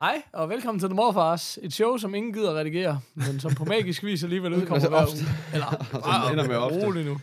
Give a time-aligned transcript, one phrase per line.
[0.00, 1.58] Hej, og velkommen til The Morfars.
[1.62, 5.26] Et show, som ingen gider redigere, men som på magisk vis alligevel udkommer hver uge.
[5.54, 5.86] Eller,
[6.26, 6.86] som ender med ofte.
[6.86, 7.18] rolig nu.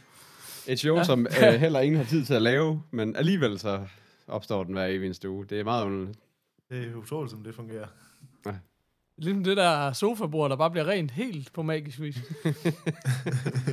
[0.68, 1.04] Et show, ja.
[1.04, 3.86] som øh, heller ingen har tid til at lave, men alligevel så
[4.27, 5.46] opstår den hver evig eneste uge.
[5.46, 6.20] Det er meget underligt.
[6.70, 7.88] Det er utroligt, som det fungerer.
[9.18, 12.18] Ligesom det der sofabord, der bare bliver rent helt på magisk vis.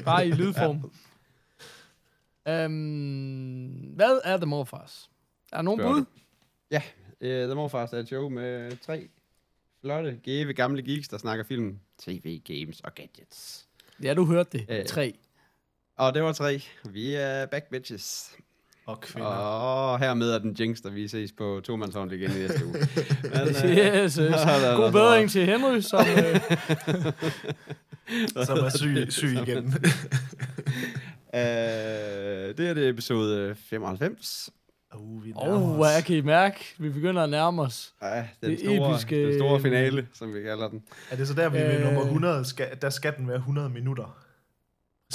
[0.04, 0.90] bare i lydform.
[2.46, 2.64] Ja.
[2.64, 5.10] Øhm, hvad er The Morfars?
[5.52, 6.00] Er der nogen Spørger bud?
[6.00, 6.06] du.
[6.70, 6.82] Ja,
[7.20, 9.08] øh, The Morfars er et show med tre
[9.80, 13.66] flotte, gave gamle geeks, der snakker film, tv, games og gadgets.
[14.02, 14.66] Ja, du hørte det.
[14.68, 14.84] Øh.
[14.84, 15.14] Tre.
[15.96, 16.62] Og det var tre.
[16.90, 18.36] Vi er back bitches.
[18.86, 19.28] Og kvinder.
[19.28, 22.74] Og hermed er den jinx, der vi ses på tomandshånd igen i næste uge.
[23.22, 24.18] Men, øh, Yes, yes.
[24.76, 26.06] God bedring til Henry, som...
[26.06, 26.40] Øh,
[28.46, 29.74] Som er syg, syg igen.
[31.34, 34.50] Øh, det er det episode 95.
[34.94, 36.74] uh, vi oh, hvad kan I mærke?
[36.78, 37.92] Vi begynder at nærme os.
[38.02, 40.82] Ja, den, Det store, episke- den store finale, som vi kalder den.
[41.10, 41.84] Er det så der, vi er ved Øh.
[41.84, 42.44] nummer 100?
[42.44, 44.18] Skal, der skal den være 100 minutter.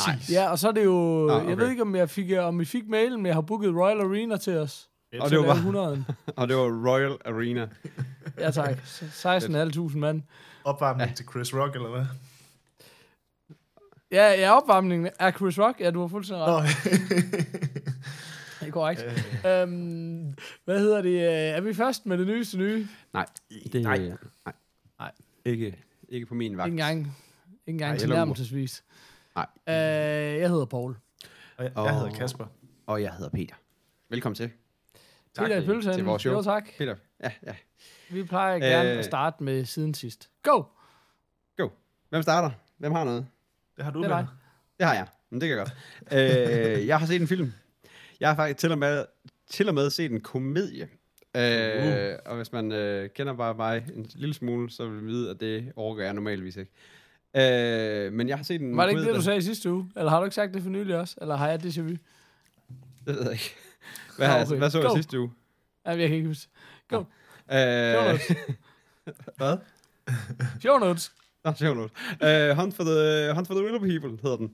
[0.07, 0.15] Nej.
[0.15, 0.31] Præcis.
[0.35, 1.27] Ja, og så er det jo...
[1.27, 1.55] Jeg okay.
[1.55, 4.37] ved ikke, om, jeg fik, om I fik mailen, men jeg har booket Royal Arena
[4.37, 4.89] til os.
[5.19, 6.05] Og Til det var at lave bare- 100.
[6.37, 7.67] Og det var Royal Arena.
[8.39, 8.77] Ja, tak.
[8.77, 10.21] 16.500 mand.
[10.63, 11.15] Opvarmning ja.
[11.15, 12.05] til Chris Rock, eller hvad?
[14.11, 15.79] Ja, ja, opvarmningen er Chris Rock.
[15.79, 16.65] Ja, du har fuldstændig ret.
[18.63, 19.03] Det er korrekt.
[19.45, 20.33] Øh, Øhm,
[20.65, 21.09] hvad hedder det?
[21.09, 22.87] øh, Er vi først med det nyeste nye?
[23.13, 23.25] Nej,
[23.73, 23.97] det, Nej.
[23.97, 24.53] nej.
[24.99, 25.11] Nej.
[25.45, 26.67] Ikke, ikke på min vagt.
[26.67, 27.11] Ikke engang, ikke
[27.67, 28.83] engang Nej, til nærmelsesvis.
[29.35, 29.47] Nej.
[29.67, 29.73] Øh,
[30.41, 30.95] jeg hedder Paul.
[31.57, 32.45] og jeg, Og- jeg hedder Kasper.
[32.85, 33.55] Og jeg hedder Peter.
[34.09, 34.49] Velkommen til.
[35.37, 35.93] Peter i til- pølsen.
[35.93, 36.33] Til vores show.
[36.33, 36.65] Jo, tak.
[36.77, 37.55] Peter, ja, ja.
[38.09, 38.97] Vi plejer gerne Øh.
[38.99, 40.29] at starte med siden sidst.
[40.43, 40.63] Go!
[41.57, 41.69] Go.
[42.09, 42.51] Hvem starter?
[42.77, 43.25] Hvem har noget?
[43.77, 44.17] Det har du Det med.
[44.79, 45.07] Det har jeg.
[45.29, 45.65] Men det kan jeg
[46.11, 46.77] godt.
[46.79, 47.53] øh, jeg har set en film.
[48.23, 49.05] Jeg har faktisk til og med,
[49.49, 50.87] til og med set en komedie.
[51.37, 55.29] Øh, Og hvis man øh, kender bare mig en lille smule, så vil man vide,
[55.29, 56.71] at det overgår jeg normalvis ikke.
[57.35, 59.91] Øh, men jeg har set en Var det ikke det, du sagde i sidste uge?
[59.95, 61.15] Eller har du ikke sagt det for nylig også?
[61.21, 61.87] Eller har jeg déjà vu?
[61.87, 61.99] Det
[63.05, 63.55] ved jeg ikke.
[64.17, 64.57] Hvad, har, okay.
[64.57, 64.83] hvad så Go.
[64.83, 65.31] jeg sidste uge?
[65.85, 66.51] Ja, jeg kan ikke huske.
[66.89, 67.03] Go.
[67.51, 68.31] Øh, notes.
[69.37, 69.57] hvad?
[70.61, 71.13] Show notes.
[71.43, 71.91] Nå, sjov noget.
[72.51, 74.53] Uh, Hunt, for the, Hunt for the Willow People hedder den.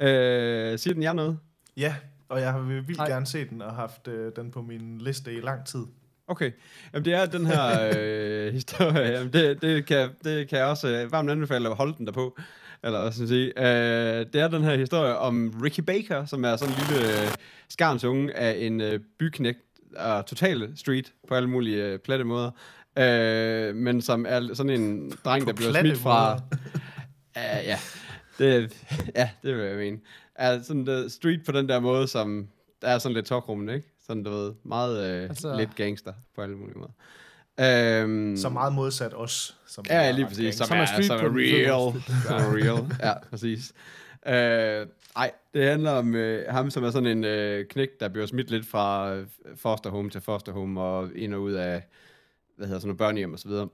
[0.00, 1.38] Uh, siger den jer noget?
[1.76, 1.94] Ja,
[2.28, 3.08] og jeg har vildt Ej.
[3.08, 5.84] gerne set den og haft øh, den på min liste i lang tid.
[6.26, 6.50] Okay.
[6.92, 9.12] Jamen, det er den her øh, historie.
[9.12, 12.12] Jamen, det, det, kan, det kan jeg også øh, varmt anbefale at holde den der
[12.12, 12.38] på.
[12.82, 13.46] Eller skal man sige.
[13.58, 17.28] Øh, det er den her historie om Ricky Baker, som er sådan en lille øh,
[17.68, 19.58] skarns unge af en øh, byknægt
[19.96, 22.50] og total street på alle mulige øh, platte måder.
[22.98, 26.38] Øh, men som er sådan en dreng, På der bliver smidt fra...
[27.36, 27.78] Ja, ja.
[28.38, 29.98] Det, ja, det vil jeg mene.
[30.34, 32.48] Er sådan der street på den der måde, som
[32.82, 33.88] der er sådan lidt talkrummen, ikke?
[34.06, 36.90] Sådan, du ved, meget øh, Altså- lidt gangster på alle mulige måder.
[37.60, 39.56] Øhm, Så meget modsat os.
[39.66, 40.54] Som Ja, er lige præcis.
[40.54, 42.02] Som, Som er er, street som er real.
[42.26, 42.86] Som er real.
[43.02, 43.72] Ja, præcis.
[44.26, 44.86] Øh,
[45.16, 48.50] ej, det handler om øh, ham, som er sådan en øh, knæk, der bliver smidt
[48.50, 51.82] lidt fra øh, foster home til foster home, og ind og ud af,
[52.56, 53.68] hvad hedder sådan noget, børnehjem og så videre.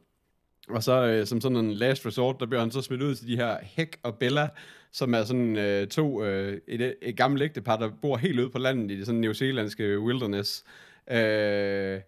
[0.68, 3.26] Og så øh, som sådan en last resort, der bliver han så smidt ud til
[3.26, 4.48] de her Hæk og Bella,
[4.92, 8.58] som er sådan øh, to, øh, et, et gammelt ægtepar, der bor helt ude på
[8.58, 10.64] landet i det sådan neozelandske wilderness.
[11.10, 12.00] Øh,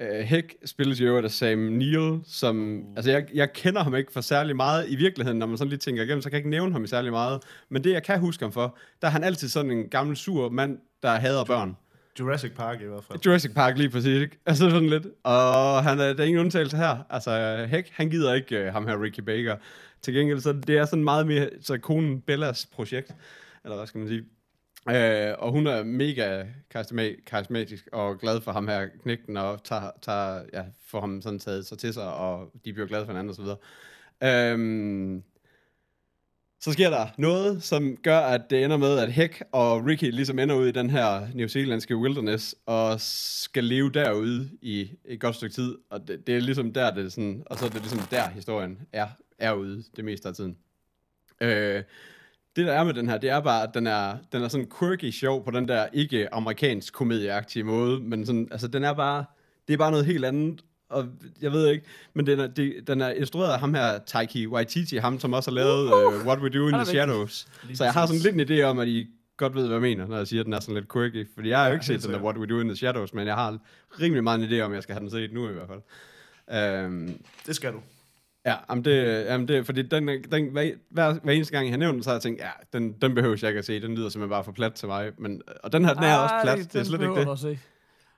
[0.00, 4.20] øh, Hæk spilles jo af Sam Neill, som, altså jeg, jeg kender ham ikke for
[4.20, 6.72] særlig meget i virkeligheden, når man sådan lige tænker igennem, så kan jeg ikke nævne
[6.72, 7.42] ham i særlig meget.
[7.68, 10.48] Men det, jeg kan huske ham for, der er han altid sådan en gammel sur
[10.48, 11.76] mand, der hader børn.
[12.20, 13.18] Jurassic Park i hvert fald.
[13.26, 14.38] Jurassic Park lige præcis, ikke?
[14.46, 15.06] Altså sådan lidt.
[15.24, 16.96] Og han er, der er ingen undtagelse her.
[17.10, 19.56] Altså, Hæk, han gider ikke uh, ham her, Ricky Baker.
[20.06, 23.14] Til gengæld, så det er sådan meget mere, så konen Bellas projekt,
[23.64, 24.24] eller hvad skal man sige.
[24.90, 26.44] Øh, og hun er mega
[26.74, 31.38] karisma- karismatisk og glad for ham her knægten, og tager, tager, ja, får ham sådan
[31.38, 33.44] taget sig til sig, og de bliver glade for hinanden osv.
[34.22, 35.22] Øhm,
[36.60, 40.38] så sker der noget, som gør, at det ender med, at Heck og Ricky ligesom
[40.38, 45.54] ender ud i den her newzealandske wilderness, og skal leve derude i et godt stykke
[45.54, 45.74] tid.
[45.90, 48.28] Og det, det er ligesom der, det er sådan, og så er det ligesom der,
[48.28, 49.06] historien er,
[49.38, 50.56] er ude det meste af tiden.
[51.40, 51.82] Øh,
[52.56, 54.70] det der er med den her, det er bare, at den er, den er sådan
[54.78, 59.24] quirky sjov på den der ikke amerikansk komedieagtige måde, men sådan, altså den er bare,
[59.68, 61.08] det er bare noget helt andet, og
[61.40, 61.84] jeg ved ikke,
[62.14, 65.50] men den er, det, den er instrueret af ham her, Taiki Waititi, ham som også
[65.50, 66.84] har lavet uh, What We Do in the.
[66.84, 67.48] Shadows.
[67.74, 70.06] Så jeg har sådan lidt en idé om, at I godt ved, hvad jeg mener,
[70.06, 71.28] når jeg siger, at den er sådan lidt quirky.
[71.34, 72.22] Fordi jeg har jo ikke set den der.
[72.22, 73.58] What We Do in the Shadows, men jeg har
[74.00, 76.84] rimelig meget en idé om, at jeg skal have den set nu i hvert fald.
[76.86, 77.80] Um, Det skal du.
[78.46, 81.78] Ja, jamen det, jamen det, fordi den, den, hver, hver, hver eneste gang, jeg har
[81.78, 83.94] nævnt den, så har jeg tænkt, ja, den, den behøver jeg ikke at se, den
[83.94, 85.10] lyder simpelthen bare for plat til mig.
[85.18, 87.28] Men, og den her, den er også plat, det, er slet ikke det.
[87.28, 87.58] At se.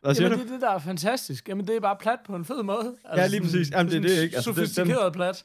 [0.03, 0.45] Hvad siger Jamen, du?
[0.45, 1.49] det er det, der er fantastisk.
[1.49, 2.95] Jamen, det er bare plat på en fed måde.
[3.05, 3.71] Altså, Ja, lige præcis.
[3.71, 4.37] Jamen, det er det, ikke?
[4.37, 5.45] Altså, Sofistikeret plat.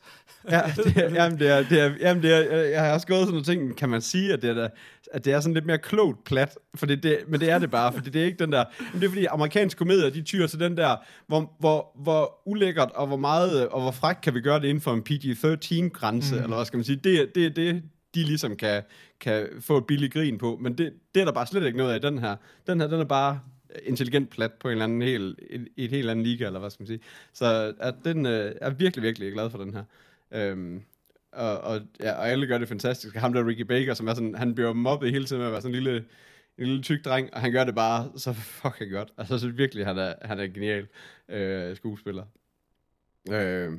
[0.50, 3.20] Ja, det er, jamen, det er, det er, jamen, det er, jeg har også gået
[3.20, 4.68] sådan nogle ting, kan man sige, at det er,
[5.12, 7.72] at det er sådan lidt mere klogt plat, for det, det, men det er det
[7.72, 8.64] bare, fordi det er ikke den der,
[8.94, 10.96] men det er fordi amerikanske komedier, de tyrer til den der,
[11.28, 14.82] hvor, hvor, hvor ulækkert og hvor meget, og hvor frækt kan vi gøre det inden
[14.82, 16.44] for en PG-13-grænse, mm.
[16.44, 17.84] eller hvad skal man sige, det er det, er det,
[18.16, 18.84] de ligesom kan,
[19.22, 21.92] kan få et billigt grin på, men det, det er der bare slet ikke noget
[21.94, 22.36] af i den her.
[22.68, 23.40] Den her, den er bare
[23.84, 26.70] intelligent plat på en eller anden helt, i, i et helt andet liga, eller hvad
[26.70, 27.00] skal man sige.
[27.34, 29.84] Så at den øh, er virkelig, virkelig glad for den her.
[30.32, 30.82] Øhm,
[31.32, 33.16] og, og, ja, og alle gør det fantastisk.
[33.16, 35.62] Ham der Ricky Baker, som er sådan, han bliver mobbet hele tiden med at være
[35.62, 35.98] sådan en lille,
[36.58, 39.10] en lille tyk dreng, og han gør det bare så fucking godt.
[39.18, 40.88] Altså, synes virkelig, han er, han er en genial
[41.30, 42.24] øh, skuespiller.
[43.32, 43.72] Øh,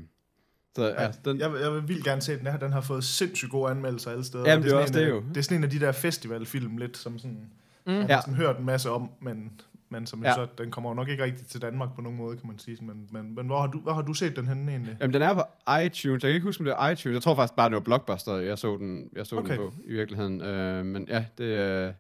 [0.77, 2.57] så ja, den, Jeg, vil- jeg vil vildt gerne se den her.
[2.59, 4.51] Den har fået sindssygt gode anmeldelser alle steder.
[4.51, 5.25] Jamen, det er sådan også en, det af- jo.
[5.29, 7.51] Det er sådan en af de der festivalfilm lidt, som sådan,
[7.87, 7.93] mm.
[7.93, 8.15] man Ja.
[8.15, 9.61] har sådan hørt en masse om, men,
[9.95, 10.35] men som Ja.
[10.35, 12.79] så, den kommer jo nok ikke rigtig til Danmark på nogen måde, kan man sige.
[12.85, 14.97] Men, men, men hvor, har du, hvor har du set den henne egentlig?
[15.01, 15.43] Jamen, den er på
[15.85, 16.23] iTunes.
[16.23, 17.15] Jeg kan ikke huske, om det er iTunes.
[17.15, 19.45] Jeg tror faktisk bare, det var Blockbuster, jeg så den, jeg så okay.
[19.45, 19.63] Okay.
[19.63, 20.41] den på i virkeligheden.
[20.41, 21.93] Øh, men ja, det, øh,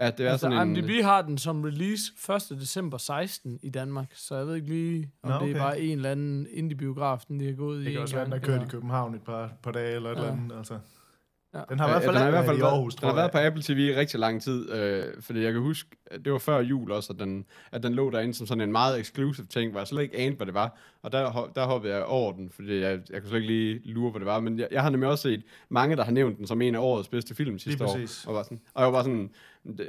[0.00, 0.76] ja, det er Altså, sådan en...
[0.76, 2.02] IMDb har den som release
[2.52, 2.58] 1.
[2.60, 5.60] december 16 i Danmark, så jeg ved ikke lige, om Nå, det er okay.
[5.60, 8.24] bare en eller anden indie-biograf, den de har gået i Det kan en også være,
[8.24, 10.20] den har kørt i København et par, par dage eller et Ja.
[10.20, 10.56] eller andet.
[10.56, 10.78] Altså.
[11.54, 11.60] Ja.
[11.68, 13.08] Den har i hvert Ja, fald, den har i hvert fald i været, Aarhus, den
[13.08, 16.24] har været på Apple TV i rigtig lang tid, øh, fordi jeg kan huske, at
[16.24, 19.00] det var før jul også, at den, at den lå derinde som sådan en meget
[19.00, 20.78] exclusive ting, hvor jeg slet ikke anede, hvad det var.
[21.02, 24.10] Og der, der hoppede jeg over den, fordi jeg, jeg kunne slet ikke lige lure,
[24.10, 24.40] hvad det var.
[24.40, 26.78] Men jeg, jeg har nemlig også set mange, der har nævnt den som en af
[26.80, 27.98] årets bedste film sidste år.
[28.26, 29.30] Og, var sådan, og jeg var sådan,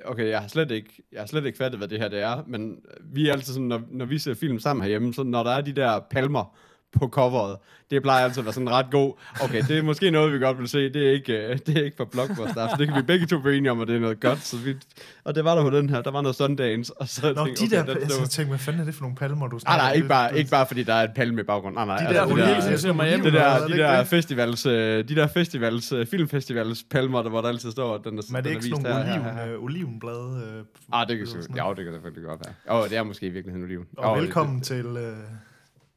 [0.05, 2.43] okay, jeg har slet ikke, jeg har slet ikke fattet, hvad det her det er,
[2.47, 5.51] men vi er altid sådan, når, når vi ser film sammen herhjemme, så når der
[5.51, 6.55] er de der palmer,
[6.99, 7.57] på coveret.
[7.91, 9.13] Det plejer altid at være sådan ret god.
[9.43, 10.89] Okay, det er måske noget, vi godt vil se.
[10.93, 12.67] Det er ikke, øh, det er ikke for Blockbuster.
[12.67, 14.39] Så det kan vi begge to blive enige om, at det er noget godt.
[14.39, 14.75] Så vi,
[15.23, 16.01] og det var der på den her.
[16.01, 16.93] Der var noget Sundance.
[17.01, 18.85] Og så Nå, tænkte de der, okay, den- jeg det var- tænkte, hvad fanden er
[18.85, 19.95] det for nogle palmer, du Nej, snakker nej, om?
[19.95, 21.75] ikke bare, ikke bare fordi der er et palme i baggrunden.
[21.77, 21.97] Nej, nej.
[21.97, 23.21] De altså, der det oliven, der, som ser mig hjem.
[23.21, 27.71] det er der, de der festivals, de der festivals, filmfestivals palmer, der, hvor der altid
[27.71, 29.57] står, at den er, Men er det ikke vist sådan nogle her, oliven, her, her.
[29.57, 30.41] olivenblade?
[30.57, 30.63] Øh,
[30.93, 32.77] Ah, det kan, så, ja, det kan selvfølgelig godt være.
[32.77, 33.85] Jo, det er måske i virkeligheden oliven.
[33.97, 35.17] Og velkommen til, øh,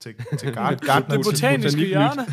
[0.01, 1.17] til, til Gard, Gardner.
[1.17, 2.27] Det botaniske hjørne.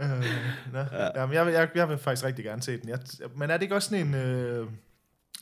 [0.00, 0.24] Øh,
[0.72, 0.78] nå.
[0.78, 1.20] ja.
[1.20, 2.88] Jamen, jeg, vil, jeg, jeg vil faktisk rigtig gerne se den.
[2.88, 2.98] Jeg,
[3.36, 4.14] men er det ikke også sådan en...
[4.14, 4.66] Øh,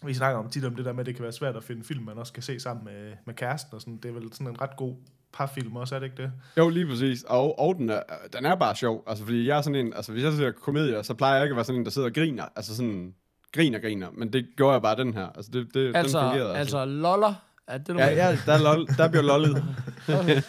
[0.05, 1.85] vi snakker om tit om det der med, at det kan være svært at finde
[1.85, 3.97] film, man også kan se sammen med, med kæresten og sådan.
[3.97, 4.95] Det er vel sådan en ret god
[5.33, 6.33] parfilm også, er det ikke det?
[6.59, 7.23] Jo, lige præcis.
[7.23, 8.01] Og, og den, er,
[8.33, 9.05] den er bare sjov.
[9.07, 9.93] Altså, fordi jeg er sådan en...
[9.95, 12.09] Altså, hvis jeg ser komedier, så plejer jeg ikke at være sådan en, der sidder
[12.09, 12.45] og griner.
[12.57, 13.15] Altså sådan...
[13.53, 14.09] Griner, griner.
[14.13, 15.27] Men det gjorde jeg bare den her.
[15.37, 16.57] Altså, det, det, Altså, den fungerede.
[16.57, 17.35] altså loller.
[17.67, 19.65] Er det, du Ja, ja der, er lol, der bliver lollet.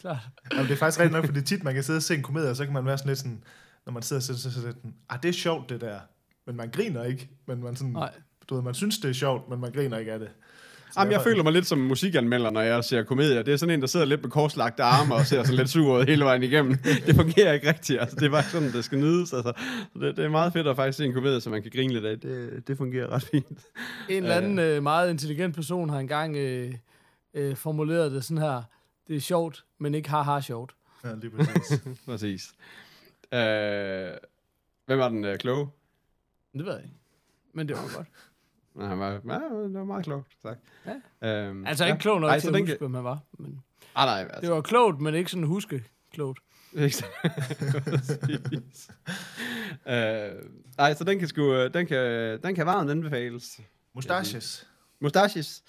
[0.00, 0.28] Klart.
[0.52, 2.50] Jamen, det er faktisk rigtig nok, fordi tit man kan sidde og se en komedie,
[2.50, 3.44] og så kan man være sådan lidt sådan,
[3.86, 4.72] når man sidder og så, så, så, så,
[5.08, 5.98] ah, det er sjovt det der,
[6.46, 8.12] men man griner ikke, men man sådan, Nej.
[8.48, 10.30] du ved, man synes det er sjovt, men man griner ikke af det.
[10.96, 13.42] Jamen, jeg føler mig lidt som musikanmelder, når jeg ser komedier.
[13.42, 15.98] Det er sådan en, der sidder lidt med korslagte arme og ser sådan lidt sur
[15.98, 16.76] ud hele vejen igennem.
[17.06, 18.00] Det fungerer ikke rigtigt.
[18.00, 19.32] Altså, det er bare sådan, det skal nydes.
[19.32, 19.52] Altså.
[19.92, 21.92] Så Det, det, er meget fedt at faktisk se en komedie, som man kan grine
[21.92, 22.20] lidt af.
[22.20, 23.46] Det, det fungerer ret fint.
[24.08, 26.74] En eller anden øh, meget intelligent person har engang øh,
[27.34, 28.62] øh, formuleret det sådan her.
[29.08, 30.72] Det er sjovt, men ikke har har sjovt.
[31.04, 31.82] Ja, lige præcis.
[32.06, 32.52] Præcis.
[33.34, 34.10] Øh,
[34.86, 35.68] hvem var den øh, kloge?
[36.52, 36.96] Det ved jeg ikke.
[37.54, 38.08] Men det var godt.
[38.74, 40.58] Nej, han var, ja, det var meget klogt, tak.
[41.22, 41.28] Ja.
[41.48, 43.18] Øhm, Altså ikke klog nok Ej, til at huske, hvem han var.
[43.38, 43.60] Men
[43.94, 44.40] Ah, nej, altså.
[44.40, 46.38] det var klogt, men ikke sådan huske klogt.
[46.74, 47.06] Ikke så-
[49.88, 50.32] øh,
[50.78, 51.98] nej, så den kan sgu, øh, den kan,
[52.42, 53.60] den kan varmt anbefales.
[53.94, 54.68] Mustaches.
[55.00, 55.62] Mustaches.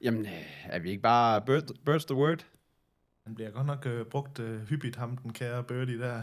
[0.00, 0.32] Jamen, øh,
[0.64, 2.46] er vi ikke bare birds, birds the word?
[3.26, 6.22] Han bliver godt nok øh, brugt øh, hyppigt, ham den kære Birdie der.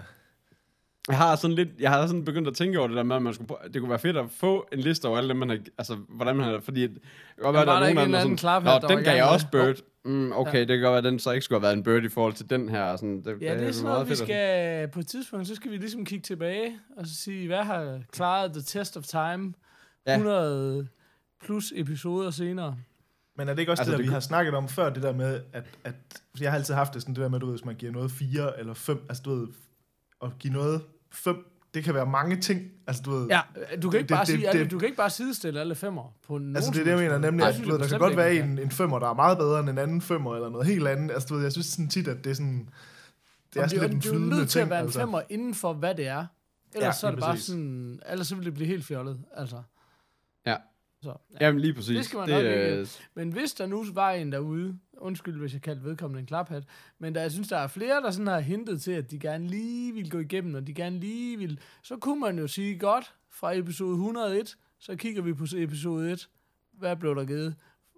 [1.08, 3.22] Jeg har sådan lidt, jeg har sådan begyndt at tænke over det der med, at
[3.22, 5.58] man skulle, det kunne være fedt at få en liste over alle dem, man har,
[5.78, 6.92] altså, hvordan man har, fordi, det
[7.36, 9.04] kan godt være, der er der ikke nogen, en der er anden sådan, Nå, den
[9.04, 9.76] gav jeg også det?" bird.
[10.06, 10.60] Mm, okay, Ja.
[10.60, 12.34] det kan godt være, at den så ikke skulle have været en bird i forhold
[12.34, 12.96] til den her.
[12.96, 15.72] Sådan, det, Ja, det er sådan meget noget, vi skal på et tidspunkt, så skal
[15.72, 19.54] vi ligesom kigge tilbage og så sige, hvad har klaret the test of time
[20.08, 20.14] Ja.
[20.14, 20.88] 100
[21.46, 22.76] plus episoder senere.
[23.38, 24.90] Men er det ikke også Altså, det, der, det vi kunne- har snakket om før,
[24.94, 25.96] det der med, at, at
[26.42, 28.12] jeg har altid haft det sådan, det der med, du ved, hvis man giver noget
[28.12, 29.48] fire eller fem, altså du ved,
[30.24, 32.62] at give noget fem, det det kan være mange ting.
[32.88, 33.42] Altså, du ved, Ja,
[33.82, 35.76] du kan ikke Det- bare det- sige, alle, det- du kan ikke bare sidestille alle
[35.76, 38.00] femmer på nogen Altså det er det, jeg mener nemlig, at du ved, der kan
[38.00, 40.68] godt være en, en femmer, der er meget bedre end en anden femmer, eller noget
[40.68, 41.12] helt andet.
[41.14, 42.70] Altså du ved, jeg synes sådan tit, at det er sådan,
[43.54, 44.70] det er sådan lidt en du er flydende nødt til at ting.
[44.70, 45.00] være en altså.
[45.00, 46.26] femmer inden for, hvad det er.
[46.76, 49.62] Ellers Ja, så er det bare sådan, ellers så vil det blive helt fjollet, altså.
[50.46, 50.56] Ja.
[51.04, 51.46] Så, ja.
[51.46, 51.98] Jamen lige præcis.
[51.98, 52.88] Det skal man nok ikke.
[53.16, 56.64] Men hvis der nu var en derude, undskyld hvis jeg kaldte vedkommende en klaphat,
[57.00, 59.48] men der, jeg synes, der er flere, der sådan har hintet til, at de gerne
[59.48, 63.14] lige vil gå igennem, og de gerne lige vil, så kunne man jo sige, godt,
[63.32, 66.30] fra episode 101, så kigger vi på episode 1,
[66.74, 67.56] hvad blev der givet,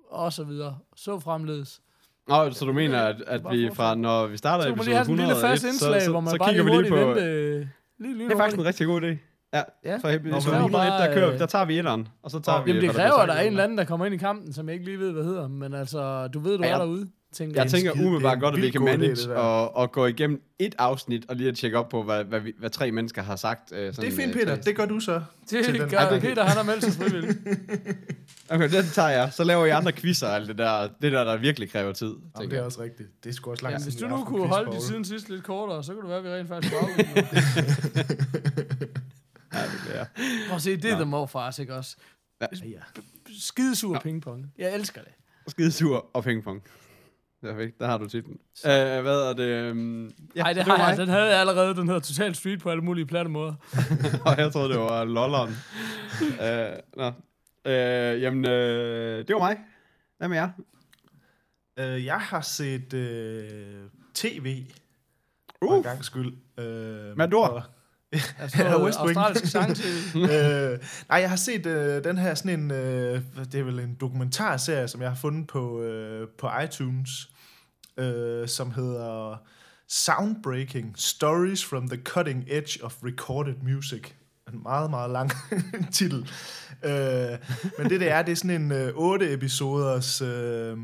[0.10, 1.82] og så videre, så fremledes.
[2.28, 5.20] Nå, så du mener, at, at vi fra, når vi starter episode lige have sådan
[5.20, 6.96] en lille 101, fast indslag, så, så, så kigger vi lige på...
[6.96, 9.29] vente, lige, lige Det er faktisk en rigtig god idé.
[9.54, 9.98] Ja, Ja.
[9.98, 12.64] fra episode Nå, men- 101, der, kører, øh, der tager vi etteren, og så tager
[12.64, 12.72] vi...
[12.72, 14.68] Jamen det kræver, at der er en eller anden, der kommer ind i kampen, som
[14.68, 17.08] jeg ikke lige ved, hvad hedder, men altså, du ved, du Ja, er jeg- derude,
[17.34, 17.72] tænker Jeg jeg.
[17.72, 20.76] tænker det er umiddelbart godt, at vi kan manage det og, og gå igennem et
[20.78, 23.72] afsnit, og lige at tjekke op på, hvad, hvad, vi, hvad tre mennesker har sagt.
[23.72, 24.56] Øh, Det sådan, er fint, øh, Peter.
[24.56, 25.22] til- Det gør du så.
[25.50, 27.38] Det gør det- Peter, han har meldt sig frivilligt.
[28.52, 29.30] Okay, den tager jeg.
[29.34, 32.08] Så laver I andre quizzer og alt det der, det der, der virkelig kræver tid.
[32.08, 32.66] Jamen, det er jeg.
[32.66, 33.10] også rigtigt.
[33.24, 35.30] Det er sgu også langt Jamen, hvis du vi nu kunne holde de siden sidst
[35.30, 36.90] lidt kortere, så kunne det være, at vi rent faktisk var.
[39.90, 40.08] Ja, det.
[40.48, 41.98] Prøv at se, det er The Morfars, ikke også?
[42.42, 42.80] Ja.
[43.40, 44.54] Skidesur pingpong.
[44.58, 45.12] Jeg elsker det.
[45.48, 46.64] Skide sur og pingpong.
[47.44, 48.40] Perfekt, der har du titlen.
[48.66, 49.72] Øh, hvad er det?
[49.72, 50.04] Um,
[50.36, 50.98] ja, Nej, det så har var jeg.
[50.98, 51.06] mig.
[51.06, 51.76] Den havde jeg allerede.
[51.76, 53.54] Den hedder Total Street på alle mulige platte måder.
[54.26, 55.50] Og jeg troede, det var lolleren.
[56.46, 57.08] øh, nå.
[57.72, 59.58] Øh, jamen, øh, det var mig.
[60.18, 60.50] Hvad med jer?
[61.80, 63.50] Øh, jeg har set øh,
[64.14, 64.64] tv
[65.60, 65.78] for Uh.
[65.78, 66.34] en gang skyld.
[66.60, 67.68] Øh, Matador.
[68.40, 69.18] Altså, Ja, West Wing.
[69.18, 69.86] australsk sang til.
[70.22, 73.96] øh, nej, jeg har set øh, den her sådan en, øh, det er vel en
[74.02, 77.30] dokumentarserie, som jeg har fundet på, øh, på iTunes,
[77.98, 79.38] øh, som hedder
[79.88, 84.04] Soundbreaking Stories from the Cutting Edge of Recorded Music.
[84.54, 85.32] En meget, meget lang
[85.94, 86.30] titel.
[86.84, 87.38] Øh,
[87.78, 90.78] men det, det er, det er sådan en øh, otte episoders øh,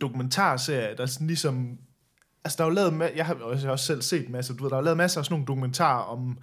[0.00, 1.78] dokumentarserie, der sådan ligesom
[2.44, 4.54] Altså, der er jo lavet, jeg har også, jeg har også selv set masser, masse,
[4.54, 6.38] du ved, der er lavet masser af sådan nogle dokumentarer om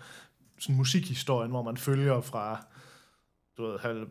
[0.60, 2.66] sådan musikhistorien, hvor man følger fra,
[3.58, 4.06] du ved,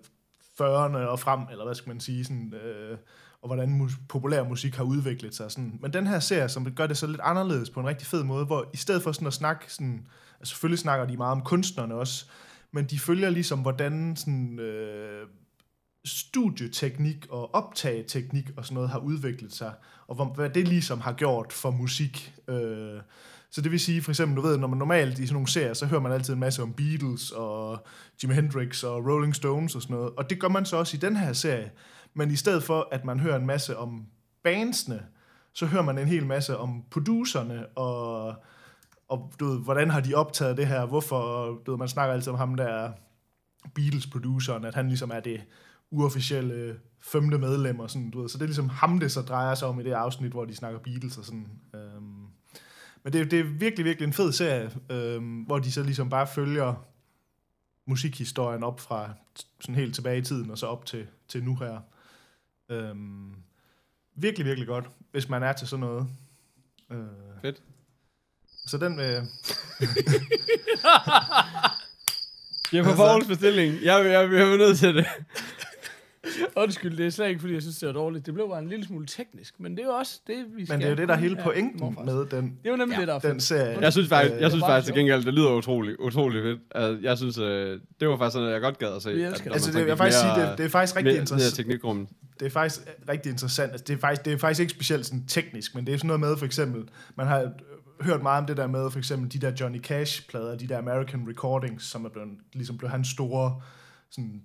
[0.61, 2.99] 40'erne og frem, eller hvad skal man sige, sådan, øh,
[3.43, 5.50] og hvordan mus- populær musik har udviklet sig.
[5.50, 5.78] Sådan.
[5.83, 8.45] Men den her serie, som gør det så lidt anderledes på en rigtig fed måde,
[8.45, 10.07] hvor i stedet for sådan at snakke, sådan,
[10.40, 12.26] altså selvfølgelig snakker de meget om kunstnerne også,
[12.73, 15.28] men de følger ligesom, hvordan sådan, øh,
[16.06, 19.72] studieteknik og optageteknik og sådan noget har udviklet sig,
[20.06, 22.34] og hvor, hvad det ligesom har gjort for musik.
[22.48, 23.00] Øh,
[23.50, 25.75] så det vil sige, for eksempel, du ved, når man normalt i sådan nogle serier,
[25.75, 27.86] så hører man altid en masse om Beatles og
[28.22, 31.00] Jimi Hendrix og Rolling Stones og sådan noget, og det gør man så også i
[31.00, 31.70] den her serie,
[32.14, 34.06] men i stedet for, at man hører en masse om
[34.44, 35.02] bandsene,
[35.52, 38.34] så hører man en hel masse om producerne og
[39.08, 42.32] og du ved, hvordan har de optaget det her, hvorfor, du ved, man snakker altid
[42.32, 42.92] om ham der
[43.75, 45.44] Beatles-produceren, at han ligesom er det
[45.90, 49.55] uofficielle femte medlem og sådan, du ved, så det er ligesom ham, det så drejer
[49.55, 51.49] sig om i det afsnit, hvor de snakker Beatles og sådan.
[51.75, 52.26] Øhm.
[53.02, 56.26] Men det, det er virkelig, virkelig en fed serie, øhm, hvor de så ligesom bare
[56.26, 56.87] følger
[57.87, 59.11] musikhistorien op fra
[59.61, 61.81] sådan helt tilbage i tiden, og så op til, til nu her.
[62.69, 63.35] Øhm.
[64.16, 66.07] Virkelig, virkelig godt, hvis man er til sådan noget.
[66.90, 66.99] Øh.
[67.43, 67.62] Fedt.
[68.66, 69.23] Så den, øh,
[72.73, 73.75] Jeg på Pauls bestilling.
[73.83, 75.07] Jeg, jeg, jeg, jeg er nødt til det.
[76.56, 78.26] Undskyld, det er slet ikke, fordi jeg synes, det var dårligt.
[78.26, 80.75] Det blev bare en lille smule teknisk, men det er jo også det, vi skal.
[80.75, 82.02] men det er jo det, der er hele Ja, pointen morfar.
[82.04, 83.80] med den, Det er jo nemlig ja, det, der er den serie.
[83.80, 86.42] Jeg synes faktisk, Øh, jeg synes det var faktisk til gengæld, det lyder utrolig, utrolig
[86.42, 86.61] fedt.
[86.75, 89.12] Altså, jeg synes, øh, det var faktisk sådan, at jeg godt gad at se.
[89.14, 91.54] Vi at Altså, det, jeg vil faktisk sige, det, det er faktisk rigtig interessant.
[91.54, 92.09] teknikrummet.
[92.40, 93.71] Det er faktisk rigtig interessant.
[93.73, 96.06] Altså, det, er faktisk, det er faktisk ikke specielt sådan teknisk, men det er sådan
[96.06, 97.49] noget med, for eksempel, man har øh,
[98.00, 101.25] hørt meget om det der med, for eksempel de der Johnny Cash-plader, de der American
[101.28, 103.61] Recordings, som er blevet, ligesom blev hans store
[104.11, 104.42] sådan,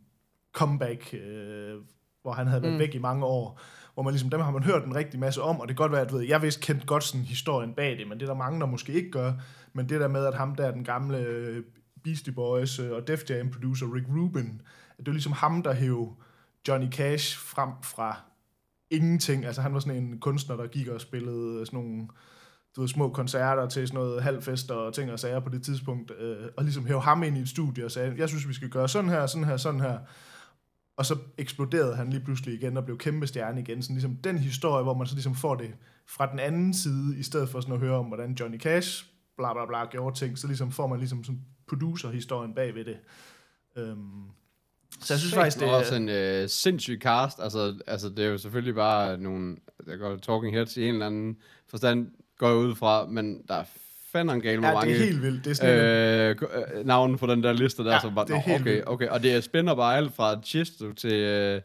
[0.54, 1.76] comeback, øh,
[2.22, 2.80] hvor han havde været Mm.
[2.80, 3.62] væk i mange år,
[3.94, 5.92] hvor man ligesom, dem har man hørt en rigtig masse om, og det kan godt
[5.92, 8.38] være, at ved, jeg vidste kendt godt sådan historien bag det, men det er der
[8.38, 9.34] mange, der måske ikke gør,
[9.74, 11.64] men det der med, at ham der, den gamle øh,
[12.04, 15.74] Beastie Boys øh, og Def Jam producer Rick Rubin, at det var ligesom ham, der
[15.74, 16.10] hævde
[16.68, 18.20] Johnny Cash frem fra
[18.90, 19.46] ingenting.
[19.46, 22.08] Altså han var sådan en kunstner, der gik og spillede sådan nogle
[22.76, 26.12] du ved, små koncerter til sådan noget halvfester og ting og sager på det tidspunkt,
[26.20, 28.70] øh, og ligesom hæve ham ind i et studie og sagde, jeg synes, vi skal
[28.70, 29.98] gøre sådan her, sådan her, sådan her.
[30.98, 33.82] Og så eksploderede han lige pludselig igen og blev kæmpe stjerne igen.
[33.82, 35.74] Sådan ligesom den historie, hvor man så ligesom får det
[36.08, 39.06] fra den anden side, i stedet for sådan at høre om, hvordan Johnny Cash
[39.38, 42.98] bla bla bla gjorde ting, så ligesom får man ligesom sådan producer-historien bag ved det.
[43.76, 44.24] Øhm,
[45.00, 45.76] så jeg synes faktisk, det er er...
[45.76, 47.40] også en øh, sindssyg cast.
[47.40, 51.06] Altså, altså, det er jo selvfølgelig bare nogle, der går talking heads i en eller
[51.06, 53.64] anden forstand, går jeg ud fra, men der er
[54.12, 55.46] fanden galt, hvor Ja, det mange er helt vildt.
[55.46, 57.92] Det er sådan øh, øh, k- øh, navne på den der liste der.
[57.92, 58.84] Ja, så bare, det er okay, vildt.
[58.88, 59.08] okay.
[59.08, 61.62] Og det spænder bare alt fra Chisto til, øh,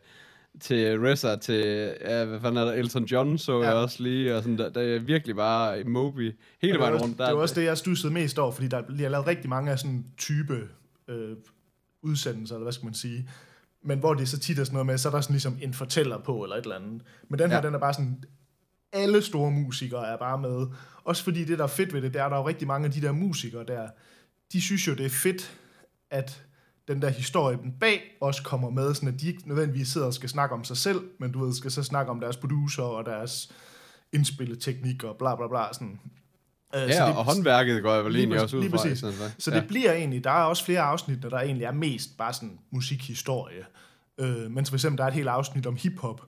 [0.60, 3.66] til Reza til, ja, hvad fanden er der, Elton John så ja.
[3.66, 7.18] Jeg også lige, og sådan, der, der er virkelig bare Moby hele det, vejen rundt.
[7.18, 9.78] det var også det, jeg stussede mest over, fordi der bliver lavet rigtig mange af
[9.78, 10.60] sådan type
[11.08, 11.36] øh,
[12.02, 13.28] udsendelser, eller hvad skal man sige.
[13.84, 15.74] Men hvor det så tit er sådan noget med, så er der sådan ligesom en
[15.74, 17.02] fortæller på, eller et eller andet.
[17.28, 17.62] Men den her, ja.
[17.62, 18.24] den er bare sådan,
[18.92, 20.66] alle store musikere er bare med.
[21.06, 22.68] Også fordi det, der er fedt ved det, det er, at der er jo rigtig
[22.68, 23.88] mange af de der musikere der,
[24.52, 25.56] de synes jo, det er fedt,
[26.10, 26.42] at
[26.88, 30.14] den der historie den bag også kommer med, sådan at de ikke nødvendigvis sidder og
[30.14, 33.06] skal snakke om sig selv, men du ved, skal så snakke om deres producer og
[33.06, 33.52] deres
[34.12, 35.72] indspilleteknik og bla bla bla.
[35.72, 36.00] Sådan.
[36.74, 39.00] Øh, så Ja, det- og håndværket går jeg vel egentlig også ud lige præcis.
[39.00, 39.12] for.
[39.38, 39.60] Så ja.
[39.60, 43.64] det bliver egentlig, der er også flere afsnit, der egentlig er mest bare sådan musikhistorie.
[44.20, 46.20] Øh, mens for eksempel der er et helt afsnit om hiphop,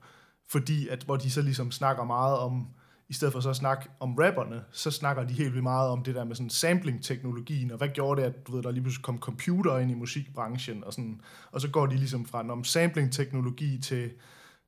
[0.51, 2.67] fordi at, hvor de så ligesom snakker meget om,
[3.09, 6.03] i stedet for så at snakke om rapperne, så snakker de helt vildt meget om
[6.03, 9.05] det der med sådan sampling-teknologien, og hvad gjorde det, at du ved, der lige pludselig
[9.05, 11.21] kom computer ind i musikbranchen, og, sådan,
[11.53, 14.11] og så går de ligesom fra om sampling-teknologi til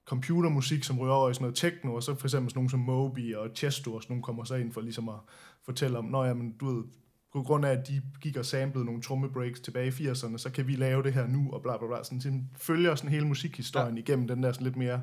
[0.06, 2.80] computermusik, som ryger over i sådan noget techno, og så for eksempel sådan nogle som
[2.80, 5.18] Moby og Chesto, og sådan nogle kommer så ind for ligesom at
[5.64, 6.84] fortælle om, når jamen, du ved,
[7.32, 10.66] på grund af, at de gik og samplede nogle trommebreaks tilbage i 80'erne, så kan
[10.66, 12.04] vi lave det her nu, og bla bla bla.
[12.04, 14.02] Sådan, sådan følger sådan hele musikhistorien ja.
[14.02, 15.02] igennem den der sådan lidt mere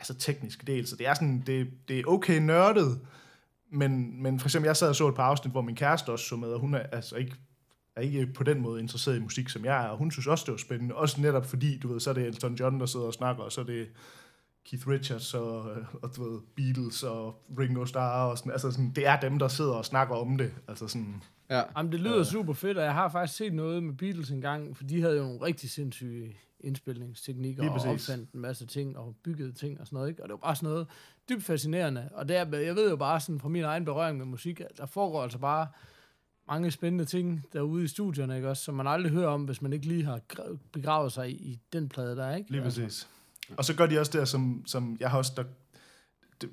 [0.00, 0.86] altså tekniske del.
[0.86, 3.00] Så det er sådan, det, det er okay nørdet,
[3.72, 6.24] men, men for eksempel, jeg sad og så et par afsnit, hvor min kæreste også
[6.24, 7.34] så med, og hun er altså ikke,
[7.96, 10.44] er ikke på den måde interesseret i musik, som jeg er, og hun synes også,
[10.46, 10.94] det var spændende.
[10.94, 13.52] Også netop fordi, du ved, så er det Elton John, der sidder og snakker, og
[13.52, 13.88] så er det
[14.64, 15.64] Keith Richards og,
[16.02, 19.48] og du ved, Beatles og Ringo Starr og sådan, altså sådan, det er dem, der
[19.48, 20.52] sidder og snakker om det.
[20.68, 21.62] Altså sådan, Ja.
[21.76, 24.84] Jamen, det lyder super fedt, og jeg har faktisk set noget med Beatles engang, for
[24.84, 29.80] de havde jo nogle rigtig sindssyge indspilningsteknikker og opfandt en masse ting og byggede ting
[29.80, 30.22] og sådan noget, ikke?
[30.22, 30.86] Og det var bare sådan noget
[31.28, 32.08] dybt fascinerende.
[32.12, 34.78] Og det er, jeg ved jo bare sådan fra min egen berøring med musik, at
[34.78, 35.66] der foregår altså bare
[36.48, 39.72] mange spændende ting derude i studierne, ikke også, som man aldrig hører om, hvis man
[39.72, 42.50] ikke lige har gra- begravet sig i, i den plade der, ikke?
[42.50, 43.08] Lige Altså, præcis.
[43.56, 45.44] Og så gør de også der, som, som jeg har også, der,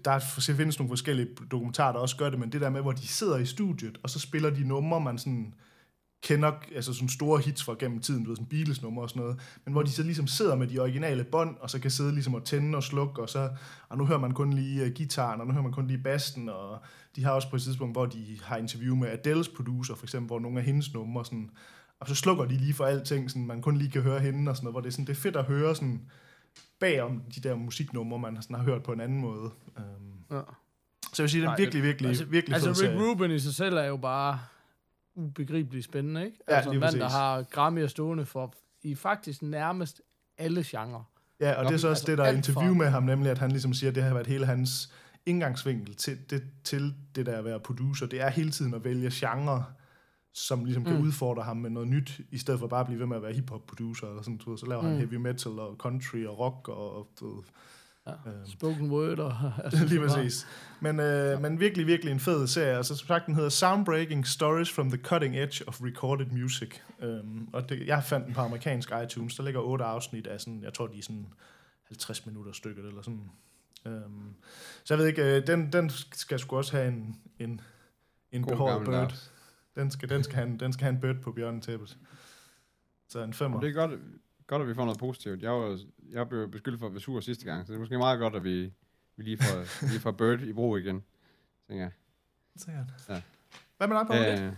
[0.06, 0.20] der er,
[0.58, 3.38] findes nogle forskellige dokumentarer, der også gør det, men det der med, hvor de sidder
[3.38, 5.54] i studiet, og så spiller de numre, man sådan
[6.24, 9.22] kender, altså sådan store hits fra gennem tiden, du ved, sådan Beatles numre og sådan
[9.22, 12.12] noget, men hvor de så ligesom sidder med de originale bånd, og så kan sidde
[12.14, 13.50] ligesom og tænde og slukke, og så,
[13.90, 16.50] og nu hører man kun lige uh, gitaren, og nu hører man kun lige bassen,
[16.50, 16.80] og
[17.16, 20.28] de har også på et tidspunkt, hvor de har interview med Adele's producer, for eksempel,
[20.28, 21.50] hvor nogle af hendes numre, sådan,
[22.00, 24.56] og så slukker de lige for alting, sådan, man kun lige kan høre hende, og
[24.56, 26.02] sådan noget, hvor det er, sådan, det er fedt at høre sådan,
[26.80, 29.52] bag om de der musiknumre, man sådan har hørt på en anden måde.
[29.78, 29.84] Um,
[30.32, 30.42] Ja.
[31.14, 33.02] så jeg vil sige, det er en Nej, virkelig, virkelig, altså, virkelig altså Rick.
[33.02, 34.40] Rubin i sig selv er jo bare
[35.18, 36.38] ubegribeligt spændende, ikke?
[36.50, 38.54] Ja, altså en mand, der har Grammy'er stående for
[38.84, 40.02] i faktisk nærmest
[40.38, 41.04] alle genrer.
[41.40, 42.88] Ja, og Nå, det er så også altså det, der er alt interview fra- med
[42.90, 44.94] ham, nemlig at han ligesom siger, at det har været hele hans
[45.26, 48.06] indgangsvinkel til det, til det der at være producer.
[48.06, 49.66] Det er hele tiden at vælge genre,
[50.34, 51.02] som ligesom kan Mm.
[51.02, 53.34] udfordre ham med noget nyt, i stedet for bare at blive ved med at være
[53.34, 54.08] hiphop-producer.
[54.08, 54.88] Eller sådan, så laver mm.
[54.88, 57.44] han heavy metal og country og rock og, og ved,
[58.08, 58.32] Ja.
[58.32, 58.46] Øhm.
[58.46, 59.34] Spoken word og...
[59.64, 60.48] altså, Lige præcis.
[60.80, 62.78] Men, øh, men virkelig, virkelig en fed serie.
[62.78, 66.80] Altså, som sagt, den hedder Soundbreaking Stories from the Cutting Edge of Recorded Music.
[67.04, 69.36] Um, og det, jeg fandt den på amerikansk iTunes.
[69.36, 71.28] Der ligger otte afsnit af sådan, jeg tror, de er sådan
[71.88, 73.30] 50 minutter stykket eller sådan.
[73.86, 74.36] Um,
[74.84, 77.62] så jeg ved ikke, øh, den, den skal sgu også have en, en,
[78.32, 79.16] en God behåret bird.
[79.76, 81.98] Den skal, den, skal have en, den skal have en bird på bjørnetæppet.
[83.10, 83.60] Så en femmer.
[83.60, 83.92] Det er godt,
[84.48, 85.42] godt, at vi får noget positivt.
[85.42, 85.80] Jeg, var,
[86.12, 88.36] jeg blev beskyldt for at være sur sidste gang, så det er måske meget godt,
[88.36, 88.74] at vi,
[89.16, 91.04] vi lige, får, lige får Bird i brug igen.
[91.68, 91.92] Tænker jeg.
[92.56, 92.86] Sikkert.
[93.10, 93.22] Ja.
[93.78, 94.48] Hvad med dig, Paul?
[94.48, 94.54] Øh,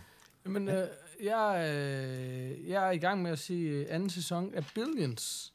[0.46, 0.88] Jamen, øh,
[1.24, 5.54] jeg, øh, jeg er i gang med at se øh, anden sæson af Billions.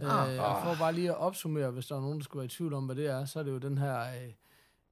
[0.00, 0.34] Ah.
[0.34, 2.48] Øh, og for bare lige at opsummere, hvis der er nogen, der skulle være i
[2.48, 4.00] tvivl om, hvad det er, så er det jo den her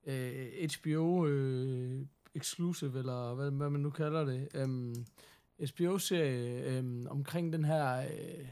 [0.06, 4.94] øh, øh, HBO øh, exclusive, eller hvad, hvad man nu kalder det, um,
[5.74, 8.48] HBO-serie um, omkring den her øh,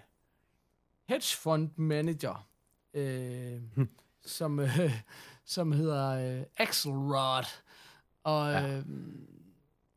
[1.09, 2.49] hedge fund manager,
[2.95, 3.63] øh,
[4.25, 4.93] som, øh,
[5.45, 7.45] som hedder øh, Axelrod.
[8.25, 8.77] Og Ja.
[8.79, 8.85] øh,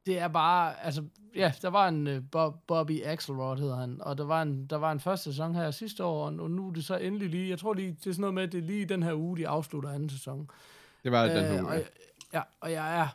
[0.05, 1.03] det er bare, altså,
[1.35, 4.75] ja, der var en øh, Bob, Bobby Axelrod hedder han, og der var en, der
[4.75, 7.59] var en første sæson her sidste år, og nu- er det så endelig lige, jeg
[7.59, 9.47] tror lige, det er sådan noget med, at det er lige den her uge, de
[9.47, 10.49] afslutter anden sæson.
[11.03, 11.71] det var den Øh, her og, uge.
[11.73, 11.87] jeg-
[12.33, 13.07] ja, og jeg er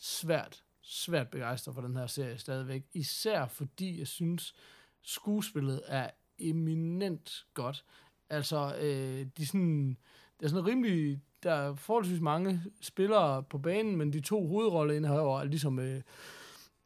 [0.00, 2.82] svært, svært begejstret for den her serie stadigvæk.
[2.94, 4.54] Især fordi jeg synes,
[5.02, 7.84] skuespillet er eminent godt.
[8.30, 9.96] Altså, øh, de er sådan,
[10.40, 15.40] det er sådan rimelig, der er forholdsvis mange spillere på banen, men de to hovedrolleindehavere
[15.40, 16.02] er ligesom øh,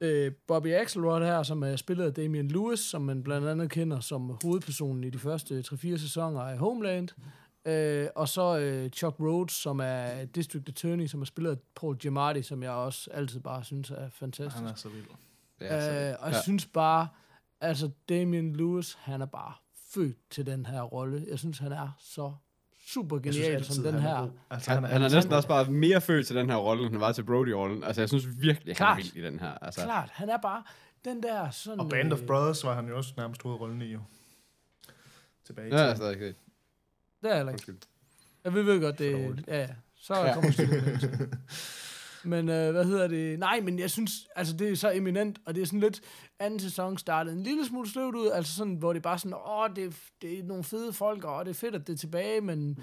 [0.00, 4.00] øh, Bobby Axelrod her, som er spillet af Damian Lewis, som man blandt andet kender
[4.00, 7.08] som hovedpersonen i de første 3-4 sæsoner af Homeland.
[7.64, 11.96] Øh, og så øh, Chuck Rhodes, som er District Attorney, som har spillet af Paul
[11.96, 14.56] Giamatti, som jeg også altid bare synes er fantastisk.
[14.56, 15.04] Han er så vild.
[15.60, 17.08] Er Øh, og jeg synes bare,
[17.60, 19.52] altså Damian Lewis, han er bare
[19.94, 21.24] født til den her rolle.
[21.30, 22.32] Jeg synes, han er så
[22.86, 24.20] super genial altid, som den han er her.
[24.22, 24.30] god.
[24.50, 27.00] Altså, Han, han er næsten også bare mere født til den her rolle, end han
[27.00, 27.84] var til Brody-rollen.
[27.84, 28.96] Altså, jeg synes virkelig, han er Klart.
[28.96, 29.50] vild i den her.
[29.62, 30.62] Altså, Klart, han er bare
[31.04, 31.80] den der sådan...
[31.80, 34.00] Og Band of øh, Brothers var han jo også nærmest hovedrollen i, jo.
[35.46, 35.96] Tilbage Ja, er tiden.
[35.96, 36.26] stadig ikke.
[37.22, 37.74] Det er heller ikke.
[38.44, 39.68] Jeg ved, godt, det ja, ja.
[39.96, 40.34] Så Ja.
[40.34, 41.38] kommer det
[42.24, 43.38] Men øh, hvad hedder det?
[43.38, 46.00] Nej, men jeg synes, altså det er så eminent, og det er sådan lidt,
[46.38, 49.68] anden sæson startede en lille smule sløvt ud, altså sådan, hvor det bare sådan, åh,
[49.76, 52.78] det, det er nogle fede folk, og det er fedt, at det er tilbage, men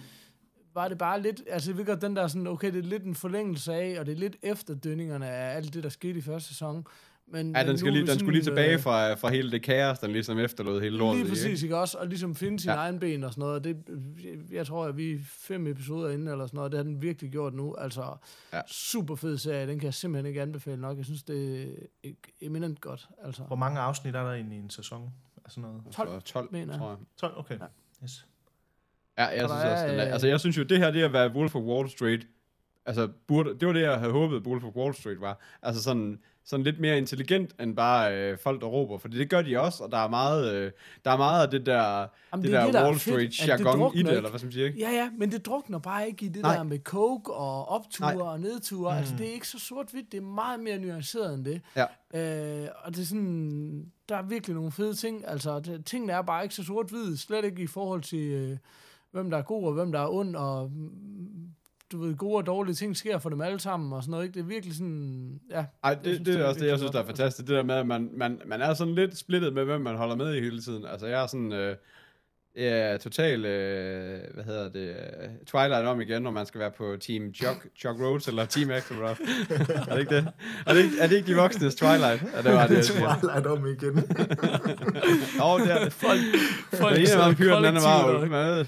[0.74, 3.04] var det bare lidt, altså jeg ved godt, den der sådan, okay, det er lidt
[3.04, 6.50] en forlængelse af, og det er lidt efterdønningerne af alt det, der skete i første
[6.50, 6.86] sæson.
[7.32, 9.62] Men, Ja, men den, skal lige, den skulle lige tilbage øh, fra, fra hele det
[9.64, 11.20] kaos, den ligesom efterlod hele lortet.
[11.22, 11.66] Lige præcis, ikke?
[11.66, 11.98] ikke også?
[11.98, 12.80] Og ligesom finde sine Ja.
[12.80, 13.64] egen ben og sådan noget.
[13.64, 13.78] Det,
[14.24, 16.72] jeg, jeg tror, at vi er fem episoder inde eller sådan noget.
[16.72, 17.76] Det har den virkelig gjort nu.
[17.76, 18.16] Altså,
[18.54, 18.62] Ja.
[18.68, 19.68] super fed serie.
[19.68, 20.98] Den kan jeg simpelthen ikke anbefale nok.
[20.98, 21.66] Jeg synes, det er
[22.08, 23.08] ek- eminent godt.
[23.24, 25.10] Altså, Hvor mange afsnit er der egentlig i en sæson?
[25.50, 25.82] sådan noget?
[25.92, 26.80] 12, For 12, mener jeg.
[26.80, 26.98] tror jeg.
[27.18, 27.34] 12?
[27.38, 27.56] Okay.
[27.60, 27.66] Ja.
[28.04, 28.28] Yes.
[29.18, 31.04] Ja, jeg Og synes også, den er, øh, altså jeg synes jo, det her, det
[31.04, 32.28] at være Wolf of Wall Street,
[32.86, 35.40] altså burde, det var det, jeg havde håbet, Wolf of Wall Street var.
[35.62, 39.42] Altså sådan, sådan lidt mere intelligent, end bare øh, folk, der råber, for det gør
[39.42, 40.72] de også, og der er meget, øh,
[41.06, 43.00] der er meget af det der, Jamen, det det er der det, der er Wall
[43.00, 44.10] Street jargon i det, ikke.
[44.12, 44.80] eller hvad skal man sige, ikke?
[44.80, 46.56] Ja, ja, men det drukner bare ikke i det Nej.
[46.56, 48.26] Der med coke og opture Nej.
[48.26, 48.92] og nedture.
[48.94, 48.98] Mm.
[48.98, 50.12] Altså, det er ikke så sort-hvidt.
[50.12, 51.62] Det er meget mere nuanceret end det.
[51.76, 51.86] Ja.
[52.14, 55.24] Øh, og det er sådan, der er virkelig nogle fede ting.
[55.28, 57.18] Altså, det, tingene er bare ikke så sort-hvide.
[57.18, 58.58] Slet ikke i forhold til, øh,
[59.12, 60.36] hvem der er god og hvem der er ond.
[60.36, 61.50] Og mm,
[61.92, 64.26] du ved, gode og dårlige ting sker for dem alle sammen og sådan noget.
[64.26, 64.34] Ikke?
[64.34, 65.66] Det er virkelig sådan, ja.
[65.84, 67.48] Ej, det, synes, det, det er også det, jeg synes, der er fantastisk.
[67.48, 70.16] Det der med, at man, man, man er sådan lidt splittet med, hvem man holder
[70.16, 70.86] med i hele tiden.
[70.86, 71.54] Altså, jeg er sådan...
[71.54, 71.76] Øh,
[72.58, 74.96] Ja, total, øh, hvad hedder det, øh,
[75.48, 79.10] Twilight om igen, når man skal være på Team Chuck, Chuck Rhodes eller Team Axelrod.
[79.88, 80.28] er det ikke det?
[80.66, 82.02] Er det ikke, er det ikke de voksnes Twilight?
[82.36, 83.32] Ja, det var det, jeg Det siger.
[83.36, 83.98] jeg om igen.
[85.42, 85.94] Åh, oh, det er det.
[85.94, 86.20] Folk,
[86.74, 88.68] folk Den ene er vampyr, den anden er kollektivt varvel.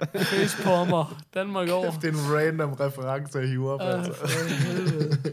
[0.00, 1.22] og Facepalmer.
[1.34, 1.90] Danmark over.
[1.90, 3.80] Det er en random reference, at hive op.
[3.82, 4.12] Altså.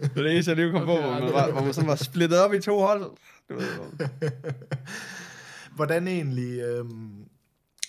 [0.02, 1.88] Det er det eneste, jeg lige kom på, Okay, hvor man, var, hvor man sådan
[1.90, 3.02] var splittet op i to hold.
[3.50, 4.08] Du ved, hvor-
[5.76, 6.60] Hvordan egentlig...
[6.60, 7.10] Øhm,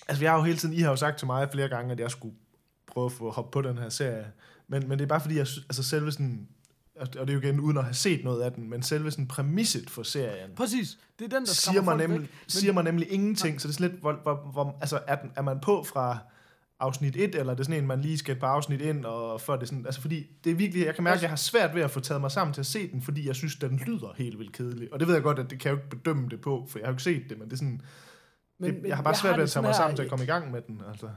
[0.09, 0.75] altså, jeg har jo hele tiden...
[0.75, 2.35] I har jo sagt til mig flere gange, at jeg skulle
[2.87, 4.27] prøve at få hoppe på den her serie.
[4.69, 6.49] Men, men det er bare fordi, jeg, altså selve sådan...
[7.01, 9.29] Og det er jo igen uden at have set noget af den, men selve sådan
[9.29, 10.99] præmisset for serien, Præcis.
[11.19, 12.31] Det er den, der siger mig, nemlig, væk.
[12.49, 13.61] siger mig nemlig ingenting.
[13.61, 16.19] Så det er sådan lidt, hvor, hvor, hvor, altså er, den, er man på fra
[16.81, 19.41] afsnit 1, eller er det sådan en, man lige skal et par afsnit ind, og
[19.41, 21.75] før det sådan, altså fordi det er virkelig, jeg kan mærke, at jeg har svært
[21.75, 24.15] ved at få taget mig sammen til at se den, fordi jeg synes, den lyder
[24.17, 24.93] helt vildt kedelig.
[24.93, 26.79] Og det ved jeg godt, at det kan jeg jo ikke bedømme det på, for
[26.79, 27.81] jeg har jo ikke set det, men det er sådan,
[28.59, 30.27] Men- det, jeg har bare svært ved at tage mig sammen til at komme i
[30.27, 31.11] gang med den, altså.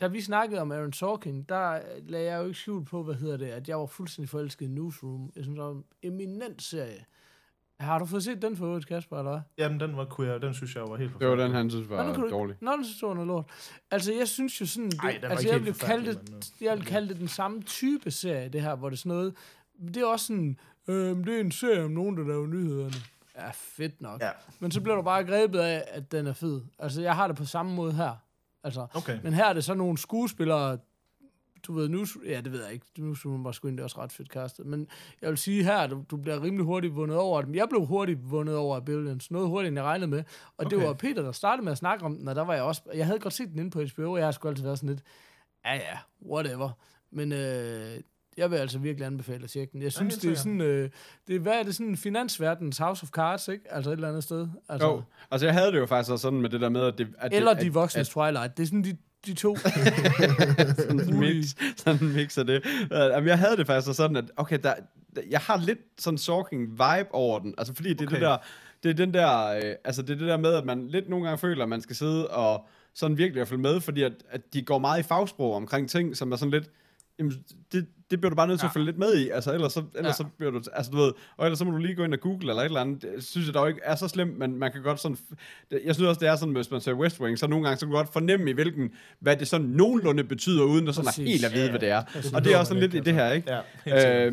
[0.00, 3.36] Da vi snakkede om Aaron Sorkin, der lagde jeg jo ikke skjul på, hvad hedder
[3.36, 5.30] det, at jeg var fuldstændig forelsket i Newsroom.
[5.36, 7.04] Jeg synes, det var en eminent serie.
[7.80, 9.40] Har du fået set den for øvrigt, Kasper, eller hvad?
[9.58, 11.96] Jamen, den var jeg, den synes jeg var helt Det var den, han synes Nå,
[11.96, 12.56] var nu kan du- dårlig.
[12.60, 13.44] Nå, den synes du var noget lort.
[13.90, 14.90] Altså, jeg synes jo sådan...
[14.90, 16.76] Det, Ej, den var altså, ikke jeg helt vil kalde det, forfærdelig, men, øh, jeg
[16.78, 19.34] vil kalde det den samme type serie, det her, hvor det er sådan noget...
[19.94, 20.58] Det er også sådan...
[20.88, 22.92] Øh, det er en serie om nogen, der laver nyhederne.
[23.40, 24.20] Ja, fedt nok.
[24.20, 26.62] Ja, Men så bliver du bare grebet af, at den er fed.
[26.78, 28.14] Altså, jeg har det på samme måde her.
[28.64, 29.18] Altså, okay.
[29.22, 30.78] men her er det så nogle skuespillere,
[31.66, 34.28] du ved, nu, ja, det ved jeg ikke, nu var sgu egentlig også ret fedt
[34.28, 34.88] castet, men
[35.22, 37.54] jeg vil sige her, du, du bliver rimelig hurtigt vundet over dem.
[37.54, 40.18] Jeg blev hurtigt vundet over af Billions, noget hurtigere end jeg regnede med,
[40.56, 40.76] og okay.
[40.76, 42.82] det var Peter, der startede med at snakke om den, og der var jeg også,
[42.94, 44.88] jeg havde godt set den inde på HBO, og jeg har sgu altid været sådan
[44.88, 45.02] lidt,
[45.64, 46.70] ja ja, whatever,
[47.10, 48.00] men øh,
[48.40, 49.82] jeg vil altså virkelig anbefale at tjekke den.
[49.82, 50.90] Jeg synes, helt det er sådan, øh,
[51.28, 53.64] det er, hvad er det sådan, finansverdens House of Cards, ikke?
[53.70, 54.48] Altså et eller andet sted.
[54.68, 56.98] Altså, Jo, altså jeg havde det jo faktisk også sådan med det der med, at
[56.98, 57.08] det...
[57.18, 58.56] At eller det, de voksnes Twilight.
[58.56, 59.56] Det er sådan de, de to.
[60.76, 61.44] sådan en mix,
[61.76, 62.62] sådan en mix af det.
[62.66, 64.74] Uh, jamen, jeg havde det faktisk sådan, at okay, der,
[65.16, 67.54] der- jeg har lidt sådan Sorking vibe over den.
[67.58, 68.14] Altså fordi det er Okay.
[68.14, 68.36] det der,
[68.82, 71.24] det er den der, øh, altså det er det der med, at man lidt nogle
[71.24, 74.40] gange føler, at man skal sidde og sådan virkelig at følge med, fordi at, at
[74.54, 76.70] de går meget i fagsprog omkring ting, som er sådan lidt,
[77.20, 77.32] jamen,
[77.72, 78.68] det, det bliver du bare nødt til ja.
[78.68, 80.24] at følge lidt med i, altså ellers så, ellers Ja.
[80.24, 82.20] så bliver du, altså du ved, og ellers så må du lige gå ind og
[82.20, 84.72] google eller et eller andet, det synes jeg dog ikke er så slemt, men man
[84.72, 85.16] kan godt sådan,
[85.70, 87.76] det- jeg synes også, det er sådan, hvis man ser West Wing, så nogle gange
[87.78, 91.08] så kan du godt fornemme i hvilken, hvad det sådan nogenlunde betyder, uden at sådan
[91.08, 91.28] at Præcis.
[91.30, 92.02] helt at vide, Ja, hvad det er.
[92.34, 93.52] Og det er også sådan lidt i det her, ikke?
[93.86, 94.26] Ja.
[94.26, 94.32] Øh,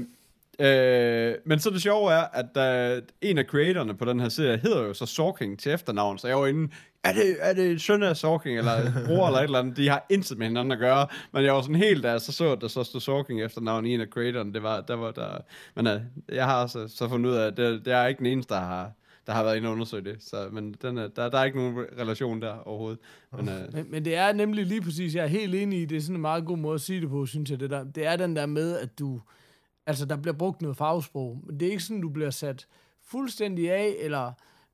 [0.59, 4.57] øh, men så det sjove er, at uh, en af creatorerne på den her serie
[4.57, 8.03] hedder jo så Sorking til efternavn, så jeg var inde, er det, er det søn
[8.03, 11.07] af Sorking, eller bror, eller et eller andet, de har intet med hinanden at gøre,
[11.33, 13.93] men jeg var sådan helt, jeg så så, at der så stod Sorking efternavn i
[13.93, 15.37] en af creatorerne, det var, der var der,
[15.75, 16.01] men uh,
[16.35, 18.59] jeg har også så fundet ud af, at det, det er ikke den eneste, der
[18.59, 18.91] har,
[19.27, 20.15] der har været inde og undersøge det.
[20.19, 22.99] Så, men den er, der, der er ikke nogen relation der overhovedet.
[23.37, 25.97] Men, øh, Men, men det er nemlig lige præcis, jeg er helt enig i, det
[25.97, 27.83] er sådan en meget god måde at sige det på, synes jeg, det der.
[27.83, 29.21] Det er den der med, at du,
[29.87, 32.67] altså der bliver brugt noget fagsprog, men det er ikke sådan, du bliver sat
[33.03, 34.31] fuldstændig af, eller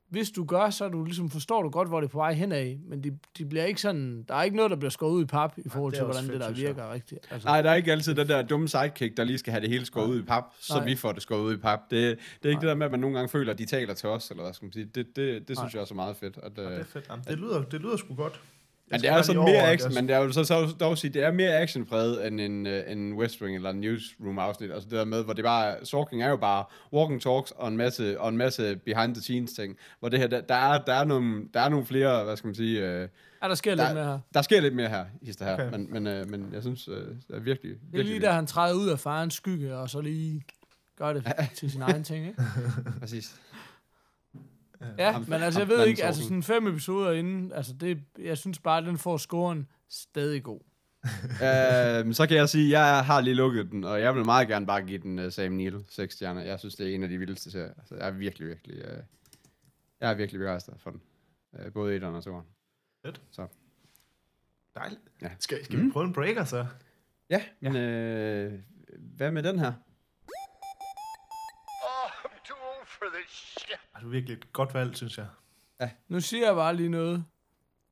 [0.10, 2.76] hvis du gør, så du ligesom, forstår du godt, hvor det er på vej henad,
[2.90, 5.26] men de, de bliver ikke sådan, der er ikke noget, der bliver skåret ud i
[5.26, 6.76] pap, i forhold det til, hvordan det fedt, der synes jeg.
[6.76, 7.28] virker rigtigt.
[7.32, 9.70] Altså, nej, der er ikke altid den der dumme sidekick, der lige skal have det
[9.70, 10.86] hele skåret ud i pap, så Nej.
[10.86, 11.80] vi får det skåret ud i pap.
[11.80, 11.90] Det,
[12.44, 14.10] det er ikke det der med, at man nogle gange føler, at de taler til
[14.10, 14.86] os, eller hvad skal man sige.
[14.86, 16.40] Det, det, det synes jeg også er meget fedt.
[16.44, 17.06] At, Det øh, er fedt.
[17.10, 18.42] Jamen, det, lyder, det lyder sgu godt.
[18.92, 20.98] Men det er jo sådan lige mere action, men det er jo så, så dog
[20.98, 24.72] sige, det er mere actionpræget end en, uh, en West Wing eller en Newsroom afsnit.
[24.72, 27.78] Altså det der med, hvor det bare, Sorking er jo bare walking talks og en
[27.78, 29.78] masse, og en masse behind the scenes ting.
[30.00, 32.48] Hvor det her, der, der, er, der, er, nogle, der er nogle flere, hvad skal
[32.48, 32.86] man sige, uh,
[33.44, 34.20] ja, der sker der- lidt med her.
[34.34, 35.54] der sker lidt mere her, hister her.
[35.54, 35.78] Okay.
[35.78, 38.32] Men, men, uh, men jeg synes, uh, det er virkelig, Det er virkelig lige der,
[38.34, 40.44] han træder ud af farens skygge, og så lige
[40.98, 41.24] gør det
[41.58, 42.42] til sin egen ting, ikke?
[43.00, 43.36] Præcis.
[44.98, 48.04] Ja, Ham- men altså, jeg ham- ved ikke, altså sådan fem episoder inden, altså det,
[48.20, 50.60] jeg synes bare, at den får scoren stadig god.
[51.06, 54.48] uh, så kan jeg sige, at jeg har lige lukket den, og jeg vil meget
[54.48, 56.42] gerne bare give den uh, Sam Neill 6 stjerner.
[56.42, 57.74] Jeg synes, det er en af de vildeste serier.
[57.78, 58.98] Altså, jeg er virkelig, virkelig, uh,
[60.02, 61.02] jeg er virkelig begejstret for den.
[61.54, 62.42] Uh, både 1 og 2.
[64.76, 65.02] Dejligt.
[65.22, 65.30] Ja.
[65.40, 66.66] Skal, skal vi prøve en breaker, så?
[67.30, 68.54] Ja, men øh,
[69.00, 69.74] hvad med den her?
[71.84, 73.80] Oh, I'm too old for this shit.
[74.04, 75.28] Er virkelig et godt valg, synes jeg.
[76.08, 77.24] Nu siger jeg bare lige noget.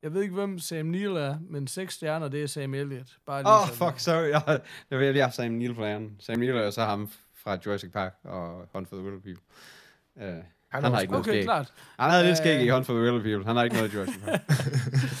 [0.02, 3.08] Jeg ved ikke, hvem Sam Neill er, men seks stjerner, det er Sam Elliott.
[3.26, 3.92] Bare lige Åh, oh, sådan.
[3.92, 4.28] fuck, sorry.
[4.30, 6.16] Jeg, jeg vil lige have Sam Neill på æren.
[6.20, 9.42] Sam Neill er jo så ham fra Jurassic Park og Hunt for the Wilder People.
[10.16, 10.22] Uh,
[10.68, 11.44] han, han har ikke noget Okay, skæg.
[11.44, 11.72] klart.
[11.98, 12.36] Han havde lidt Øh.
[12.36, 13.44] skæg i Hunt for the Wilder People.
[13.46, 14.40] Han har ikke noget i Jurassic Park.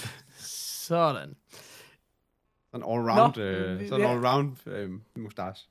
[0.88, 1.36] Sådan.
[2.70, 4.14] Sådan all-round, Nå, øh, vi- sådan ja.
[4.14, 5.68] all-round øh, mustache.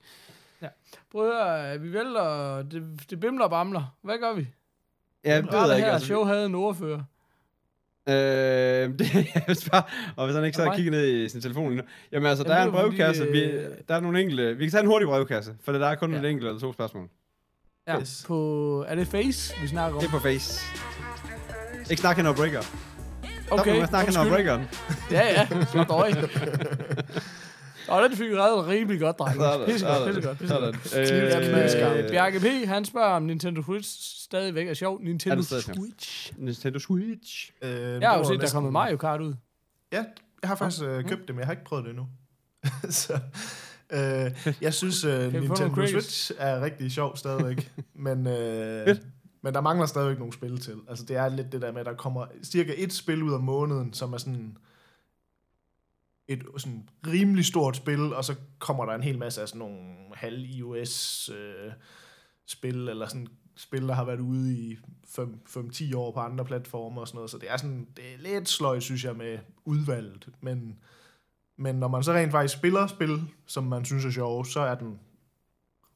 [1.11, 3.95] Prøv at høre, vi vælter, det, det bimler og bamler.
[4.01, 4.47] Hvad gør vi?
[5.25, 5.91] Ja, det ved jeg ikke.
[5.91, 7.01] Altså, show havde en ordfører.
[8.09, 8.13] Øh,
[8.99, 9.83] det jeg vil bare,
[10.15, 10.75] og hvis han ikke så Alright.
[10.77, 11.81] kigger ned i sin telefon nu.
[12.11, 13.27] Jamen altså, der Jamen, er en er fordi, brevkasse.
[13.31, 14.57] Vi, øh, der er nogle enkelte.
[14.57, 16.19] Vi kan tage en hurtig brevkasse, for der er kun Ja.
[16.19, 17.07] et enkelt eller to spørgsmål.
[17.87, 18.23] Ja, Yes.
[18.27, 20.01] på, er det Face, vi snakker om?
[20.01, 20.61] Det er på face.
[21.89, 22.61] Ikke snakke noget breaker.
[22.61, 24.45] Stop Okay, nu med at snakke noget undskyld.
[24.45, 24.67] breakeren.
[25.11, 26.11] Ja, ja, så døj.
[27.91, 29.35] Og den fik reddet rimelig godt, dreng.
[29.39, 31.97] Sådan, Pissegodt, pissegodt, pissegodt.
[31.99, 35.01] Øh, øh, Bjarke P., han spørger, om Nintendo Switch stadigvæk er sjov.
[35.01, 35.41] Nintendo?
[35.43, 36.33] Switch.
[36.37, 37.51] Nintendo Switch.
[37.61, 39.33] Øh, Jeg har jo set, der er kommet Mario Kart ud.
[39.91, 40.03] Ja,
[40.41, 42.07] jeg har faktisk øh, købt det, men jeg har ikke prøvet det endnu.
[42.89, 43.19] så,
[43.91, 45.85] øh, jeg synes, øh, Nintendo?
[45.87, 47.71] Switch er rigtig sjov stadigvæk,
[48.05, 48.95] men, øh,
[49.41, 50.75] men der mangler stadigvæk nogle spil til.
[50.89, 53.39] Altså, det er lidt det der med, at der kommer cirka et spil ud af
[53.39, 54.57] måneden, som er sådan
[56.33, 59.95] et sådan rimelig stort spil, og så kommer der en hel masse af sådan nogle
[60.13, 61.71] halv iOS øh,
[62.47, 67.07] spil, eller sådan spil, der har været ude i 5-10 år på andre platformer og
[67.07, 70.79] sådan noget, så det er sådan, det er lidt sløjt, synes jeg, med udvalget, men,
[71.57, 74.75] men når man så rent faktisk spiller spil, som man synes er sjove, så er
[74.75, 74.99] den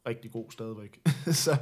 [0.07, 0.99] rigtig god stadigvæk.
[1.25, 1.57] så altså,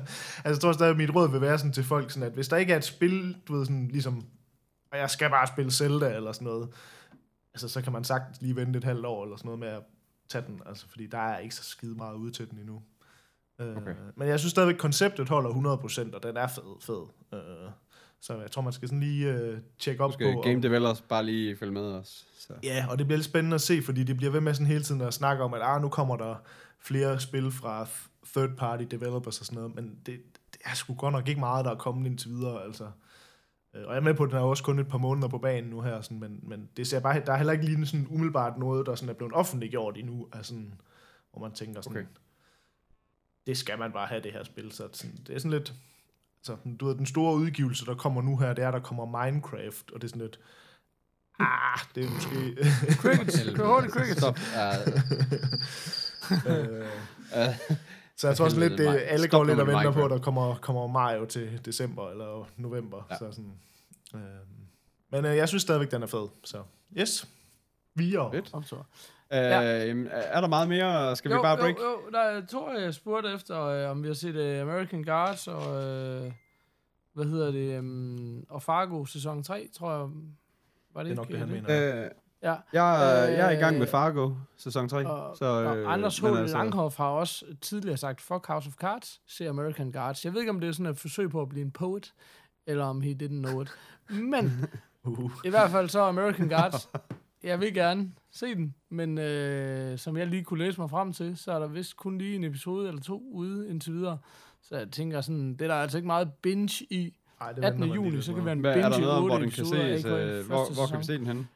[0.45, 2.57] jeg tror stadig, at mit råd vil være sådan til folk, sådan at hvis der
[2.57, 4.25] ikke er et spil, du ved sådan ligesom,
[4.91, 6.69] og jeg skal bare spille Zelda eller sådan noget,
[7.53, 9.81] altså så kan man sagtens lige vente et halvt år eller sådan noget med at
[10.29, 12.81] tage den, altså fordi der er ikke så skide meget ude til den endnu.
[13.59, 13.75] Okay.
[13.81, 13.91] Okay.
[13.91, 15.49] Øh, men jeg synes stadigvæk, konceptet holder
[16.09, 17.03] 100%, og den er fed, fed.
[17.33, 17.69] Øh,
[18.21, 20.17] så jeg tror, man skal sådan lige øh, tjekke op på...
[20.41, 22.27] Game om- Developers bare lige følge med os.
[22.37, 22.53] Så.
[22.63, 24.83] Ja, og det bliver lidt spændende at se, fordi det bliver ved med sådan hele
[24.83, 26.35] tiden at snakke om, at ah, nu kommer der
[26.79, 27.83] flere spil fra
[28.27, 30.19] third-party developers og sådan noget, men det,
[30.53, 32.87] det er sgu godt nok ikke meget, der er kommet indtil videre, altså.
[33.75, 35.37] Øh, Og jeg er med på, at den er også kun et par måneder på
[35.37, 38.07] banen nu her, sådan, men, men det ser bare, der er heller ikke lige sådan
[38.09, 40.73] umiddelbart noget, der sådan er blevet offentliggjort endnu, altså, sådan,
[41.31, 42.07] hvor man tænker sådan, Okay.
[43.47, 45.73] det skal man bare have det her spil, så sådan, det er sådan lidt,
[46.39, 49.91] altså, du ved, den store udgivelse, der kommer nu her, det er, der kommer Minecraft,
[49.91, 50.39] og det er sådan lidt,
[51.39, 52.55] ah, det er måske...
[52.93, 53.43] Crickets.
[53.55, 54.19] Kør hurtigt, Crickets.
[54.21, 54.37] Stop.
[54.37, 54.93] Uh,
[56.47, 56.85] Øh,
[57.35, 57.75] uh,
[58.17, 60.19] så jeg tror også lidt, det, alle Stop går lidt og venter på, at der
[60.19, 63.07] kommer, kommer Mario til december eller november.
[63.11, 63.17] Ja.
[63.17, 63.53] Så sådan,
[64.15, 64.21] øh,
[65.11, 66.27] men øh, jeg synes stadigvæk, den er fed.
[66.43, 66.63] Så
[66.97, 67.27] yes,
[67.95, 68.31] videre.
[68.31, 68.49] Fedt.
[68.53, 68.87] Optur.
[69.31, 69.61] ja.
[70.11, 71.15] er der meget mere?
[71.15, 71.77] Skal vi jo, bare break?
[71.77, 75.03] Jo, jo, der er to, jeg spurgte efter, øh, om vi har set øh, American
[75.03, 76.31] Guards og, øh,
[77.13, 80.09] hvad hedder det, um, og Fargo sæson 3, tror jeg.
[80.93, 82.03] Var det, Det er nok ikke det, han mener.
[82.03, 82.09] Øh,
[82.43, 82.55] Ja.
[82.73, 85.07] jeg, jeg er i gang med Øh, Fargo, sæson 3.
[85.07, 86.25] Og, så, og øh, Anders H.
[86.25, 90.25] altså- Langhoff har også tidligere sagt, fuck House of Cards, se American Guards.
[90.25, 92.13] Jeg ved ikke, om det er sådan et forsøg på at blive en poet,
[92.67, 93.69] eller om he didn't know it.
[94.09, 94.51] Men
[95.05, 95.31] Uh.
[95.45, 96.89] i hvert fald så American Guards.
[97.43, 101.37] Jeg vil gerne se den, men øh, som jeg lige kunne læse mig frem til,
[101.37, 104.17] så er der vist kun lige en episode eller to ude indtil videre.
[104.61, 107.13] Så jeg tænker sådan, det er der altså ikke meget binge i.
[107.41, 107.63] Ej, det 18.
[107.63, 108.55] venter man lige juni, så kan med.
[108.55, 110.05] vi Hvad, er der binge noget om, hvor den kan ses?
[110.05, 111.47] Øh, hvor, hvor kan vi se den henne?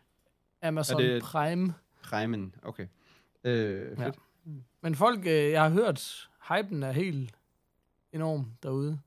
[0.62, 1.74] Amazon Er det- Prime.
[2.14, 2.88] Reimen, okay.
[3.44, 4.00] Øh, fedt.
[4.00, 4.12] Ja.
[4.82, 7.36] Men folk, øh, jeg har hørt, hypen er helt
[8.14, 9.00] enorm derude.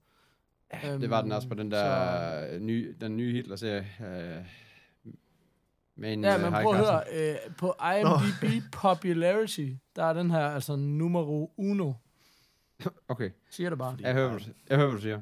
[0.83, 3.87] Ja, Det var den også på den der nye, den nye Hitler-serie.
[4.01, 4.45] Øh,
[5.97, 10.31] med en Ja, øh, men prøv at høre, øh, på IMDb Popularity, der er den
[10.31, 11.93] her altså numero uno,
[13.09, 13.97] Okay, siger det bare.
[14.01, 15.21] jeg hører, jeg hører, hvad du siger.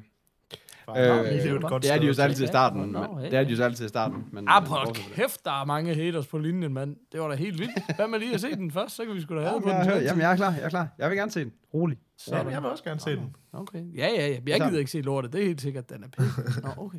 [0.97, 2.95] Øh, det er jo et godt Det er de jo så altid i Ja, starten.
[2.95, 3.25] ja.
[3.25, 4.23] Det er de jo så altid i starten.
[4.31, 4.95] Men, Ah, øh, på det.
[5.13, 6.95] kæft, der er mange haters på linjen, mand.
[7.11, 7.95] Det var da helt vildt.
[7.95, 9.69] Hvad med lige at se den først, så kan vi sgu da have Jamen, på
[9.69, 9.93] jeg, den.
[9.93, 10.87] til jamen, jeg er klar, jeg er klar.
[10.97, 11.51] Jeg vil gerne se den.
[11.73, 11.97] Rolig.
[12.17, 13.35] Så Ja, jeg vil også gerne se den.
[13.53, 13.83] Okay.
[13.95, 14.37] Ja, ja, ja.
[14.47, 15.33] Jeg gider ikke se lortet.
[15.33, 16.63] Det er helt sikkert, den er pæk.
[16.63, 16.97] Nå, okay.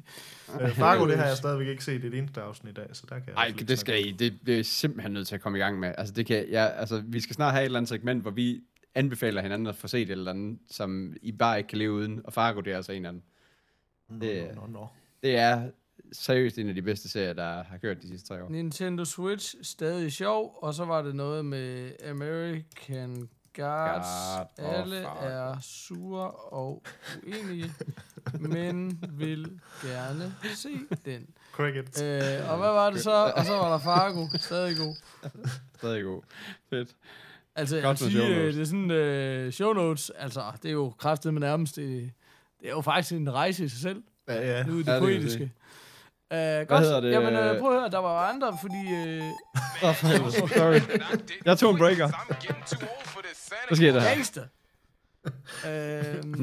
[0.61, 3.15] Øh, Fargo, det har jeg stadigvæk ikke set et eneste afsnit i dag, så der
[3.15, 4.11] kan jeg i fald det skal I.
[4.11, 5.93] Det, det er simpelthen nødt til at komme i gang med.
[5.99, 8.61] Altså, det kan, ja, altså, vi skal snart have et eller andet segment, hvor vi
[8.95, 12.21] anbefaler hinanden at få set et eller andet, som I bare ikke kan leve uden.
[12.25, 13.23] Og Fargo, det er altså en af dem.
[14.21, 14.87] Det- Nå, nå, nå.
[15.23, 15.71] Det er
[16.13, 18.49] seriøst en af de bedste serier, der har kørt de sidste tre år.
[18.49, 20.59] Nintendo Switch, stadig sjov.
[20.63, 24.07] Og så var det noget med American Guards.
[24.37, 25.27] Guard og Alle Fargo.
[25.27, 26.83] er sure og
[27.27, 27.73] uenige,
[28.41, 30.69] men vil gerne se
[31.05, 31.27] den.
[31.53, 32.03] Cricket.
[32.03, 33.33] Øh, og hvad var det så?
[33.37, 34.27] Og så var der Fargo.
[34.39, 34.95] Stadig god.
[35.77, 36.23] Stadig god.
[36.71, 36.97] Fedt.
[37.57, 38.55] Altså, jeg Godt vil med sige, show øh, notes.
[38.55, 42.13] det er sådan, øh, show notes, altså, det er jo kraftet med nærmest, det,
[42.61, 44.63] det er jo faktisk en rejse i sig selv, Ja, ja.
[44.65, 45.53] nu i det Ja, det poetiske.
[46.35, 46.37] Uh,
[46.69, 47.11] godt, hedder det?
[47.11, 48.95] Jamen, øh, prøv at høre, der var andre, fordi...
[48.95, 49.23] Øh,
[49.89, 49.95] Oh,
[50.33, 50.81] sorry.
[51.45, 52.09] Jeg tog en breaker.
[53.69, 54.09] Hvad sker der her?
[54.15, 54.43] gangster.
[55.67, 55.69] øh,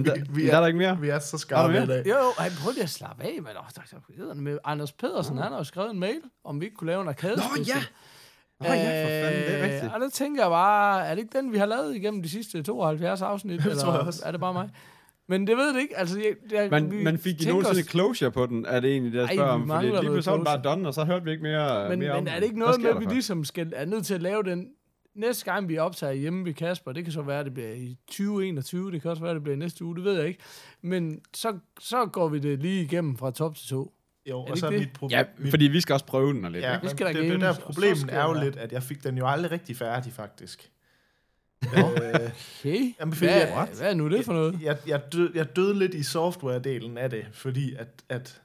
[0.06, 0.99] Der, vi er, er- der ikke mere?
[0.99, 2.03] Vi er så skarpe i dag.
[2.08, 3.82] jo, jo, ej, prøv lige at slappe af, men oh, der,
[4.27, 7.01] der, med Anders Pedersen, han har jo skrevet en mail, om vi ikke kunne lave
[7.01, 7.75] en arcade Nå ja!
[8.60, 9.84] Nå ja, for fanden, det er rigtigt.
[9.84, 12.30] Øh, Og der tænker jeg bare, er det ikke den, vi har lavet igennem de
[12.30, 13.63] sidste 72 afsnit?
[13.63, 14.21] Det tror jeg eller også.
[14.25, 14.69] er det bare mig?
[15.30, 15.98] Men det ved det ikke.
[15.98, 19.12] Altså, jeg, jeg, Man, man fik I nogensinde os- closure på den, er det egentlig
[19.13, 19.70] det, jeg Ej, spørger vi om?
[19.70, 22.12] Fordi lige pludselig var den bare done, og så hørte vi ikke mere, Men, mere
[22.12, 24.22] om men er det ikke noget med, at vi ligesom skal, er nødt til at
[24.22, 24.68] lave den
[25.16, 26.92] næste gang, vi optager hjemme ved Kasper?
[26.92, 28.92] Det kan så være, at det bliver i 2021.
[28.92, 29.96] Det kan også være, at det bliver næste uge.
[29.96, 30.40] Det ved jeg ikke.
[30.82, 33.94] Men så, så går vi det lige igennem fra top til to.
[34.30, 35.20] Jo, det og så er ikke mit problem.
[35.44, 36.63] Ja, fordi vi skal også prøve den og lidt.
[36.63, 36.82] ja, ikke?
[36.82, 39.04] Vi men skal da det, det games, der problemet er jo lidt, at jeg fik
[39.04, 40.72] den jo aldrig rigtig færdig, faktisk.
[41.63, 42.93] Øh, Okay.
[43.00, 44.60] Jamen, fordi hvad, jeg- hvad er nu det for noget?
[44.62, 48.41] jeg, jeg, død, jeg døde lidt i software-delen af det, fordi at, at,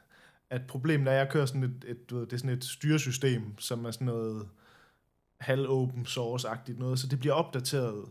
[0.51, 2.64] at problemet er, at jeg kører sådan et, et, du ved, det er sådan et
[2.64, 4.48] styresystem, som er sådan noget
[5.40, 8.05] halv-open source-agtigt noget, så det bliver opdateret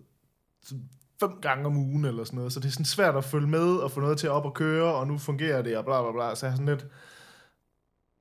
[1.20, 3.76] fem gange om ugen eller sådan noget, så det er sådan svært at følge med
[3.76, 6.12] og få noget til at op og køre, og nu fungerer det, og bla bla
[6.12, 6.86] bla, så jeg er sådan lidt,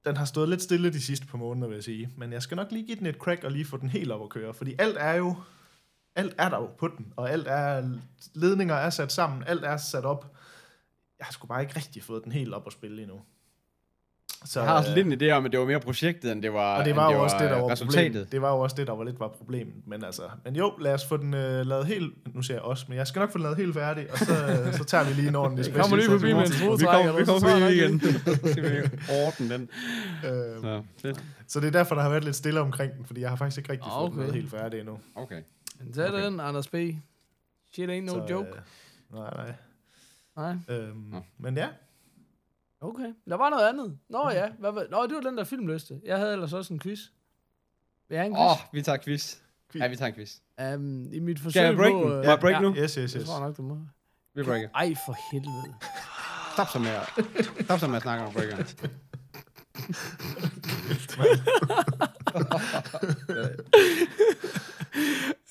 [0.04, 2.56] den har stået lidt stille de sidste par måneder, vil jeg sige, men jeg skal
[2.56, 4.74] nok lige give den et crack og lige få den helt op at køre, fordi
[4.78, 5.36] alt er jo,
[6.16, 7.88] alt er der jo på den, og alt er,
[8.34, 10.32] ledninger er sat sammen, alt er sat op.
[11.18, 13.20] Jeg har sgu bare ikke rigtig fået den helt op at spille endnu.
[14.44, 16.42] Så, Jeg har også øh, lidt en idé om, at det var mere projektet, end
[16.42, 17.96] det var, og det var jo også det, der var resultatet.
[18.04, 18.32] problemet.
[18.32, 19.74] Det var jo også det, der var lidt var problemet.
[19.86, 22.84] Men altså, men jo, lad os få den øh, lavet helt, nu siger jeg også,
[22.88, 24.32] men jeg skal nok få den lavet helt færdig, og så,
[24.66, 26.80] øh, så tager vi lige en ordentlig Det kommer lige special forbi med en.
[26.80, 28.00] Vi kommer, vi kommer forbi igen.
[29.26, 29.68] Ordne den.
[30.24, 31.22] Øh, Så, fedt.
[31.48, 33.58] så det er derfor, der har været lidt stille omkring den, fordi jeg har faktisk
[33.58, 34.12] ikke rigtig fået Okay.
[34.12, 34.98] den lavet helt færdig endnu.
[35.14, 35.42] Okay.
[35.80, 36.24] Er Okay.
[36.24, 36.74] den, Anders B.
[37.72, 38.48] Shit ain't no så, joke.
[38.48, 38.54] Øh,
[39.18, 39.54] nej, nej.
[40.36, 40.56] Nej.
[40.76, 41.20] Øhm, Nå.
[41.38, 41.68] men ja,
[42.82, 43.14] Okay.
[43.28, 43.98] Der var noget andet.
[44.08, 44.48] Nå ja.
[44.58, 46.00] Hvad, var- Nå, det var den der filmliste.
[46.04, 46.98] Jeg havde ellers også en quiz.
[48.08, 48.50] Vil jeg en Åh, quiz?
[48.50, 49.36] oh, vi tager quiz.
[49.72, 49.82] Quiz.
[49.82, 50.36] Ja, vi tager en quiz.
[50.74, 51.98] Um, I mit forsøg Skal jeg break på...
[51.98, 52.10] den?
[52.12, 52.74] øh, Må jeg break ja, nu?
[52.74, 53.28] yes, yes, Jeg yes.
[53.28, 53.78] tror nok, du må.
[54.34, 54.68] Vi breaker.
[54.74, 55.74] Ej, for helvede.
[56.52, 57.24] Stop så med at,
[57.64, 58.64] stop så med at snakke om breaker.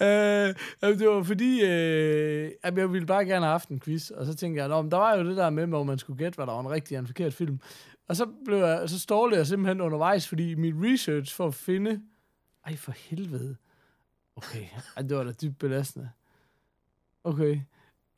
[0.01, 0.55] øh,
[0.99, 4.35] det var fordi, øh, at jeg ville bare gerne have haft en quiz, og så
[4.35, 6.53] tænkte jeg, men der var jo det der med, hvor man skulle gætte, hvad der
[6.53, 7.59] var en rigtig og en forkert film.
[8.07, 12.01] Og så, blev jeg, så stålede jeg simpelthen undervejs, fordi mit research for at finde...
[12.65, 13.55] Ej, for helvede.
[14.35, 14.65] Okay,
[14.97, 16.09] Ej, det var da dybt belastende.
[17.23, 17.59] Okay.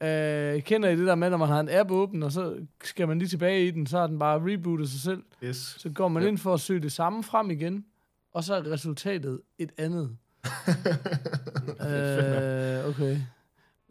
[0.04, 3.08] Øh, kender I det der med, når man har en app åben, og så skal
[3.08, 5.24] man lige tilbage i den, så har den bare rebootet sig selv.
[5.44, 5.76] yes.
[5.80, 6.30] Så går man Ja.
[6.30, 7.86] ind for at søge det samme frem igen,
[8.34, 10.17] og så er resultatet et andet.
[11.89, 13.17] øh, okay.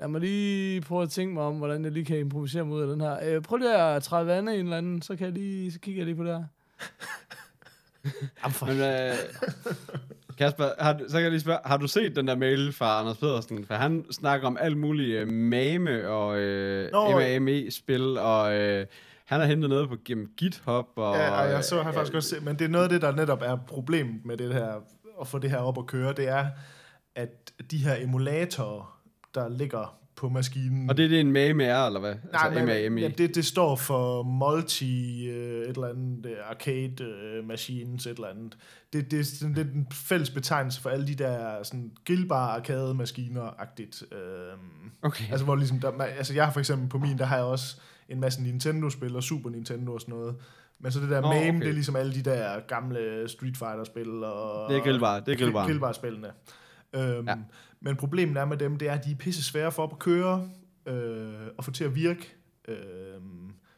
[0.00, 2.82] Lad mig lige prøve at tænke mig om, hvordan jeg lige kan improvisere mig ud
[2.82, 3.16] af den her.
[3.24, 5.80] Øh, prøv lige at træde vande i en eller anden, så, kan jeg lige, så
[5.80, 6.44] kigger jeg lige på det her.
[8.42, 9.14] Jamen for Men øh,
[10.38, 13.00] Kasper, har, du- så kan jeg lige spørge, har du set den der mail fra
[13.00, 13.64] Anders Pedersen?
[13.64, 18.86] For han snakker om alt muligt øh, MAME og øh, MAME-spil, og øh,
[19.24, 20.86] han har hentet noget på gennem GitHub.
[20.96, 22.90] Og, Ja, og jeg så har øh, faktisk også set, men det er noget af
[22.90, 24.72] det, der netop er problemet med det her,
[25.20, 26.46] at få det her op at køre, det er,
[27.14, 29.00] at de her emulatorer,
[29.34, 30.90] der ligger på maskinen.
[30.90, 32.14] Og det, det er en MAMR, eller hvad?
[32.32, 33.00] Nej, altså, men, MAME.
[33.00, 38.10] ja, det, det står for multi øh, et eller andet øh, arcade øh, machines et
[38.10, 38.56] eller andet.
[38.92, 42.94] Det, det er sådan lidt en fælles betegnelse for alle de der sådan grillbare arcade
[42.94, 44.02] maskiner agtigt.
[44.12, 44.18] Øh,
[45.02, 45.24] Okay.
[45.30, 47.80] altså hvor ligesom der, altså jeg har for eksempel på min der har jeg også
[48.08, 50.34] en masse Nintendo spil og Super Nintendo og sådan noget.
[50.80, 51.60] Men så det der Nå, MAME, okay.
[51.60, 55.32] det er ligesom alle de der gamle Street Fighter spil og Det er grillbar, det
[55.34, 55.66] er grillbar.
[55.66, 56.28] grillbare spillene.
[56.94, 57.36] Øhm, Ja.
[57.80, 60.48] Men problemet er med dem, det er, at de er pisse svære for at køre
[60.86, 62.34] øh, og få til at virke.
[62.68, 62.76] Øh,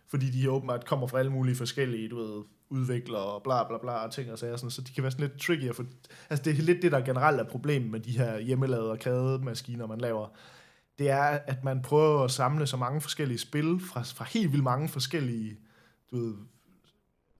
[0.08, 3.92] fordi de åbenbart kommer fra alle mulige forskellige, du ved, udviklere og bla bla bla
[3.92, 5.84] og ting og sager, sådan, så de kan være sådan lidt tricky at få...
[6.30, 10.00] Altså det er lidt det, der generelt er problemet med de her hjemmelavede arcade-maskiner, man
[10.00, 10.28] laver.
[10.98, 14.64] Det er, at man prøver at samle så mange forskellige spil fra, fra helt vildt
[14.64, 15.56] mange forskellige,
[16.10, 16.34] du ved,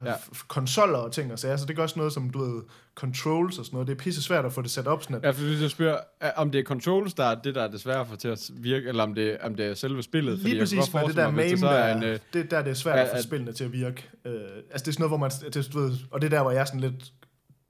[0.05, 0.15] Ja.
[0.49, 2.63] konsoller og ting og sager, så det gør også noget som, du ved,
[2.95, 3.89] controls og sådan noget.
[3.89, 5.71] Det er pisse svært at få det sat op sådan, at Ja, for hvis jeg
[5.71, 8.51] spørger, er- om det er controls, der er det, der er at få til at
[8.55, 10.39] virke, eller om det, om det er selve spillet.
[10.39, 12.71] Lige jeg præcis med det der MAME, der, så er en, øh, det der det
[12.71, 14.09] er svært er- at få spillene til at virke.
[14.25, 16.43] Øh, altså det er sådan noget, hvor man, det, du ved, og det er der,
[16.43, 17.13] hvor jeg er sådan lidt,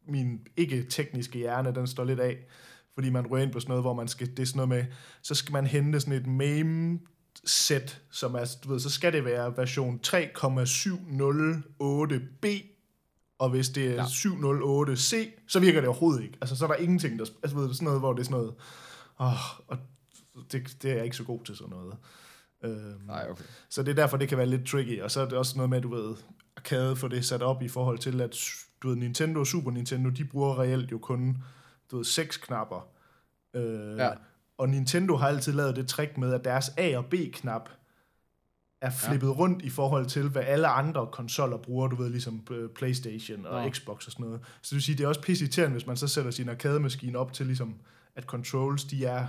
[0.09, 2.37] min ikke-tekniske hjerne, den står lidt af,
[2.95, 4.85] fordi man ryger ind på sådan noget, hvor man skal, det er sådan noget med,
[5.23, 6.99] så skal man hente sådan et MAME
[7.45, 12.47] sæt, som er, du ved, så skal det være version 3,708b,
[13.39, 14.05] og hvis det er Ja.
[14.05, 16.39] 708c, så virker det overhovedet ikke.
[16.41, 17.25] Altså, så er der ingenting, der...
[17.43, 18.55] Altså, ved du, sådan noget, hvor det er sådan noget...
[19.21, 19.79] Åh, og
[20.53, 21.95] det, det er jeg ikke så god til sådan noget.
[22.65, 23.45] Øhm, Nej, okay.
[23.69, 25.01] så det er derfor, det kan være lidt tricky.
[25.03, 26.15] Og så er det også noget med, at du ved,
[26.57, 28.39] arcade få det sat op i forhold til, at
[28.83, 31.39] du ved, Nintendo og Super Nintendo, de bruger reelt jo kun,
[31.91, 32.89] du ved, seks knapper.
[33.55, 34.11] Øh, Ja.
[34.63, 37.69] Og Nintendo har altid lavet det trick med, at deres A- og B-knap
[38.83, 39.33] er flippet ja.
[39.33, 43.63] rundt i forhold til, hvad alle andre konsoller bruger, du ved, ligesom øh, Playstation og
[43.63, 43.71] Nå.
[43.71, 44.41] Xbox og sådan noget.
[44.63, 47.19] Så det vil sige, det er også pisse irriterende, hvis man så sætter sin arcade-maskine
[47.19, 47.75] op til, ligesom,
[48.17, 49.27] at controls, de er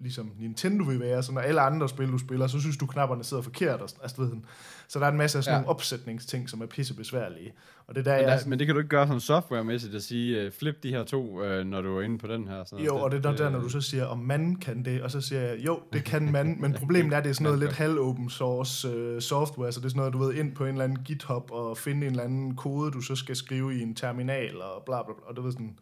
[0.00, 3.24] ligesom Nintendo vil være, så når alle andre spil, du spiller, så synes du, knapperne
[3.24, 3.80] sidder forkert.
[3.80, 4.44] Og, altså, ved, sådan.
[4.88, 5.60] så der er en masse af sådan Ja.
[5.60, 7.52] nogle opsætningsting, som er pisse besværlige.
[7.86, 9.94] Og det er der, Men, jeg, der, men det kan du ikke gøre sådan softwaremæssigt
[9.94, 12.64] at sige, uh, flip de her to, uh, når du er inde på den her.
[12.64, 15.02] Sådan Jo, og det er der, der, når du så siger, om man kan det,
[15.02, 17.44] og så siger jeg, jo, det kan man, men problemet er, at det er sådan
[17.44, 20.54] noget lidt halv open source uh, software, så det er sådan noget, du ved, ind
[20.54, 23.76] på en eller anden GitHub og finde en eller anden kode, du så skal skrive
[23.78, 25.78] i en terminal og bla bla bla, og du ved sådan,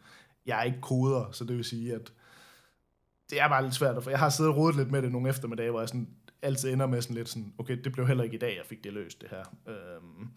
[0.46, 2.12] jeg er ikke koder, så det vil sige, at
[3.33, 5.28] det er bare lidt svært, for jeg har siddet og rodet lidt med det nogle
[5.28, 6.09] eftermiddage, hvor jeg sådan
[6.43, 8.85] altid ender med sådan lidt sådan, okay, det blev heller ikke i dag, jeg fik
[8.85, 9.45] det løst, det her.
[9.68, 10.28] Øhm,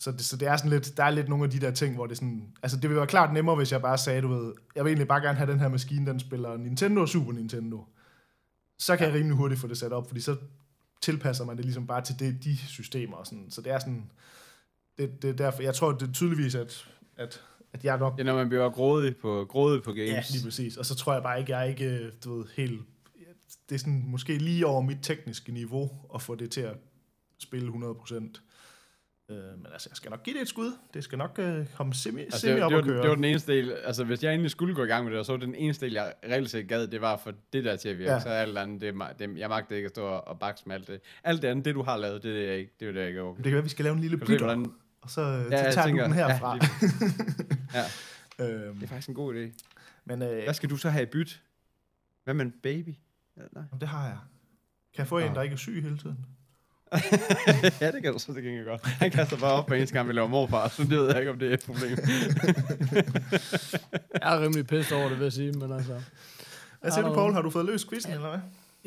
[0.00, 1.94] så det, så det er sådan lidt, der er lidt nogle af de der ting,
[1.94, 4.54] hvor det sådan, altså det ville være klart nemmere, hvis jeg bare sagde, du ved,
[4.74, 7.84] jeg vil egentlig bare gerne have den her maskine, den spiller Nintendo og Super Nintendo.
[8.78, 10.36] Så kan jeg rimelig hurtigt få det sat op, fordi så
[11.00, 13.16] tilpasser man det ligesom bare til det, de systemer.
[13.16, 13.50] Og sådan.
[13.50, 14.10] Så det er sådan,
[14.98, 18.20] det, det er derfor, jeg tror det er tydeligvis, at, at, at jeg er nok
[18.20, 20.10] er, når man bliver grådig på, grådig på games.
[20.10, 20.76] Ja, lige præcis.
[20.76, 22.80] Og så tror jeg bare ikke, jeg er ikke, du ved, helt...
[23.68, 26.76] Det er sådan måske lige over mit tekniske niveau at få det til at
[27.38, 28.14] spille 100%.
[29.30, 30.72] Øh, men altså, jeg skal nok give det et skud.
[30.94, 33.02] Det skal nok øh, komme semi, Altså, semi det, op det, at var, køre.
[33.02, 35.20] det var den eneste del, altså hvis jeg egentlig skulle gå i gang med det,
[35.20, 37.76] og så var den eneste del, jeg reelt set gad, det var for det der
[37.76, 38.10] til at virke.
[38.10, 38.16] Ja.
[38.16, 38.20] Ja.
[38.22, 40.86] Så alt andet, det, er det, jeg magter ikke at stå og bakse med alt
[40.86, 41.00] det.
[41.24, 43.00] Alt det andet, det du har lavet, det er det, jeg ikke, det er det,
[43.00, 43.34] jeg ikke over.
[43.34, 44.72] Det kan være, vi skal lave en lille se, bytter, hvordan...
[45.08, 46.58] og så, ja, jeg så tager tænker- du den herfra.
[47.74, 47.84] Ja,
[48.44, 49.52] Ja, øhm, det er faktisk en god idé.
[50.04, 51.42] men øh, Hvad skal du så have i byt?
[52.24, 52.94] Hvad med en baby?
[53.36, 53.62] Ja, nej.
[53.80, 54.16] det har jeg.
[54.94, 55.34] Kan jeg få en, Nå.
[55.34, 56.26] der ikke er syg hele tiden?
[57.80, 58.86] ja, det kan du så det gengæld godt.
[58.86, 61.30] Han kaster bare op på eneste gang, vi laver morfar, så det ved jeg ikke,
[61.30, 61.98] om det er et problem.
[64.22, 66.00] Jeg er rimelig pissed over det, vil jeg sige, men altså...
[66.80, 67.14] Hvad siger du.
[67.14, 67.32] Paul?
[67.32, 68.38] Har du fået løst quizzen, eller hvad?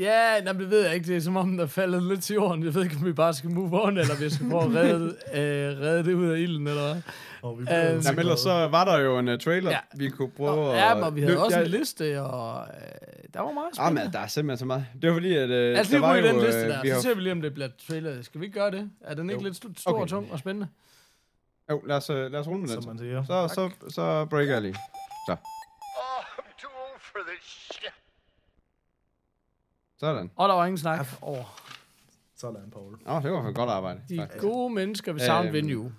[0.02, 1.08] Ja, nej, men det ved jeg ikke.
[1.08, 2.64] Det er som om, den er faldet lidt til jorden.
[2.64, 5.06] Jeg ved ikke, om vi bare skal move on, eller vi skal prøve at redde,
[5.34, 7.02] øh, redde det ud af ilden, eller hvad.
[7.41, 9.80] Og vi Øhm, Jamen, ellers så var der jo en uh, trailer, Ja.
[9.95, 10.78] vi kunne prøve Nå, at...
[10.78, 12.82] ja, men vi havde Lø- også jeg- en liste, og øh,
[13.34, 14.04] der var meget Ah, spændende.
[14.04, 14.86] men der er simpelthen så meget.
[15.02, 15.43] Det var fordi, at...
[15.43, 17.16] Uh, Lad os der lige var jo, den liste øh, der, vi så har- ser
[17.16, 18.22] vi lige, om det bliver trailer.
[18.22, 18.89] Skal vi ikke gøre det?
[19.02, 19.47] Er den ikke Jo.
[19.49, 20.02] lidt st- stor Okay.
[20.02, 20.68] og tung og spændende?
[21.70, 22.88] Jo, lad os, uh, lad os rulle med som den.
[22.89, 23.24] man siger.
[23.24, 24.76] Så, så, så breaker jeg lige.
[25.28, 27.43] Så, Oh, I'm too old for this
[27.74, 27.93] shit.
[30.02, 30.32] Sådan.
[30.36, 31.43] Og der var ingen snak over
[32.36, 32.93] Sådan, Paul.
[33.08, 34.02] Åh, oh, det var for godt arbejde.
[34.10, 34.41] de faktisk.
[34.41, 35.93] gode mennesker ved Sound Øhm, Venue.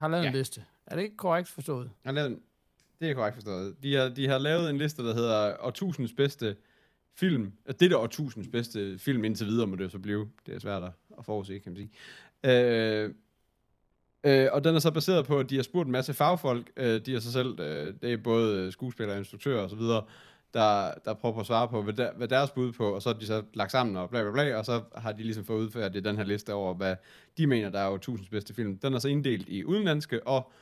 [0.00, 0.38] Har lavet en ja.
[0.38, 0.64] liste.
[0.86, 1.90] Er det ikke korrekt forstået?
[2.04, 2.40] Har lavet en-
[3.00, 3.82] Det er korrekt forstået.
[3.82, 6.56] De har, de har lavet en liste, der hedder årtusindens bedste
[7.16, 7.52] film.
[7.66, 10.28] Det er det årtusindens bedste film indtil videre, må det jo så blive.
[10.46, 10.82] Det er svært
[11.18, 11.90] at forudse, kan man sige.
[12.44, 13.14] Øh,
[14.24, 16.70] øh, og den er så baseret på, at de har spurgt en masse fagfolk.
[16.76, 20.04] Øh, de har så selv, øh, det er både skuespillere, instruktører og så videre,
[20.54, 23.08] der, der prøver på at svare på, hvad, der, hvad deres bud på, og så
[23.08, 25.74] har de så lagt sammen og bla bla bla, og så har de ligesom fået
[25.74, 26.96] det den her liste over, hvad
[27.38, 28.78] de mener, der er årtusindens bedste film.
[28.78, 30.52] Den er så inddelt i udenlandske og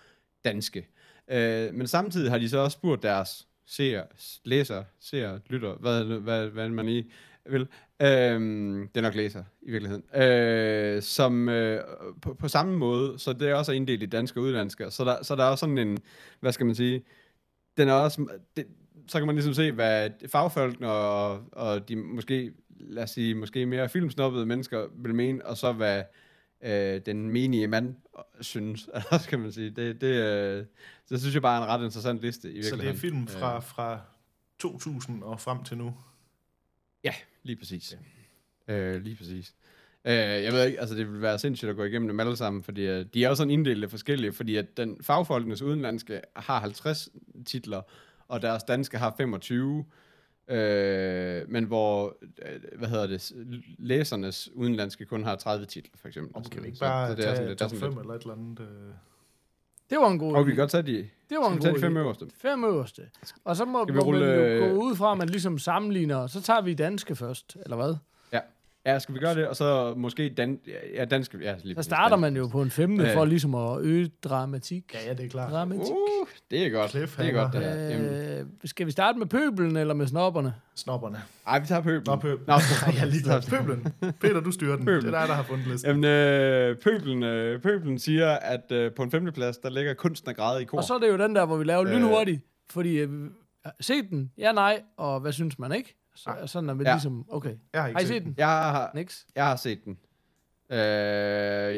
[0.44, 0.88] danske.
[1.28, 4.04] Øh, men samtidig har de så også spurgt deres seer,
[4.44, 7.12] læser, seer, lytter, hvad, hvad, hvad man i
[7.46, 7.68] vil.
[8.02, 10.22] Øhm, det er nok læser, i virkeligheden.
[10.22, 11.84] Øh, som øh,
[12.22, 15.22] på, på samme måde, så det er også inddelt i danske og udlandske, så der,
[15.22, 15.98] så der er også sådan en,
[16.40, 17.02] hvad skal man sige,
[17.76, 18.26] den er også,
[18.56, 18.66] det,
[19.08, 23.66] så kan man ligesom se, hvad fagfolkene og, og de måske, lad os sige, måske
[23.66, 26.02] mere filmsnoppede mennesker vil mene, og så hvad
[26.64, 27.94] øh, den menige mand
[28.40, 29.70] synes, eller skal man sige.
[29.70, 30.64] Det, det, øh,
[31.10, 32.80] det synes jeg bare er en ret interessant liste i Så virkeligheden.
[32.80, 34.00] det er film fra, Øh, fra
[34.58, 35.94] 2000 og frem til nu.
[37.04, 37.98] Ja, lige præcis.
[38.68, 39.54] Øh, lige præcis.
[40.04, 42.62] Øh, jeg ved ikke, altså det vil være sindssygt at gå igennem dem alle sammen,
[42.62, 47.08] fordi øh, de er også sådan inddelt forskellige, fordi at den fagfolkenes udenlandske har 50
[47.46, 47.82] titler,
[48.28, 49.84] og deres danske har 25,
[50.48, 52.16] øh, men hvor,
[52.46, 53.32] øh, hvad hedder det,
[53.78, 56.36] læsernes udenlandske kun har 30 titler, for eksempel.
[56.36, 58.00] Og kan vi ikke Så bare det er sådan det er top sådan 5 lidt-
[58.00, 58.60] eller et eller andet?
[58.60, 58.66] Øh.
[59.90, 60.96] Det var en god Og vi kan godt tage de,
[61.30, 62.26] Det var en god de fem øverste.
[62.34, 63.02] Fem øverste.
[63.44, 65.58] Og så må, vi må man rulle, jo øh, gå ud fra, at man ligesom
[65.58, 66.26] sammenligner.
[66.26, 67.94] Så tager vi danske først, eller hvad?
[68.86, 69.48] Ja, skal vi gøre det?
[69.48, 70.58] Og så måske dan,
[70.94, 71.38] ja, danske...
[71.42, 73.14] Ja, lige Så starter man jo på en femte, Ja.
[73.16, 74.94] for ligesom at øge dramatik.
[74.94, 75.52] Ja, ja, det er klart.
[75.52, 75.82] Dramatik.
[75.92, 76.92] Uh, det er godt.
[76.92, 77.74] Det er godt, det her.
[77.74, 80.54] Jamen, Øh, skal vi starte med pøbelen eller med snopperne?
[80.74, 81.18] Snopperne.
[81.46, 82.02] ej, vi tager pøblen.
[82.06, 82.44] Nå, pøblen.
[82.46, 82.54] Nå,
[82.86, 83.42] Nej, jeg ligeglad.
[83.58, 83.86] Pøblen.
[84.20, 84.84] Peter, du styrer den.
[84.84, 85.12] Pøblen.
[85.12, 85.88] Det er dig, der har fundet listen.
[85.88, 90.36] Jamen, øh, pøblen, øh, pøblen siger, at øh, på en femteplads, der ligger kunsten af
[90.36, 90.78] græde i kor.
[90.78, 91.92] Og så er det jo den der, hvor vi laver Øh.
[91.94, 92.40] lynhurtigt.
[92.70, 93.10] Fordi, øh,
[93.80, 95.94] se den, ja, nej, og hvad synes man ikke?
[96.16, 96.46] Så, Nej.
[96.46, 96.92] sådan er vi Ja.
[96.92, 97.54] ligesom, okay.
[97.72, 98.34] Jeg har ikke Har I set den?
[98.38, 99.26] Jeg har, Niks?
[99.36, 99.98] jeg har set den.
[100.70, 100.78] Øh,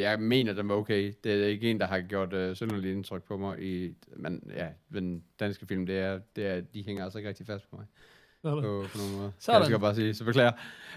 [0.01, 1.13] jeg mener, den var okay.
[1.25, 3.63] Det er ikke en, der har gjort øh, synderligt indtryk på mig.
[3.63, 7.47] I, men ja, den danske film, det er, det er, de hænger altså ikke rigtig
[7.47, 7.87] fast på mig.
[8.43, 8.61] På,
[8.93, 9.33] på nogen måde.
[9.39, 9.63] Sådan.
[9.63, 10.53] Kan jeg bare sige, så beklager.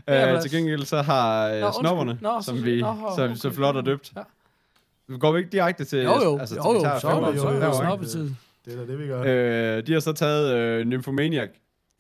[0.08, 3.36] Ja, Øh, til gengæld så har øh, Nå, snopperne, Nå, som vi nå, så, okay.
[3.36, 4.14] så flot og døbt.
[4.16, 5.18] Ja.
[5.18, 6.04] Går vi ikke direkte til...
[6.04, 7.74] Jo, jo, altså, jo, til vi jo, så er det jo, jo, jo, jo, jo.
[7.74, 8.30] snoppetid.
[8.66, 9.78] Det er da det, vi gør.
[9.78, 11.50] Øh, de har så taget øh, Nymphomaniac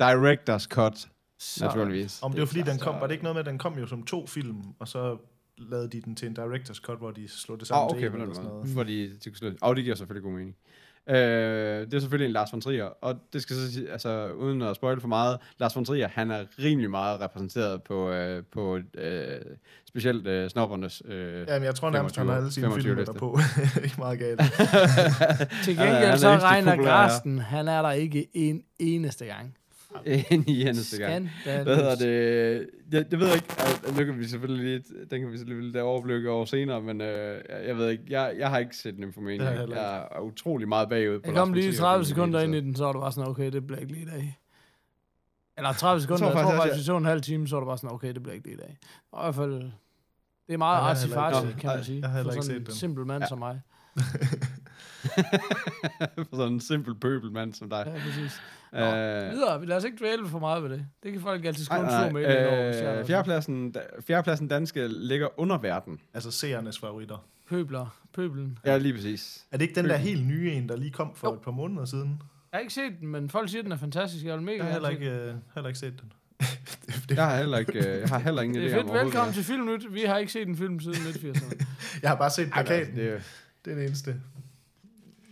[0.01, 1.07] Director's Cut,
[1.41, 2.19] Så- naturligvis.
[2.21, 3.87] Om det var fordi, den kom, var det ikke noget med, at den kom jo
[3.87, 5.17] som to film, og så
[5.57, 8.15] lavede de den til en director's cut, hvor de slog det sammen Ah, okay, til
[8.15, 8.69] en eller sådan noget.
[8.73, 9.57] Fordi de kunne slutte.
[9.61, 10.55] Og det giver selvfølgelig god mening.
[11.09, 11.15] Øh,
[11.85, 14.75] det er selvfølgelig en Lars von Trier, og det skal så sige, altså uden at
[14.75, 19.23] spoil for meget, Lars von Trier, han er rimelig meget repræsenteret på, øh, på øh,
[19.87, 23.13] specielt øh, snoppernes øh, Jamen, jeg tror nærmest, han har alle sine 25 film liste.
[23.13, 23.39] der på.
[23.83, 24.41] ikke meget galt.
[25.63, 26.75] Til gengæld så regner.
[26.83, 29.55] Grasten, han er der ikke en eneste gang.
[30.47, 31.29] I eneste gang.
[31.43, 32.69] Hvad hedder det?
[32.91, 35.83] Jeg, jeg ved ikke, altså, nu kan vi selvfølgelig lige, den kan vi selvfølgelig lige
[35.83, 38.99] overblik over senere, men øh, jeg, jeg ved ikke, jeg, jeg har ikke set Det
[38.99, 39.59] har Nymphomaniac.
[39.59, 42.55] jeg Jeg er utrolig meget bagud på Jeg kom lige Trier 30 film sekunder ind
[42.55, 44.39] i den, så var det bare sådan, okay, det bliver ikke lige i dag.
[45.57, 47.59] Eller 30 sekunder, jeg faktisk tror også, faktisk, vi så en halv time, så var
[47.61, 48.77] det bare sådan, okay, det bliver ikke lige i dag.
[49.11, 49.53] Og i hvert fald,
[50.47, 51.99] det er meget Jeg Nå, kan man sige.
[52.01, 52.75] jeg har heller For ikke sådan set en den.
[52.75, 53.27] simpel mand Ja.
[53.27, 53.61] som mig.
[56.29, 57.83] For sådan en simpel pøbelmand som dig.
[57.87, 58.41] Ja, præcis.
[58.73, 60.85] Nå, Øh, videre, lad os ikke dvæle for meget ved det.
[61.03, 63.75] Det kan folk altid skrive en sur mail øh, er- fjerdepladsen,
[64.07, 65.99] fjerdepladsen danske ligger under verden.
[66.13, 67.25] altså seernes favoritter.
[67.49, 68.57] Pøbler, pøbelen.
[68.65, 69.45] Ja, lige præcis.
[69.51, 71.33] Er det ikke den der helt nye en, der lige kom for Jo.
[71.33, 72.21] et par måneder siden?
[72.51, 74.25] Jeg har ikke set den, men folk siger, den er fantastisk.
[74.25, 76.11] Jeg vil mega Jeg har heller ikke, øh, heller ikke set den.
[76.39, 78.89] det, det, Jeg har heller ikke, øh, jeg har heller ingen idé Det er om
[78.89, 79.03] fedt.
[79.05, 79.93] Velkommen til Filmnyt.
[79.93, 81.65] Vi har ikke set en film siden midt 80'erne.
[82.01, 82.95] jeg har bare set altså, plakaten.
[82.95, 83.19] det, er-
[83.65, 84.15] Det er det eneste.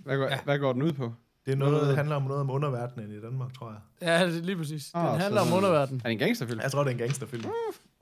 [0.10, 0.39] Hvad, går, Ja.
[0.43, 1.14] hvad går den ud på?
[1.45, 3.80] Det er noget, Noget- der handler om noget om underverdenen i Danmark, tror jeg.
[4.07, 4.86] ja, det er lige præcis.
[4.91, 5.97] Den Ah, så handler om sådan- underverden.
[5.97, 6.60] Er det en gangsterfilm?
[6.64, 7.43] Jeg tror, det er en gangsterfilm.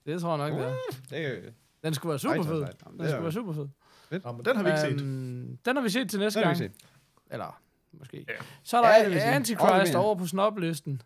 [0.05, 0.73] Det tror jeg nok, det er.
[1.09, 1.51] Det er,
[1.83, 2.55] Den skulle være super så fed.
[2.57, 2.65] Den
[2.99, 3.67] er- skulle være super fed.
[4.23, 5.01] Nå, men den har vi ikke set.
[5.01, 6.73] Øhm, Den har vi set til næste den har vi gang.
[6.81, 6.87] set.
[7.31, 7.59] Eller,
[7.99, 8.25] måske.
[8.29, 8.33] Ja.
[8.63, 9.21] Så er der Ja, sige.
[9.23, 11.01] Antichrist Over over på snoblisten.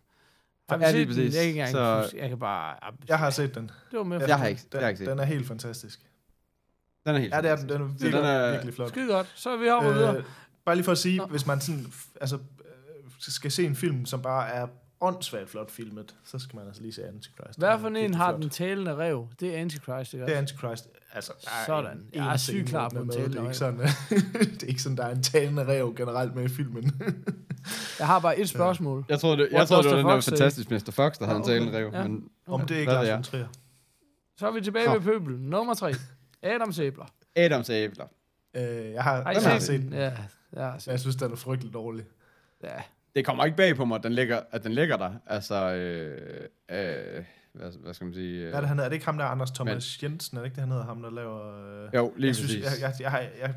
[0.68, 1.14] Har vi Ja, set lige den?
[1.14, 1.34] præcis.
[1.34, 2.16] Jeg kan ikke engang Så-.
[2.16, 2.76] Jeg kan bare...
[3.08, 3.70] Jeg har set den.
[3.90, 4.20] Det var med.
[4.28, 6.00] Jeg har ikke, Den, jeg har ikke set den er helt fantastisk.
[7.06, 7.68] Den er helt Ja, det er den.
[7.68, 8.88] Den er virkelig, den er- virkelig flot.
[8.88, 9.32] Skide godt.
[9.34, 10.22] Så er vi hopper videre.
[10.64, 11.26] Bare lige for at sige, Nå.
[11.26, 11.86] hvis man sådan,
[12.20, 12.42] altså, øh,
[13.18, 14.66] skal se en film, som bare er
[15.00, 17.58] åndssvagt flot filmet, så skal man altså lige se Antichrist.
[17.58, 18.42] Hvad Den for er en har flot.
[18.42, 19.28] den talende rev?
[19.40, 20.38] Det er Antichrist, ikke Det er?
[20.38, 20.88] Antichrist.
[21.14, 21.96] Altså, der er Sådan.
[21.98, 23.14] En, Jeg er en sygt scene, klar den på er en med.
[23.14, 23.78] talende det er, ikke sådan,
[24.60, 26.92] det er ikke sådan, der er en talende rev generelt med i filmen.
[27.98, 29.04] Jeg har bare et spørgsmål.
[29.08, 30.30] Jeg troede, det, jeg troede, does det var den der fox say?
[30.30, 30.90] fantastisk Mr.
[30.92, 31.52] Fox, der havde en okay.
[31.52, 31.90] talende rev.
[31.92, 32.02] Ja.
[32.08, 33.14] Men Om det er ikke ved Lars jeg?
[33.14, 33.46] von Trier.
[34.36, 34.92] Så er vi tilbage Så.
[34.92, 35.38] ved pøbel.
[35.38, 35.94] Nummer tre.
[36.42, 37.04] Adams æbler.
[37.36, 38.04] Adams æbler.
[38.54, 39.92] Øh, jeg har, Har I den har jeg set den?
[39.92, 40.12] Ja,
[40.52, 42.04] jeg har set Jeg synes, den er frygtelig dårlig.
[42.62, 42.82] Ja.
[43.14, 45.12] Det kommer ikke bag på mig, at den ligger, at den ligger der.
[45.26, 46.40] Altså, øh,
[46.70, 48.42] øh, hvad, hvad skal man sige?
[48.42, 48.84] Øh, Hvad er det, han hedder?
[48.84, 50.36] Er det ikke ham der, Anders Thomas Jensen?
[50.36, 51.84] Er det ikke det, han hedder, ham der laver...
[51.84, 52.50] Øh, Jo, lige jeg, præcis.
[52.50, 53.54] synes, jeg, jeg, jeg, jeg, jeg,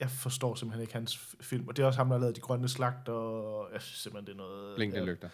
[0.00, 1.68] jeg forstår simpelthen ikke hans film.
[1.68, 4.26] Og det er også ham, der har lavet De Grønne Slagter, og jeg synes simpelthen,
[4.26, 4.76] det er noget...
[4.76, 5.28] Blinkende lygter.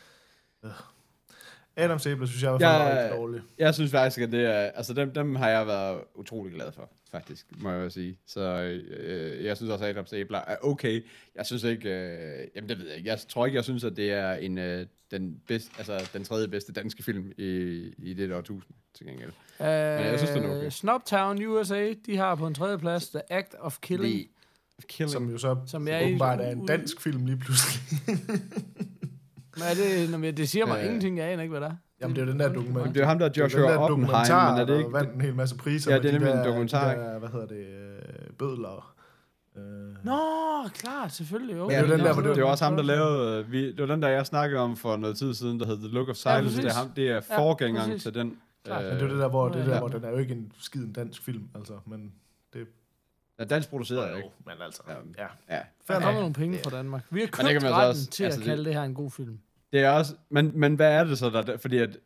[1.76, 3.40] Adams æble, synes jeg var ja, dårlig.
[3.58, 6.88] Jeg synes faktisk, at det er, altså dem, dem har jeg været utrolig glad for,
[7.14, 8.18] faktisk, må jeg jo sige.
[8.26, 11.04] Så øh, jeg synes også, at Adams Æbler er okay.
[11.34, 13.96] Jeg synes ikke, øh, jamen det ved jeg ikke, jeg tror ikke, jeg synes, at
[13.96, 17.44] det er en, øh, den, bedste, altså, den tredje bedste danske film i,
[17.98, 19.32] i det årtusind, til gengæld.
[19.60, 20.70] Uh, jeg synes, den er okay.
[20.70, 24.28] Snobtown USA, de har på en tredje plads The Act of Killing.
[24.78, 25.10] The Killing.
[25.10, 27.82] Som jo så Som jeg er åbenbart er en dansk film lige pludselig.
[29.56, 30.84] Men er det, når det siger mig Øh.
[30.86, 31.76] ingenting, jeg aner ikke, hvad det er.
[32.00, 32.76] Jamen, det er jo den der dokument.
[32.78, 34.50] Jamen, det er jo ham, der er Det er jo Joshua den der Oppenheim, dokumentar,
[34.52, 34.92] men er det der ikke...
[34.92, 35.90] vandt en hel masse priser.
[35.92, 38.94] Ja, det er de nemlig en der- dokumentar, De der, hvad hedder det, øh, bødler.
[39.56, 39.62] Øh,
[40.04, 40.18] Nå,
[40.74, 41.60] klart, selvfølgelig.
[41.60, 41.76] Okay.
[41.76, 43.38] Ja, det er den der, det, var også ham, der lavede...
[43.44, 45.76] øh, Vi, det var den, der jeg snakkede om for noget tid siden, der hed
[45.78, 46.42] The Look of Silence.
[46.44, 46.60] præcis.
[46.64, 48.02] det, er ham, det er Ja, forgængeren præcis.
[48.02, 48.36] til den.
[48.64, 48.84] Klart.
[48.84, 49.78] øh, men det er det der, hvor, det er der, Ja.
[49.78, 52.12] hvor den er jo ikke en skiden dansk film, altså, men
[52.52, 52.66] det
[53.38, 54.28] er dansk produceret, ikke?
[54.46, 54.94] men altså, Ja.
[55.24, 55.56] ja.
[55.56, 55.60] Ja.
[55.94, 57.02] Der kommer nogle penge fra Danmark.
[57.10, 58.74] Vi har det købt kan man så retten også- til altså, at det- kalde det
[58.74, 59.38] her en god film.
[59.72, 61.96] Det er også, men, men hvad er det så, der, der fordi at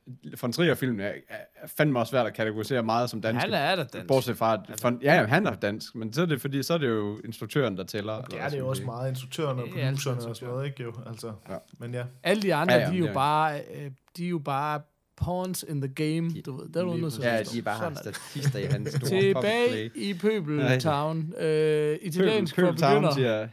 [0.42, 3.40] von Trier-filmen er, er fandme også svært at kategorisere meget som dansk.
[3.40, 4.06] Han er da dansk.
[4.08, 6.74] Bortset fra, at, von, ja, ja, han er dansk, men så er det, fordi, så
[6.74, 8.12] er det jo instruktøren, der tæller.
[8.12, 10.54] Og det hvad er det jo også meget instruktøren og Det er producerne og sådan
[10.54, 10.92] noget, ikke jo?
[11.06, 11.56] Altså, Ja.
[11.78, 12.04] men ja.
[12.22, 13.12] Alle de andre, Ja, ja, de er jo ja.
[13.12, 14.80] bare, øh, de er jo bare
[15.20, 16.30] pawns in the game.
[16.46, 18.88] Du ved, det er du nødt til Ja, de er bare er statister i hans
[18.92, 21.34] store Tilbage i Pøbeltown.
[21.38, 23.14] Øh, italiensk for Pøbeltown begynder.
[23.14, 23.48] siger...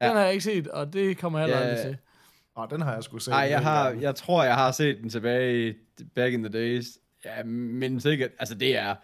[0.00, 0.06] Ja.
[0.08, 1.68] Den har jeg ikke set, og det kommer jeg heller Ja.
[1.68, 1.96] aldrig til.
[2.54, 3.30] Og den har jeg sgu set.
[3.30, 4.02] Nej, jeg, har, gang.
[4.02, 5.74] jeg tror, jeg har set den tilbage i
[6.14, 6.86] back in the days.
[7.24, 8.94] Ja, men sikkert, altså det er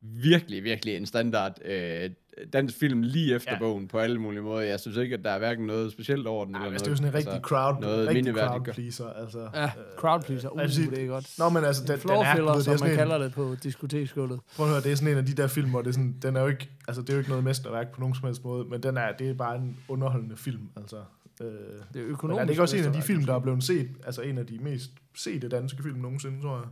[0.00, 2.10] virkelig, virkelig en standard øh,
[2.52, 3.54] dansk film lige efter ja.
[3.54, 3.60] Ja.
[3.60, 4.60] bogen på alle mulige måder.
[4.60, 6.52] Jeg synes ikke, at der er hverken noget specielt over den.
[6.52, 9.08] Nej, eller altså, noget, det er jo sådan en rigtig crowd, noget rigtig crowd pleaser.
[9.12, 10.48] Altså, Ja, crowd pleaser.
[10.48, 11.38] Uh, altså, det er godt.
[11.38, 14.40] Nå, men altså, den, den er, filler, er som man en, kalder det på diskoteksgulvet.
[14.56, 16.16] Prøv at høre, det er sådan en af de der film, hvor det er sådan,
[16.22, 18.44] den er jo ikke, altså det er jo ikke noget mesterværk på nogen som helst
[18.44, 20.96] måde, men den er, det er bare en underholdende film, altså.
[21.40, 21.54] Øh, Det
[21.94, 22.40] er men økonomisk.
[22.40, 24.46] er det ikke også en af de film, der er blevet set, altså en af
[24.46, 26.66] de mest sete danske film nogensinde, tror jeg.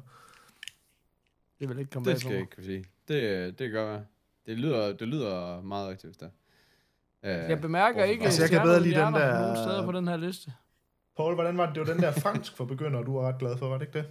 [1.60, 2.84] Det vil ikke komme Det skal jeg ikke kunne sige.
[3.08, 4.00] Det, det gør jeg.
[4.50, 6.30] Det lyder, det lyder meget rigtigt, hvis det
[7.22, 7.44] er.
[7.44, 10.08] Øh, Jeg bemærker ikke Altså, jeg kan bedre lide den der- nogen steder på den
[10.08, 10.52] her liste.
[11.16, 11.74] Paul, hvordan var det?
[11.74, 13.98] Det var den der fransk for begyndere, du var ret glad for, var det ikke
[13.98, 14.06] det?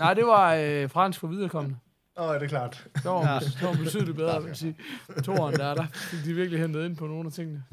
[0.00, 1.76] Nej, det var øh, fransk for viderekommende.
[2.18, 2.86] Åh, oh, ja, det er klart.
[2.94, 3.38] Det var, ja.
[3.38, 4.76] det var betydeligt bedre, vil jeg sige.
[5.24, 7.64] Toren der, der fik de virkelig hentet ind på nogle af tingene.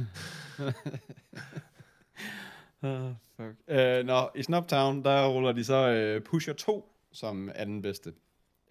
[2.84, 3.56] Ah, fuck.
[3.68, 8.10] Øh, nå, i Snoptown, der ruller de så uh, Pusher 2 som er den bedste.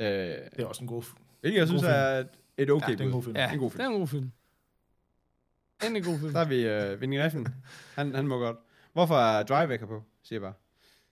[0.01, 1.17] Uh, Det er også en god film.
[1.41, 1.93] hvilket jeg synes film.
[1.95, 2.25] er
[2.59, 3.37] et, okay Ja, det er en god film.
[3.37, 3.83] Ja, En god det film.
[3.85, 4.33] er en god film.
[5.85, 6.33] En god film.
[6.33, 6.45] Der er
[6.89, 7.45] vi uh, Vinnie Refn.
[7.95, 8.57] Han, han må godt.
[8.93, 10.53] Hvorfor er Drive ikke på, siger jeg bare.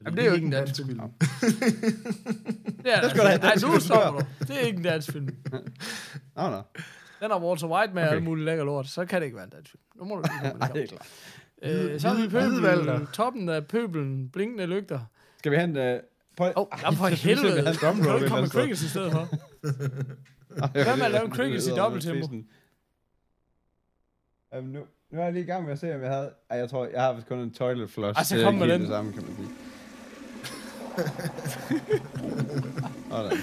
[0.05, 1.01] Jamen, det er jo ikke en dansk film.
[1.01, 3.81] Det er Der skal du have Nej, nu film.
[3.81, 4.27] stopper du.
[4.41, 5.29] Det er ikke en dansk film.
[6.37, 6.63] Nå, nå.
[7.21, 8.15] Den har Walter White med Okay.
[8.15, 9.83] alt muligt lækker lort, så kan det ikke være en dansk film.
[9.97, 10.91] Nu må du lige komme Ej, med det er det.
[10.91, 11.93] klart.
[11.93, 15.01] Øh, så har vi pøbelen, toppen af pøbelen, blinkende lygter.
[15.39, 15.77] Skal vi have en...
[15.77, 17.59] Uh, Åh, oh, for helvede.
[17.59, 19.29] en Kan drumroll du ikke komme med crickets i stedet for?
[20.73, 22.27] Hvad med at lave en crickets i dobbelttempo?
[24.59, 24.81] Um, nu,
[25.11, 26.31] nu er jeg lige i gang med at se, om jeg havde...
[26.51, 28.19] Ej, jeg tror, jeg har vist kun en toilet flush.
[28.19, 28.81] Ej, så Det er kom med den.
[28.81, 29.49] Det samme, kan man sige.
[33.11, 33.39] Sådan.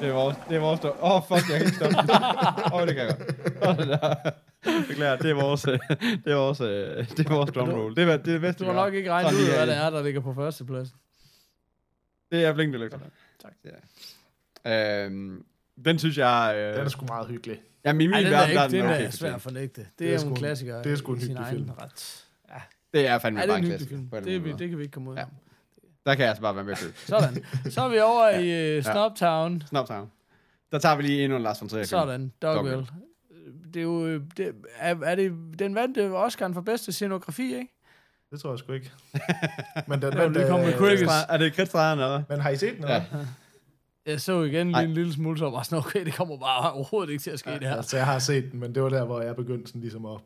[0.00, 0.96] Det er vores, det er vores dog.
[1.02, 1.96] Åh, oh, fuck, jeg kan ikke stoppe.
[2.66, 3.36] Åh, oh, det kan jeg godt.
[3.64, 4.30] Sådan der.
[4.88, 5.78] Beklager, det er vores, øh,
[6.24, 7.96] det er vores, øh, det er vores drumroll.
[7.96, 8.74] Det er, det er bedste, Du har.
[8.84, 10.96] nok ikke Sådan ud, hvad det er, der ligger på førstepladsen.
[12.30, 12.98] Det er blinkende lygter.
[13.42, 13.52] Tak.
[14.64, 15.04] Ja.
[15.04, 15.44] Øhm,
[15.84, 16.54] den synes jeg...
[16.56, 17.60] Øh, Den er sgu meget hyggelig.
[17.84, 19.40] ja, min, Ej, min den er verden, ikke, der den okay er for svær at
[19.42, 19.80] fornægte.
[19.80, 20.82] Det, Det er er sgu en klassiker.
[20.82, 21.70] det er sgu en i sin hyggelig egen film.
[21.82, 22.24] Ret.
[22.94, 23.96] Det er fandme Ja, det bare er en klassiker.
[23.96, 24.24] film.
[24.24, 25.20] Det, er vi- det kan vi ikke komme ud Ja.
[25.20, 25.26] af.
[25.26, 25.38] måder.
[26.06, 26.82] Der kan jeg altså bare være med på.
[27.06, 27.44] Sådan.
[27.70, 29.62] Så er vi over i uh, Snobtown.
[29.68, 30.10] Snaptown.
[30.72, 31.84] Der tager vi lige endnu en Lars von Trier.
[31.84, 32.32] Sådan.
[32.42, 32.86] Dogville.
[33.74, 34.18] Det er jo...
[34.18, 37.68] Det, er, er det, den vandt øh, Oscar'en for bedste scenografi, ikke?
[38.30, 38.90] Det tror jeg sgu ikke.
[39.88, 40.42] Men den Ja, vandt, øh.
[41.28, 42.22] Er det kridtstregerne, eller?
[42.28, 43.02] Men har I set den, Ja.
[44.06, 44.82] Jeg så igen lige Ej.
[44.84, 47.50] en lille smule, så var sådan, okay, det kommer bare overhovedet ikke til at ske,
[47.50, 47.76] det her.
[47.76, 50.20] Altså, jeg har set den, men det var der, hvor jeg begyndte sådan ligesom at,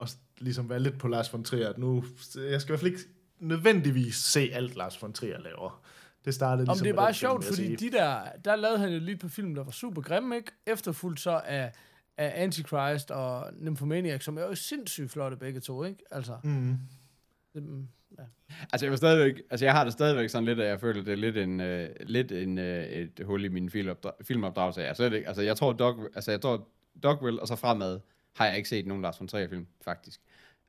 [0.00, 1.68] at ligesom være lidt på Lars von Trier.
[1.68, 2.04] at Nu,
[2.50, 3.04] jeg skal i hvert fald ikke
[3.38, 5.82] nødvendigvis se alt, Lars von Trier laver.
[6.24, 8.78] Det startede Om ligesom det er bare film, sjovt, jeg fordi de der, der lavede
[8.78, 10.52] han jo lige par film, der var super grimme, ikke?
[10.66, 11.72] Efterfulgt så af,
[12.16, 16.02] af Antichrist og Nymphomaniac, som er jo sindssygt flotte begge to, ikke?
[16.10, 17.88] Altså, Mm.
[18.16, 18.24] Det,
[18.72, 21.12] Altså, jeg vil stadigvæk, altså, jeg har det stadigvæk sådan lidt, at jeg føler, det
[21.12, 24.80] er lidt, en, uh, lidt en, uh, et hul i min filmopdra- filmopdragelse.
[24.80, 26.68] Jeg, slet ikke, altså, jeg tror, Dog, altså, jeg tror,
[27.02, 28.00] Dogville og så fremad
[28.36, 30.20] har jeg ikke set nogen Lars von Trier film, faktisk.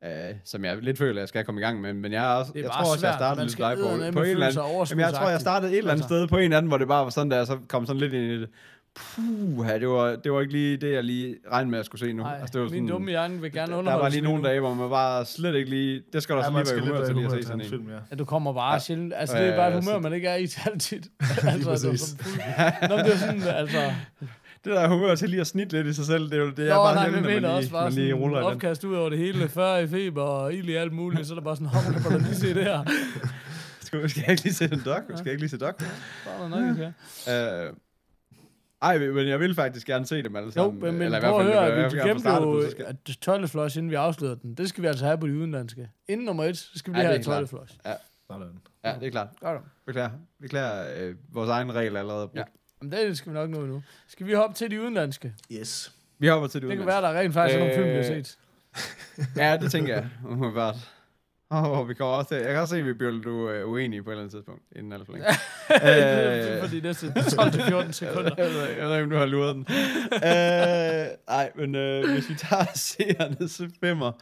[0.02, 0.08] Uh,
[0.44, 1.92] som jeg lidt føler, jeg skal komme i gang med.
[1.92, 3.82] Men jeg, er også, jeg tror også, jeg startede lidt på,
[4.12, 4.54] på en eller anden...
[4.90, 6.08] Jamen, jeg tror, jeg startede et eller andet Altså.
[6.16, 8.32] sted på en anden, hvor det bare var sådan der, så kom sådan lidt ind
[8.32, 8.48] i det.
[8.94, 12.00] Puh, det var, det var ikke lige det, jeg lige regnede med, at jeg skulle
[12.00, 12.22] se nu.
[12.22, 14.60] nej, altså, det var min dumme hjerne vil gerne der underholde var lige nogle dage,
[14.60, 16.02] hvor man bare slet ikke lige...
[16.12, 17.60] Det skal der Ja, så man lige skal være humør til lige at se sådan
[17.60, 17.66] en.
[17.68, 17.96] film, ja.
[18.10, 18.72] at du kommer bare Ja.
[18.72, 18.78] ja.
[18.78, 19.12] sjældent.
[19.16, 21.02] Altså, det er bare et Ja, humør, man ikke er i til altid.
[21.20, 22.00] altså, præcis.
[22.00, 23.78] som fuld, Nå, det er sådan, altså...
[24.64, 26.70] det der humør til lige at snitte lidt i sig selv, det er jo det,
[26.70, 28.46] er Nå, bare nej, sjældent, man også lige, bare man lige sådan ruller den.
[28.46, 31.38] opkast ud over det hele, før i feber og ild i alt muligt, så er
[31.38, 32.84] der bare sådan, hold kan du lige se det her.
[33.80, 35.02] Skal, skal jeg ikke lige se den dok?
[35.04, 35.58] Skal jeg ikke lige se
[36.34, 37.74] er der noget, jeg kan.
[38.84, 40.80] Øh, ej, men jeg vil faktisk gerne se dem alle Jo, sammen.
[40.82, 42.84] men, men Eller i prøv at hvert høre, fald, at vi glemte jo så skal-
[42.84, 44.54] at toilet flush, inden vi afslørede den.
[44.54, 45.90] Det skal vi altså have på de udenlandske.
[46.08, 47.74] Inden nummer et, så skal vi Ja, det have er toilet flush.
[48.30, 48.48] Sådan.
[48.84, 49.28] Ja, det er klart.
[49.40, 49.60] Godt.
[49.86, 50.10] Beklager.
[50.40, 52.28] Beklager øh, vores egen regel allerede.
[52.34, 52.38] Ja.
[52.38, 52.44] Ja.
[52.82, 53.82] Men det skal vi nok nå endnu.
[54.08, 55.34] Skal vi hoppe til de udenlandske?
[55.52, 55.92] Yes.
[56.18, 57.02] Vi hopper til det Det kan udenlandske.
[57.02, 58.38] være, der rent faktisk er nogle film, vi har Øh, set.
[59.42, 60.08] Ja, det tænker jeg.
[60.24, 60.76] Umiddelbart.
[61.50, 62.34] Åh, vi kommer også.
[62.34, 64.62] Jeg kan også se, at vi bliver du øh, uenige på et eller andet tidspunkt,
[64.76, 65.26] inden alt for længe.
[65.70, 68.30] Øh, for de næste 12-14 sekunder.
[68.38, 69.66] jeg, ved, jeg ved ikke, om du har luret den.
[70.12, 74.12] øh, nej, men øh, hvis vi tager seernes femmer,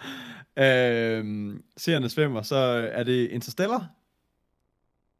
[0.56, 2.56] øh, seernes femmer, så
[2.92, 3.86] er det Interstellar.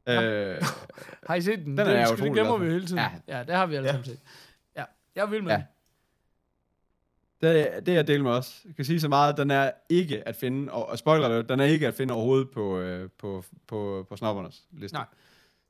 [0.09, 0.61] Øh,
[1.27, 1.77] Har I set den?
[1.77, 2.97] Den er jeg utrolig Det gemmer vi hele tiden.
[2.97, 3.37] Ja, Ja.
[3.37, 3.91] ja det har vi alle Ja.
[3.91, 4.19] sammen set.
[4.77, 4.83] Ja,
[5.15, 5.63] jeg vil med Ja.
[7.41, 8.61] Det, det er jeg med også.
[8.65, 11.59] Jeg kan sige så meget, den er ikke at finde, og, og spoiler det, den
[11.59, 14.95] er ikke at finde overhovedet på, øh, på, på, på snoppernes liste.
[14.95, 15.05] Nej.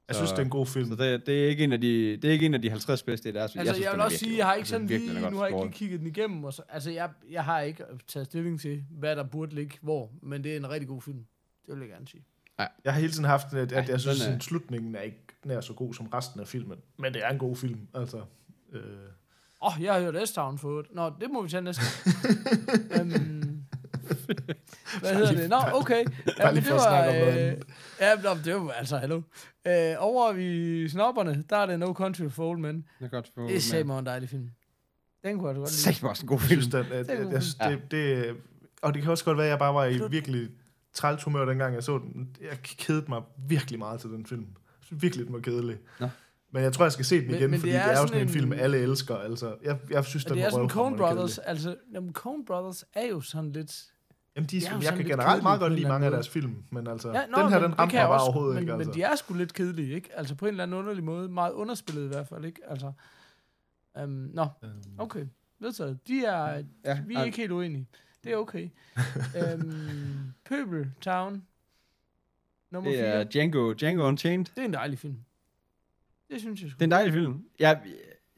[0.08, 0.90] Jeg synes, det er en god film.
[0.90, 3.04] Så det, det, er ikke en af de, det er ikke en af de 50
[3.04, 3.56] bedste i deres.
[3.56, 5.56] Altså, jeg, synes, jeg vil også sige, jeg har ikke sådan lige, nu har jeg
[5.56, 6.44] ikke lige kigget den igennem.
[6.44, 10.12] Og så, altså, jeg, jeg har ikke taget stilling til, hvad der burde ligge hvor,
[10.22, 11.26] men det er en rigtig god film.
[11.66, 12.24] Det vil jeg gerne sige.
[12.58, 15.74] Jeg har hele tiden haft, at, at jeg synes, at slutningen er ikke nær så
[15.74, 16.78] god som resten af filmen.
[16.98, 18.22] Men det er en god film, altså.
[18.72, 18.82] Øh,
[19.62, 20.96] Åh, oh, jeg har hørt S-Town for øvrigt.
[20.96, 23.02] Nå, det må vi tage næste gang.
[23.02, 23.48] um,
[25.00, 25.50] hvad hedder det?
[25.50, 26.06] Nå, okay.
[26.28, 27.58] Ja, Bare lige men om noget øh.
[28.00, 29.22] Ja, nå, det var altså, hallo.
[29.68, 32.76] Øh, over i snopperne, der er det No Country for Old Men.
[32.76, 34.50] Det er godt for Det er sagde en dejlig film.
[35.24, 35.78] Den kunne jeg godt lide.
[35.78, 36.62] Sæt mig også en god jeg film.
[36.62, 38.36] synes, Det er at, god jeg synes, det, det,
[38.82, 40.50] og det kan også godt være, at jeg bare var i virkelig
[40.94, 42.36] træls humør, dengang jeg så den.
[42.42, 44.42] Jeg kedede mig virkelig meget til den film.
[44.42, 45.78] Jeg synes virkelig, den var kedelig.
[46.00, 46.10] Nå.
[46.58, 48.08] Men jeg tror, jeg skal se den igen, men fordi det det er er, jo
[48.08, 49.16] sådan en, en- film, alle elsker.
[49.16, 53.06] Altså, jeg, jeg synes, den det er sådan, Coen Brothers, altså, jamen, Coen Brothers er
[53.08, 53.84] jo sådan lidt...
[54.36, 56.30] Jamen, de, det er jo jeg sådan kan generelt meget godt lide mange af deres
[56.30, 58.74] film, men altså, Ja, nå, den her, den jeg bare også, overhovedet men, ikke.
[58.74, 58.90] Altså.
[58.90, 60.10] Men de er sgu lidt kedelige, ikke?
[60.18, 61.30] Altså på en eller anden underlig måde.
[61.30, 62.62] Meget underspillet i hvert fald, ikke?
[62.68, 62.92] Altså,
[64.04, 65.26] um, nå, Øhm, okay.
[65.60, 66.00] Vedtaget.
[66.08, 67.88] De er, Ja, vi er ikke helt uenige.
[68.24, 68.70] Det er okay.
[69.54, 69.74] um,
[70.50, 71.44] Pøbel Town.
[72.72, 73.08] Nummer Det 4.
[73.08, 74.46] er Django, Django Unchained.
[74.46, 75.18] Det er en dejlig film.
[76.32, 76.76] Det synes jeg sgu.
[76.76, 77.34] Det er en dejlig film.
[77.60, 77.80] Jeg,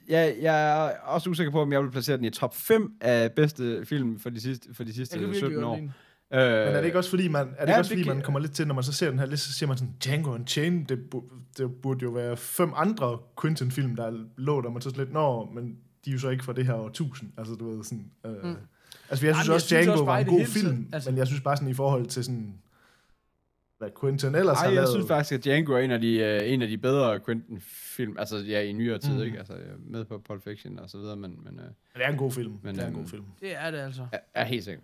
[0.10, 3.32] jeg, jeg er også usikker på, om jeg vil placere den i top 5 af
[3.32, 5.76] bedste film for de sidste, for de sidste kan virkelig 17 godt år.
[5.76, 5.92] lide.
[6.34, 8.04] Øh, Men er det ikke også fordi, man, er det ja, ikke også, det fordi
[8.04, 9.78] kan- man kommer lidt til, når man så ser den her liste, så siger man
[9.78, 14.70] sådan, Django Unchained, det, bu- det burde jo være fem andre Quentin-film, der lå der,
[14.70, 17.30] man så lidt, nå, men de er jo så ikke fra det her årtusind.
[17.38, 18.12] Altså, du ved, sådan...
[18.26, 18.56] Øh, Mm.
[19.12, 21.10] Altså, jeg synes Jamen, også, jeg synes Django også var en det god film, altså,
[21.12, 22.54] men jeg synes bare sådan i forhold til sådan,
[23.80, 24.90] hvad Quentin ellers har Ej, jeg lavet.
[24.90, 28.38] synes faktisk, at Django er en af de, uh, en af de bedre Quentin-film, altså
[28.38, 29.22] ja, i nyere tid, Mm.
[29.24, 29.38] ikke?
[29.38, 31.66] Altså, jeg med på Pulp Fiction og så videre, men, men uh,
[31.96, 32.54] det er en god film.
[32.64, 33.24] Men, det er en øhm, god film.
[33.42, 34.08] Det er det altså.
[34.12, 34.82] er, er helt sikker.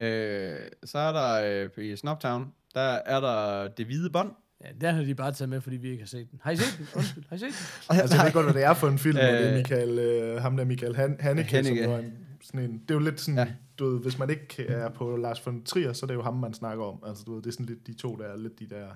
[0.00, 4.30] Øh, så er der øh, i Snoptown, der er der Det Hvide Bånd.
[4.64, 6.40] Ja, den har de bare taget med, fordi vi ikke har set den.
[6.42, 6.86] Har I set den?
[6.96, 7.96] Undskyld, har I set den?
[8.00, 9.98] Altså, jeg ved godt, hvad det er for en film, hvor det er Øh, Michael,
[9.98, 11.84] øh, ham der Michael Han Haneke, som Haneke.
[11.84, 12.12] jo er en,
[12.42, 13.46] sådan en, det er jo lidt sådan, ja.
[13.78, 16.34] Du ved, hvis man ikke er på Lars von Trier, så er det jo ham,
[16.34, 17.02] man snakker om.
[17.06, 18.88] Altså, du ved, det er sådan lidt de to, der er lidt de der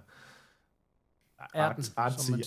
[1.54, 1.90] artsy,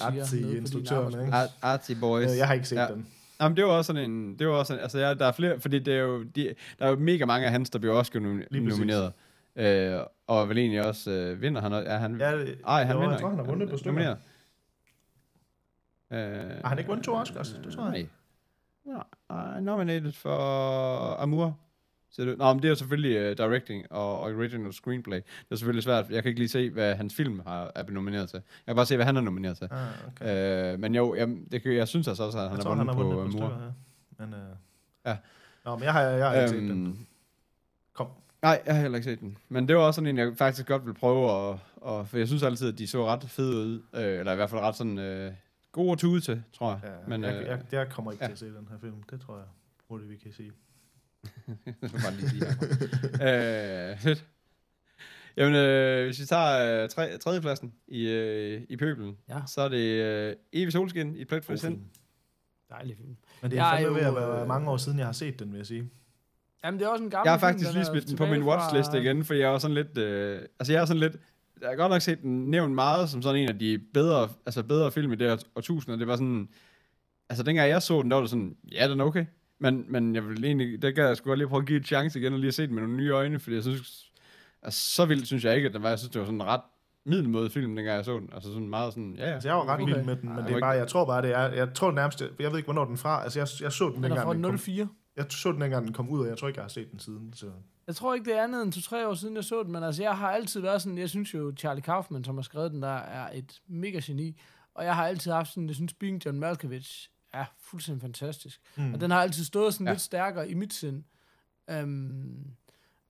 [0.02, 1.38] artsy din instruktørerne, ikke?
[1.62, 2.32] Artsy Boys.
[2.32, 2.88] Øh, Jeg har ikke set Ja.
[2.88, 3.08] den.
[3.42, 5.60] Jamen, det var også sådan en, det var også sådan, altså ja, der er flere,
[5.60, 8.20] fordi det er jo, de, der er jo mega mange af hans, der bliver også
[8.52, 9.14] nomineret.
[9.56, 12.96] Øh, og vel egentlig også øh, vinder han, også- er han, Ja, det, ej, han
[12.96, 13.52] jo, vinder jeg tror, han har ikke.
[13.52, 13.92] vundet på stykker.
[13.92, 14.18] nomineret.
[16.12, 17.50] Øh, Har han ikke vundet to Oscars?
[17.64, 18.08] Det tror jeg.
[18.86, 19.04] Nej.
[19.30, 20.38] Nej, nominated for
[21.22, 21.58] Amour.
[22.16, 25.18] Så det, nå, men det er jo selvfølgelig uh, directing og, og original screenplay.
[25.18, 26.10] Det er selvfølgelig svært.
[26.10, 28.38] Jeg kan ikke lige se, hvad hans film har, er blevet nomineret til.
[28.38, 29.68] Jeg kan bare se, hvad han er nomineret til.
[29.72, 30.74] Ah, okay.
[30.74, 32.88] Øh, men jo, jeg, det, jeg synes altså også, at han jeg har tror, han
[32.88, 33.32] har på vundet på Amour.
[33.32, 33.66] stykker,
[34.20, 34.26] ja.
[34.26, 34.56] Men, øh,
[35.06, 35.18] Ja.
[35.66, 36.86] Nå, men jeg har, jeg har ikke set den.
[36.86, 36.98] Øhm,
[37.94, 38.08] Kom.
[38.42, 39.38] Nej, jeg har heller ikke set den.
[39.50, 41.58] Men det var også sådan en, jeg faktisk godt vil prøve at...
[41.88, 43.82] at for jeg synes altid, at de så ret fede ud.
[43.94, 45.32] Øh, eller i hvert fald ret sådan øh,
[45.72, 46.80] gode at tude til, tror jeg.
[46.84, 48.28] Ja, Men, jeg, øh, jeg, jeg kommer ikke ja.
[48.28, 49.04] til at se den her film.
[49.12, 49.46] Det tror jeg
[49.90, 50.52] hurtigt, vi kan sige.
[51.82, 53.92] Bare lige her.
[54.12, 54.16] øh.
[55.38, 59.40] Jamen, øh, hvis vi tager øh, tre, tredjepladsen i, øh, i pøbelen, Ja.
[59.48, 61.74] så er det øh, Evig Solskin i Plet for Sind.
[61.76, 61.86] film.
[62.70, 63.16] Dejlig film.
[63.42, 65.14] Men det er Jeg fandme ved jo, at være øh, mange år siden, jeg har
[65.14, 65.90] set den, vil jeg sige.
[66.64, 68.24] Jamen, det er også en gammel Jeg har film, faktisk den lige smidt den på
[68.26, 69.98] min tilbage fra- igen, for jeg er sådan lidt...
[69.98, 71.16] Øh, altså, jeg er sådan lidt...
[71.62, 74.64] Jeg har godt nok set den nævnt meget som sådan en af de bedre, altså
[74.64, 76.50] bedre film i det her årtusind, det var sådan...
[77.30, 79.26] Altså, dengang jeg så den, der var det sådan, ja, den er okay.
[79.60, 81.86] Men, men jeg vil egentlig, der gad jeg sgu godt lige prøve at give et
[81.86, 84.12] chance igen, og lige se den med nogle nye øjne, fordi jeg synes,
[84.62, 85.90] altså, så vildt synes jeg ikke, at den var.
[85.90, 86.62] Jeg synes, det var sådan ret
[87.06, 88.30] middelmåde film, dengang jeg så den.
[88.34, 89.34] Altså sådan meget sådan, ja, ja.
[89.34, 89.94] Altså, jeg var ret Okay.
[89.94, 91.74] vild med den, men Ej, det jeg er bare, jeg tror bare, det er, jeg
[91.74, 94.04] tror nærmest, jeg ved ikke, hvornår den er fra, altså jeg, jeg så den Den
[94.04, 94.88] er dengang, den fra kom, 04.
[95.16, 97.00] jeg så den dengang, den kom ud, og jeg tror ikke, jeg har set den
[97.00, 97.46] siden, så...
[97.88, 100.04] Jeg tror ikke, det er andet end to-tre år siden, jeg så den, men altså,
[100.04, 102.98] jeg har altid været sådan, jeg synes jo, Charlie Kaufman, som har skrevet den der,
[102.98, 104.40] er et mega geni,
[104.76, 108.62] og jeg har altid haft sådan, jeg synes, Being John Malkovich er fuldstændig fantastisk.
[108.78, 108.94] Mm.
[108.94, 109.94] Og den har altid stået sådan Ja.
[109.94, 111.04] lidt stærkere i mit sind.
[111.84, 112.46] Um,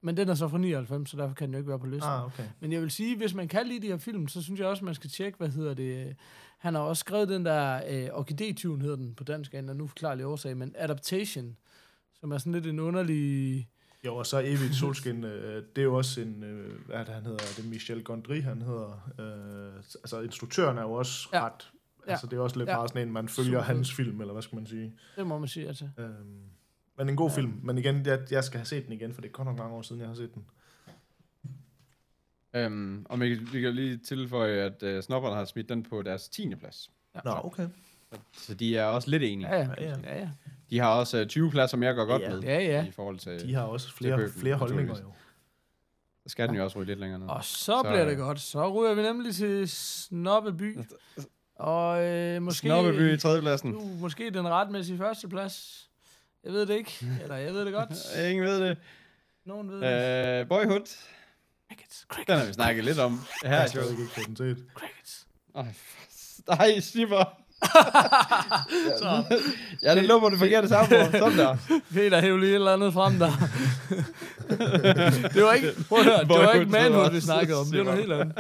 [0.02, 2.12] men den er så fra 99, så derfor kan den jo ikke være på listen.
[2.12, 2.44] Ah, okay.
[2.60, 4.86] Men jeg vil sige, hvis man kan lide de her film, så synes jeg også,
[4.86, 6.16] man skal tjekke, hvad hedder det.
[6.58, 9.88] Han har også skrevet den der øh, Orkidé-tune, hedder den på dansk, af en nu
[9.88, 11.58] forklarlig årsag, men Adaptation,
[12.20, 13.68] som er sådan lidt en underlig...
[14.06, 17.24] Jo, og så Evigt Solskin, øh, det er jo også en, øh, hvad det, han
[17.24, 19.12] hedder, det er Michel Gondry, han hedder.
[19.20, 21.46] Øh, altså, instruktøren er jo også ja.
[21.46, 21.72] ret,
[22.08, 22.12] Ja.
[22.12, 22.74] altså det er også lidt Ja.
[22.74, 22.78] ja.
[22.78, 24.94] meget sådan en, man følger Super hans film, eller hvad skal man sige.
[25.16, 25.90] Det må man sige, altså.
[25.98, 26.42] Øhm,
[26.98, 27.36] men en god ja.
[27.36, 29.58] film, men igen, jeg, jeg skal have set den igen, for det er godt nok
[29.58, 30.46] mange år siden, jeg har set den.
[32.54, 36.02] Øhm, og vi, kan- vi kan lige tilføje, at uh, snobberne har smidt den på
[36.02, 36.56] deres 10.
[36.56, 36.92] plads.
[37.26, 37.68] Nå, okay.
[38.34, 39.50] Så de er også lidt enige.
[39.56, 39.68] Ja, ja.
[39.78, 39.96] Ja, ja.
[40.04, 40.30] ja, ja.
[40.70, 42.30] De har også uh, 20 pladser, som jeg går godt Ja.
[42.30, 42.40] med.
[42.42, 42.86] Ja, ja.
[42.86, 45.12] I forhold til, De har også flere, købe den, flere holdninger jo.
[46.24, 47.28] så skal den jo også ryge lidt længere ned.
[47.28, 48.40] Og så, Så- bliver det godt.
[48.40, 50.78] Så ryger vi nemlig til Snobbeby.
[51.56, 53.76] Og øh, måske, Snobbeby i tredjepladsen.
[53.76, 55.86] uh, måske den retmæssige førsteplads.
[56.44, 57.06] Jeg ved det ikke.
[57.24, 57.90] Eller jeg ved det godt.
[58.32, 58.78] Ingen ved det.
[59.46, 60.42] Nogen ved det.
[60.42, 60.88] Uh, Boyhood,
[61.68, 63.22] Crickets, den har crickets, vi snakket lidt om.
[63.44, 63.70] Her Jeg er har jo...
[63.70, 64.66] stadig ikke fået den set.
[64.76, 65.28] crickets.
[65.56, 65.66] Ej,
[66.48, 67.38] Nej, Sipper.
[69.00, 69.24] Så,
[69.84, 71.12] Ja, det lå på det forkerte sammen.
[71.12, 71.58] Sådan der.
[71.94, 73.32] Peter hæv lige et eller andet frem der.
[75.34, 77.66] det var ikke, prøv at høre, det var ikke manhood, vi snakkede om.
[77.66, 78.36] Det var noget helt andet.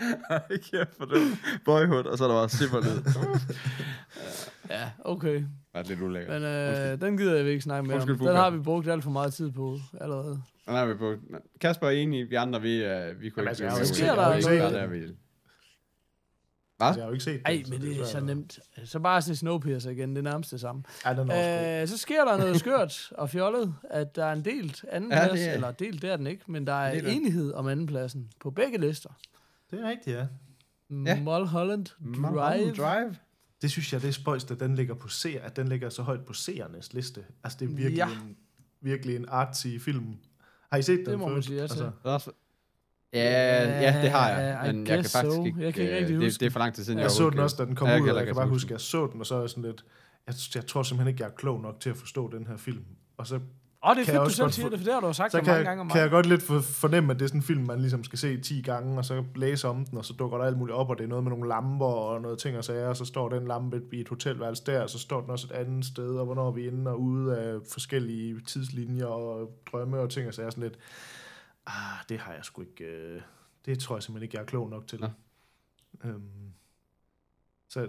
[0.30, 1.38] Ej, kæft for det.
[1.64, 3.02] Boyhood, og så er der bare Sipper lyd.
[4.70, 5.34] Ja, okay.
[5.34, 6.42] Det er lidt ulækkert.
[6.42, 8.08] Men øh, den gider jeg ikke snakke mere om.
[8.10, 10.42] Undskyld, Den har vi brugt alt for meget tid på allerede.
[10.66, 11.14] Den er vi på.
[11.60, 13.48] Kasper er enig, vi andre, vi, uh, vi kunne Jamen, ikke...
[13.48, 15.14] altså, har kunne set- der ikke- noget- der er vi-
[16.80, 17.40] Altså, jeg har jo ikke set.
[17.46, 18.58] Ej, men det er så nemt.
[18.84, 20.82] Så bare se Snowpiercer igen, det er nærmest det samme.
[21.06, 21.82] Ja, den er.
[21.82, 25.26] Øh, så sker der noget skørt og fjollet, at der er en delt anden Ja,
[25.26, 28.30] plads, er- eller delt det er den ikke, men der er er enighed om andenpladsen
[28.40, 29.10] på begge lister.
[29.76, 30.26] Det er rigtigt, ja.
[31.06, 31.20] Ja.
[31.20, 32.72] Mulholland Drive.
[32.72, 33.16] Drive.
[33.62, 36.02] Det synes jeg, det er spøjst, at den ligger på seer, at den ligger så
[36.02, 37.24] højt på seernes liste.
[37.44, 38.08] Altså, det er virkelig, Ja.
[38.08, 38.36] en,
[38.80, 40.16] virkelig en artsy film.
[40.72, 41.40] Har I set den Det må man før?
[41.40, 41.60] sige.
[41.62, 42.30] Altså, Det er også-
[43.12, 44.74] Ja, ja, det har jeg.
[44.74, 45.44] Men jeg kan faktisk so.
[45.44, 45.60] ikke...
[45.62, 47.30] Jeg kan ikke øh, rigtig det, huske det er for lang tid siden, jeg så
[47.30, 48.54] den også, da den kom Ja, jeg ud, kan og heller jeg kan bare huske
[48.54, 49.84] huske, at jeg så den, og så er jeg sådan lidt...
[50.26, 52.84] Jeg, jeg tror simpelthen ikke, jeg er klog nok til at forstå den her film.
[53.16, 53.40] Og så,
[53.86, 55.12] Oh, det er Kan jeg fedt, du selv siger det, for det har du jo
[55.12, 57.28] sagt så mange gange om jeg, kan jeg godt lidt for, fornemme, at det er
[57.28, 60.04] sådan en film, man ligesom skal se 10 gange, og så læse om den, og
[60.04, 62.38] så dukker der alt muligt op, og det er noget med nogle lamper og noget
[62.38, 65.20] ting og sager, og så står den lampe i et hotelværelse der, og så står
[65.20, 69.06] den også et andet sted, og hvornår er vi inde og ude af forskellige tidslinjer
[69.06, 70.50] og drømme og ting og sager.
[70.50, 70.78] Sådan lidt,
[71.66, 72.84] ah, det har jeg sgu ikke...
[72.84, 73.20] Øh,
[73.66, 75.00] det tror jeg simpelthen ikke, jeg er klog nok til.
[75.00, 75.08] Nå.
[76.04, 76.52] Øhm,
[77.68, 77.88] så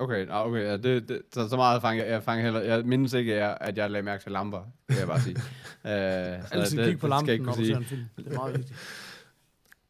[0.00, 2.84] Okay, ah, okay ja, det, det, så, så meget fanger jeg, jeg fanger heller, jeg
[2.84, 5.36] mindes ikke, at jeg, at jeg lagde mærke til lamper, vil jeg bare sige.
[5.36, 5.40] uh,
[6.48, 7.76] så Altid kig på lampen, ikke når du ser sige.
[7.76, 8.04] en film.
[8.16, 8.78] Det er meget vigtigt.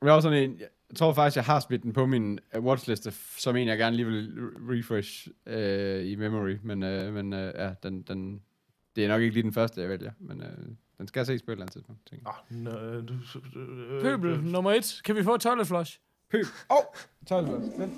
[0.00, 2.38] Men jeg, er også sådan en, jeg tror faktisk, jeg har smidt den på min
[2.56, 7.14] uh, watchliste, som en, jeg gerne lige vil re- refresh uh, i memory, men, uh,
[7.14, 8.40] men uh, ja, den, den,
[8.96, 10.46] det er nok ikke lige den første, jeg vælger, men uh,
[10.98, 12.00] den skal ses på et eller andet tidspunkt.
[12.10, 12.34] tænker jeg.
[12.50, 13.14] Ah, nø, du,
[13.60, 15.00] øh, Pøbel nummer et.
[15.04, 15.98] Kan vi få et toilet flush?
[16.30, 16.44] Pøb.
[16.70, 16.82] Åh, oh,
[17.28, 17.92] 12 den.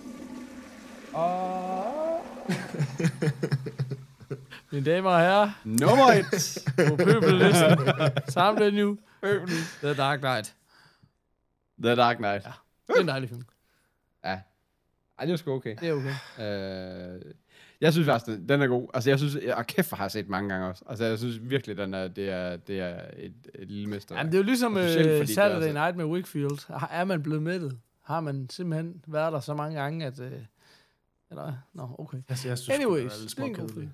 [4.72, 6.58] Mine damer og herrer, Nummer 1.
[6.88, 7.78] på pøbellisten.
[8.28, 8.98] Samlet nu.
[9.82, 10.54] The Dark Knight.
[11.82, 12.44] The Dark Knight.
[12.44, 12.52] Ja.
[12.88, 13.42] Det er en dejlig film.
[14.24, 14.40] Ja.
[15.18, 15.76] Ej, det er sgu okay.
[15.80, 16.14] Det er okay.
[17.16, 17.20] Øh,
[17.80, 18.88] jeg synes faktisk, den- den er god.
[18.94, 20.84] Altså, jeg synes, og kæft, hvor har jeg set mange gange også.
[20.88, 24.16] Altså, jeg synes virkelig, den er, det er, det er et, et lille mester.
[24.16, 24.82] Jamen, det er jo ligesom uh,
[25.26, 26.72] Saturday Night med Wickfield.
[26.78, 27.78] Har- Er man blevet mættet?
[28.04, 30.18] Har man simpelthen været der så mange gange, at...
[30.20, 30.26] Uh,
[31.32, 32.18] eller, nå, okay.
[32.28, 33.90] Altså, jeg synes, Anyways, sgu, den det er en god film.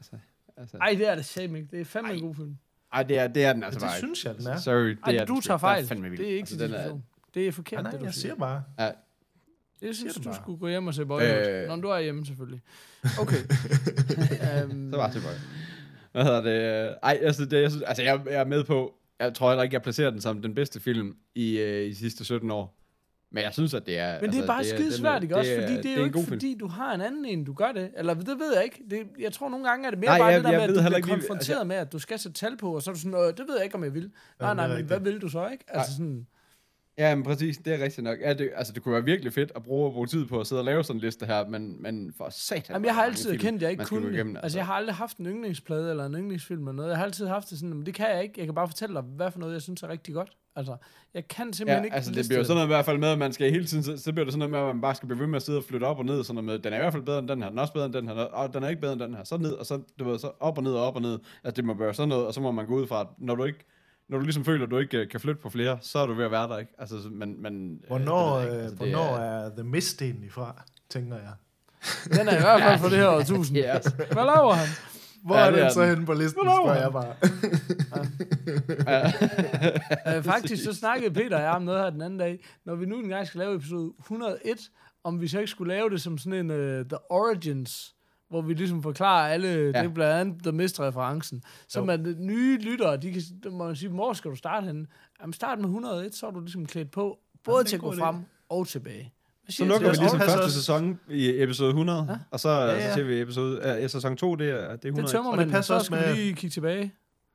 [0.56, 1.70] altså, Ej, det er det shame ikke.
[1.70, 2.56] Det er fandme en god film.
[2.92, 4.56] ej, det er, det er den altså Det bare synes jeg, den er.
[4.56, 5.86] Sorry, det Ej, er du tager er fejl.
[5.86, 6.20] fandme vild.
[6.20, 6.98] Det er ikke altså, den er.
[7.34, 8.34] Det er forkert, Ja, nej, det du jeg siger.
[8.34, 8.62] bare.
[9.82, 10.34] Jeg synes, du du bare.
[10.42, 11.48] skulle gå hjem og se Boyhood.
[11.48, 11.68] Øh.
[11.68, 12.62] Når du er hjemme, selvfølgelig.
[13.20, 13.36] Okay.
[14.64, 15.38] um, Så var det tilbage.
[16.12, 16.94] Hvad hedder det?
[17.02, 19.74] Ej, altså, det, jeg, synes, altså jeg, jeg er med på, jeg tror heller ikke,
[19.74, 22.77] jeg placerer den som den bedste film i, øh, i de sidste 17 år.
[23.32, 24.12] Men jeg synes, at det er...
[24.12, 25.52] Men det altså, er bare den skide svært, ikke også?
[25.52, 26.26] er- Fordi det er, en jo ikke film.
[26.28, 27.90] fordi, du har en anden en, du gør det.
[27.96, 28.82] Eller det ved jeg ikke.
[28.90, 30.64] Det, jeg tror nogle gange er det mere Nej, bare jeg- det der jeg med,
[30.64, 32.90] at du bliver lige- konfronteret altså- med, at du skal sætte tal på, og så
[32.90, 34.10] er du sådan, "Øh, det ved jeg ikke, om jeg vil.
[34.40, 35.64] Nej, det nej, er men hvad vil du så, ikke?
[35.68, 36.26] Altså sådan,
[36.98, 38.18] Ja, men præcis, det er rigtigt nok.
[38.20, 40.60] Ja, det, altså, det kunne være virkelig fedt at bruge, bruge tid på at sidde
[40.60, 42.74] og lave sådan en liste her, men, men for satan.
[42.74, 44.42] Jamen, jeg har altid film, kendt, at jeg ikke kunne igennem, det.
[44.42, 46.88] Altså, jeg har aldrig haft en yndlingsplade eller en yndlingsfilm eller noget.
[46.90, 48.34] Jeg har altid haft det sådan, men det kan jeg ikke.
[48.38, 50.32] Jeg kan bare fortælle dig, hvad for noget, jeg synes er rigtig godt.
[50.56, 50.76] Altså,
[51.14, 53.18] jeg kan simpelthen Ja, ikke altså det bliver sådan noget i hvert fald med, at
[53.18, 55.06] man skal hele tiden, så, så bliver det sådan noget med, at man bare skal
[55.06, 56.76] blive ved med at sidde og flytte op og ned, sådan noget med, den er
[56.76, 58.54] i hvert fald bedre end den her, den er også bedre end den her, og
[58.54, 60.58] den er ikke bedre end den her, så ned, og så, du ved, så op
[60.58, 62.50] og ned og op og ned, altså det må være sådan noget, og så må
[62.50, 63.64] man gå ud fra, at når du ikke,
[64.08, 66.14] når du ligesom føler, at du ikke øh, kan flytte på flere, så er du
[66.14, 66.72] ved at være der, ikke?
[66.78, 68.56] Altså, så- men, men, Hvornår, øh, ikke.
[68.56, 71.32] øh, Altså, hvornår er The Mist egentlig fra, tænker jeg.
[72.18, 73.58] Den er i hvert fald for det her årtusind.
[73.62, 73.90] Ja, altså.
[73.96, 74.68] Hvad laver han?
[75.24, 76.66] Hvor Ja, ja, er det den er så henne på listen, Hvornår?
[76.66, 77.14] spørger jeg bare.
[80.16, 82.44] Øh, faktisk så snakkede Peter og jeg om noget her den anden dag.
[82.66, 84.58] Når vi nu engang skal lave episode 101,
[85.04, 87.94] om vi så ikke skulle lave det som sådan en uh, The Origins,
[88.30, 89.66] hvor vi ligesom forklarer alle, ja.
[89.66, 91.42] det er blandt andet The Mist-referencen.
[91.68, 91.84] Så Jo.
[91.84, 94.86] man nye lyttere, de kan de må sige, hvor skal du starte henne?
[95.20, 97.80] Jamen start med 101, så er du ligesom klædt på, både Jamen, det til at
[97.82, 98.16] gå frem
[98.48, 99.12] og tilbage.
[99.48, 100.28] Så lukker vi ligesom det?
[100.28, 100.56] første også.
[100.56, 102.16] sæson i episode 100, ja.
[102.30, 102.74] og så, ja, ja.
[102.74, 102.88] ja.
[102.88, 105.02] så ser vi episode, uh, sæson 2, det er, det er 100.
[105.02, 106.92] Det tømmer Og det man, passer så også skal med- vi lige kigge tilbage.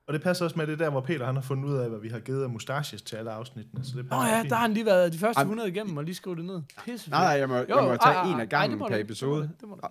[0.07, 1.99] Og det passer også med det der, hvor Peter han har fundet ud af, hvad
[1.99, 3.85] vi har givet af mustaches til alle afsnittene.
[3.85, 4.49] Så det Nå passer ja, fint.
[4.49, 5.41] der har han lige været de første Ej.
[5.43, 6.61] 100 igennem, og lige skrevet det ned.
[6.85, 9.49] Pisse Nej, nej, jeg må, jeg må tage en af gangen per episode.
[9.61, 9.81] Det må du.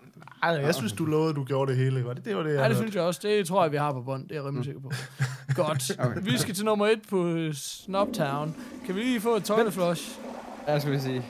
[0.43, 2.05] Ej, jeg synes, du lovede, du gjorde det hele.
[2.05, 3.21] Var det, det var det, jeg Ja, det synes jeg også.
[3.23, 4.23] Det tror jeg, vi har på bånd.
[4.23, 4.91] Det er jeg rimelig sikker på.
[5.55, 5.91] Godt.
[5.99, 6.21] Okay.
[6.23, 8.57] Vi skal til nummer et på øh, Snobtown.
[8.87, 10.19] Kan vi lige få et toilet flush?
[10.69, 11.25] Ja, skal vi sige.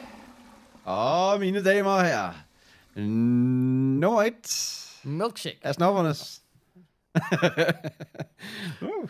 [0.87, 2.33] Åh, mine damer og herrer.
[2.97, 5.59] Nummer et Milkshake.
[5.63, 6.42] af snoppernes.
[8.83, 9.05] uh,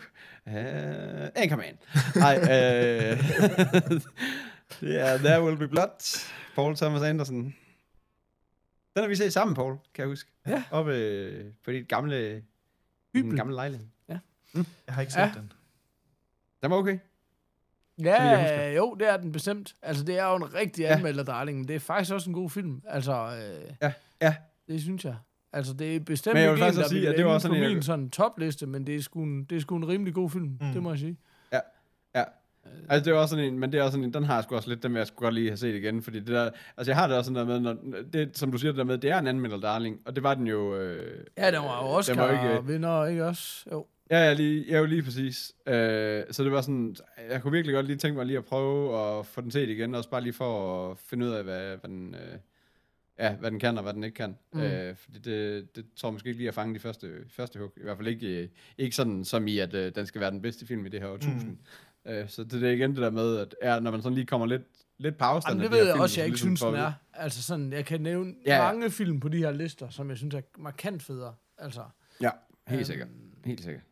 [0.47, 1.77] uh, Anchorman.
[2.15, 2.47] Nej, uh,
[4.81, 6.27] det er There Will Be Blood.
[6.55, 7.35] Paul Thomas Anderson.
[8.95, 10.31] Den har vi set sammen, Paul, kan jeg huske.
[10.47, 10.63] Ja.
[10.71, 12.43] Oppe øh, på dit gamle,
[13.13, 13.35] Hybel.
[13.37, 13.87] gamle lejlighed.
[14.87, 15.25] Jeg har ikke set Ja.
[15.25, 15.31] ja.
[15.33, 15.51] den.
[16.61, 16.99] Den var okay.
[18.03, 19.75] Ja, jo, det er den bestemt.
[19.81, 20.95] Altså, det er jo en rigtig Ja.
[20.95, 22.81] anmelder, darling, men det er faktisk også en god film.
[22.87, 24.35] Altså, øh, Ja, ja.
[24.67, 25.15] det synes jeg.
[25.53, 27.31] Altså, det er bestemt Men jeg vil ikke en, der sige, vil at det var
[27.31, 29.75] også på sådan en, min sådan topliste, men det er, sgu en, det er sgu
[29.75, 30.73] en rimelig god film, mm.
[30.73, 31.17] Det må jeg sige.
[32.89, 34.43] Altså, det er også sådan en, men det er også sådan en, den har jeg
[34.43, 36.49] sgu også lidt, den vil jeg sgu godt lige have set igen, fordi det der,
[36.77, 38.83] altså jeg har det også sådan der med, når, det, som du siger det der
[38.83, 41.83] med, det er en anmelder darling, og det var den jo, øh, Ja, den var
[41.83, 43.65] jo den Oscar var ikke, ikke, vinder, ikke også?
[43.71, 43.85] Jo.
[44.11, 46.95] ja, ja, lige, ja, jo lige præcis, øh, så det var sådan,
[47.29, 49.95] jeg kunne virkelig godt lige tænke mig lige at prøve at få den set igen,
[49.95, 52.37] også bare lige for at finde ud af, hvad, hvad den, øh,
[53.19, 54.59] ja, hvad den kan og hvad den ikke kan, Mm.
[54.59, 54.65] mm.
[54.65, 57.73] øh, fordi det, det tror jeg måske ikke lige at fange de første, første hug,
[57.77, 60.41] i hvert fald ikke, øh, ikke sådan som i, at øh, den skal være den
[60.41, 61.57] bedste film i det her årtusind.
[62.05, 62.11] Mm.
[62.11, 64.47] Øh, så det er igen det der med, at ja, når man sådan lige kommer
[64.47, 64.61] lidt,
[64.97, 66.59] lidt på afstand Jamen, det de ved jeg film, også, så jeg ikke ligesom synes,
[66.59, 66.91] får den er.
[67.13, 68.71] Altså sådan, jeg kan nævne Ja, ja.
[68.71, 71.33] mange film på de her lister, som jeg synes er markant federe.
[71.57, 71.81] Altså,
[72.21, 72.29] Ja,
[72.67, 73.07] helt Øhm, sikkert.
[73.45, 73.83] Helt sikkert.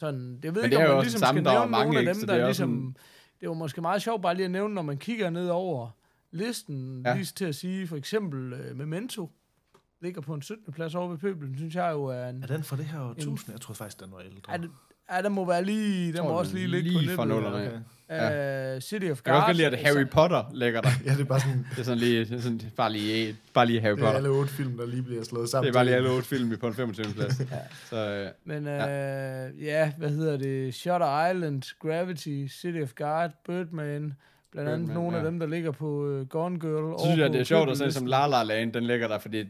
[0.00, 1.70] sådan, jeg ved Men ikke, det er om man ligesom det samme, skal er nævne
[1.72, 2.10] nogle ikke?
[2.10, 2.96] af dem, det er der ligesom...
[3.40, 5.90] Det var måske meget sjovt bare lige at nævne, når man kigger ned over
[6.34, 7.10] listen, ja.
[7.10, 7.16] Ja.
[7.16, 9.30] lige til at sige, for eksempel uh, Memento,
[10.00, 10.72] ligger på en 17.
[10.72, 12.42] plads over ved Pøbelen, synes jeg jo er en...
[12.42, 13.52] Er den fra det her årtusind?
[13.54, 14.52] Jeg troede faktisk, den var ældre.
[14.52, 14.70] Er det,
[15.12, 16.06] ja, den må være lige...
[16.06, 17.42] Den Tror, må også lige ligge lige på fra nippet.
[17.42, 17.84] nullerne.
[18.10, 18.76] Okay.
[18.76, 19.34] Uh, City of Jeg kan God.
[19.34, 20.88] også godt lide, at Harry Potter ligger der.
[21.06, 23.66] Ja, det er bare sådan, Det er sådan lige, det er sådan, bare lige, bare
[23.66, 24.16] lige Harry det er Potter.
[24.16, 25.64] alle otte film, der lige bliver slået sammen.
[25.66, 27.06] Det er bare lige alle otte film på en 25.
[27.14, 27.34] plads.
[27.90, 29.46] Så øh, Men uh, ja.
[29.58, 30.74] ja, hvad hedder det?
[30.74, 34.12] Shutter Island, Gravity, City of God, Birdman,
[34.54, 35.26] blandt andet Birdman, nogle af ja.
[35.26, 35.86] dem, der ligger på
[36.20, 36.98] uh, Gone Girl.
[36.98, 39.18] så synes jeg, det er sjovt at se som La La Land, den ligger der,
[39.18, 39.48] fordi det,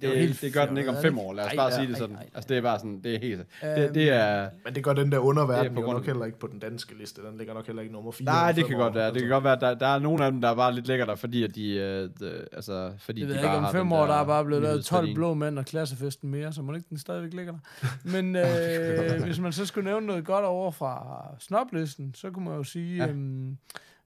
[0.00, 1.32] det, er det, helt det gør den ikke om fem det år.
[1.32, 2.16] Lad os bare Ej, sige ej, det sådan.
[2.16, 2.28] ej, ej.
[2.34, 3.40] Altså, det er bare sådan, det er helt...
[3.62, 4.48] Det, det er...
[4.64, 6.46] Men det gør den der Det underverden er på grund nok af- heller ikke på
[6.46, 7.22] den danske liste.
[7.22, 8.24] Den ligger nok heller ikke nummer 4.
[8.24, 9.12] Nej, det kan godt være.
[9.14, 10.86] Det kan godt være, at der, der er nogle af dem, der er bare lidt
[10.88, 13.64] lækker der, fordi at de, øh, de, altså, fordi Jeg de ved bare ikke, om
[13.64, 15.14] har fem år, der er bare blevet lavet 12 nyhedsværdien.
[15.14, 17.86] blå mænd og klassefesten mere, så må ikke den stadigvæk ligger der.
[18.22, 22.54] Men øh, hvis man så skulle nævne noget godt over fra snoblisten, så kunne man
[22.56, 22.96] jo sige.
[23.04, 23.10] Ja.
[23.10, 23.56] øhm,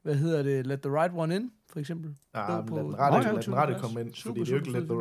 [0.04, 2.14] hvad hedder det, Let the Right One In, for eksempel.
[2.34, 4.48] Ja, men på lad den rette, toogtyvende lad den rette komme ind, Super, fordi det
[4.48, 4.96] er jo ikke super let the,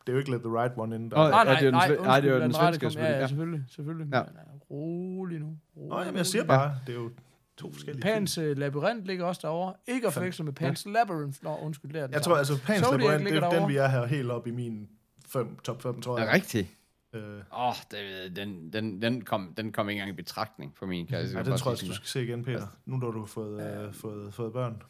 [0.00, 1.10] det er jo ikke let the right one in.
[1.10, 1.16] Der.
[1.18, 3.00] Åh, Nej, Ja, nej, er nej, sve- nej, det er jo undskyld, den svenske, komme-
[3.08, 4.14] Ja, ja, selvfølgelig, selvfølgelig, selvfølgelig.
[4.14, 4.22] Ja.
[4.22, 5.56] Men, øh, rolig nu.
[5.76, 7.10] Rolig, Nå, jamen, jeg siger bare, det er jo
[7.56, 8.14] to forskellige film.
[8.14, 9.72] Pans uh, Labyrinth ligger også derovre.
[9.86, 11.38] Ikke at forveksle med Pans Labyrinth.
[11.42, 13.88] Nå, undskyld, det er den Jeg tror, altså, Pans Labyrinth, det er den, vi er
[13.88, 14.88] her helt op i min
[15.28, 16.26] fem, top 5, tror Er jeg.
[16.26, 16.68] det rigtigt?
[17.14, 17.74] Øh, Åh, oh,
[18.36, 21.42] den, den, den, kom, den kom ikke engang i betragtning for min, kan jeg ja,
[21.42, 22.66] den tror jeg, du skal se igen, Peter.
[22.86, 24.82] Nu når du har fået, øh, fået, fået børn.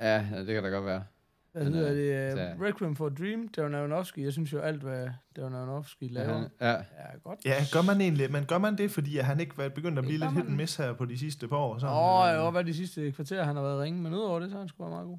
[0.00, 1.04] Ja, det kan da godt være.
[1.52, 2.32] Hvad hedder er- det?
[2.32, 4.18] så- Uh, Requiem for a Dream, Darren Aronofsky.
[4.18, 6.76] Jeg synes jo alt, hvad Darren Aronofsky laver, Ja, ja.
[6.96, 7.38] er godt.
[7.44, 10.04] Ja, gør man egentlig, men gør man det, fordi at han ikke var begyndt at
[10.04, 11.74] blive lidt hit and miss her på de sidste par år?
[11.74, 14.14] Åh, Sådan, oh, øh, jeg har været de sidste kvarter, han har været ringe, men
[14.14, 15.18] udover det, så er han sgu meget god.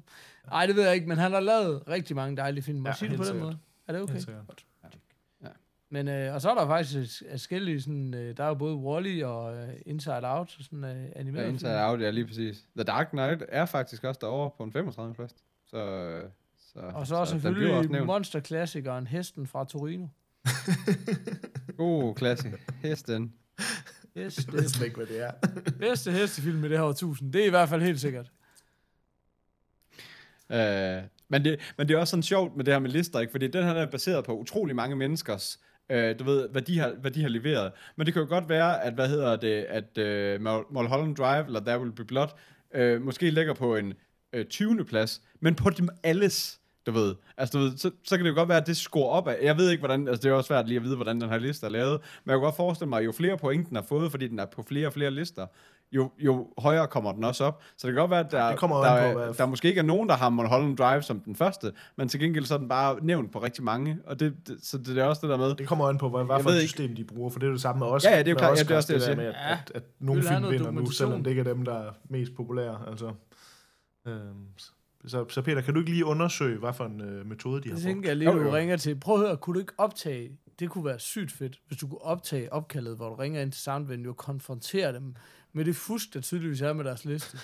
[0.50, 2.78] Nej, det ved jeg ikke, men han har lavet rigtig mange dejlige film.
[2.78, 3.58] Må Ja, sige det på den måde?
[3.88, 4.12] Er det okay?
[4.12, 4.64] Helt sikkert.
[5.90, 9.26] Men, øh, og så er der faktisk forskellige, sådan, øh, der er jo både Wall-E
[9.26, 11.48] og øh, Inside Out, og sådan øh, Ja, animeret.
[11.48, 12.64] Inside Out, ja, lige præcis.
[12.76, 15.14] The Dark Knight er faktisk også derovre på en 35.
[15.14, 15.34] plads.
[15.66, 16.30] Så, øh,
[16.72, 20.06] så, og så, så selvfølgelig også monsterklassikeren Hesten fra Torino.
[21.76, 22.52] God klasse.
[22.82, 23.32] Hesten.
[24.16, 25.30] Yes, Jeg ved ikke, hvad det er.
[25.80, 27.32] bedste hestefilm i det her årtusind.
[27.32, 28.30] Det er i hvert fald helt sikkert.
[30.50, 33.30] Øh, men, det, men det er også sådan sjovt med det her med lister, ikke?
[33.30, 35.60] Fordi den her er baseret på utrolig mange menneskers,
[35.90, 37.72] øh, du ved, hvad de, har, hvad de har leveret.
[37.96, 41.60] Men det kan jo godt være, at, hvad hedder det, at øh, Mulholland Drive, eller
[41.60, 42.28] There Will Be Blood,
[42.74, 43.94] øh, måske ligger på en
[44.32, 44.84] øh, 20.
[44.84, 47.14] plads, men på dem alles, du ved.
[47.36, 49.38] Altså, du ved, så, så kan det jo godt være, at det scorer op af.
[49.42, 51.38] Jeg ved ikke, hvordan, altså det er også svært lige at vide, hvordan den her
[51.38, 53.84] liste er lavet, men jeg kan godt forestille mig, at jo flere point den har
[53.88, 55.46] fået, fordi den er på flere og flere lister,
[55.92, 57.62] jo, jo højere kommer den også op.
[57.76, 59.46] Så det kan godt være, at der, det kommer der, an på, er- hvad- der
[59.46, 62.54] måske ikke er nogen, der har Mulholland Drive som den første, men til gengæld så
[62.54, 65.30] er den bare nævnt på rigtig mange, og det, det, så det er også det
[65.30, 66.68] der med, Det kommer an på, hvad, hvad for et ikke.
[66.68, 68.04] system de bruger, for det er det samme med os.
[68.04, 68.58] Ja, ja, det er jo med klart.
[68.58, 69.44] Ja, det er også det, der jeg med, siger.
[69.46, 72.34] at, at, at nogle film vinder nu, selvom det ikke er dem, der er mest
[72.36, 72.78] populære.
[72.88, 73.12] Altså.
[74.06, 74.46] Øhm,
[75.06, 77.74] så, så Peter, kan du ikke lige undersøge, hvad for en øh, metode de har
[77.76, 77.94] Det brugt?
[77.94, 79.00] tænker jeg lige, Jo, du ringer til.
[79.00, 82.02] Prøv at høre, kunne du ikke optage, det kunne være sygt fedt, hvis du kunne
[82.02, 85.14] optage opkaldet, hvor du ringer ind til Soundvenue og konfrontere dem
[85.56, 87.38] med det fusk, der tydeligvis er med deres liste.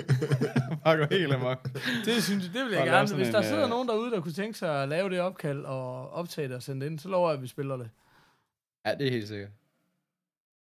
[0.84, 1.68] bare går helt amok.
[2.04, 3.14] Det synes jeg, det vil jeg lave gerne.
[3.16, 5.64] Hvis der en, sidder øh, nogen derude, der kunne tænke sig at lave det opkald
[5.64, 7.90] og optage det og sende det ind, så lover jeg, at vi spiller det.
[8.86, 9.50] Ja, det er helt sikkert.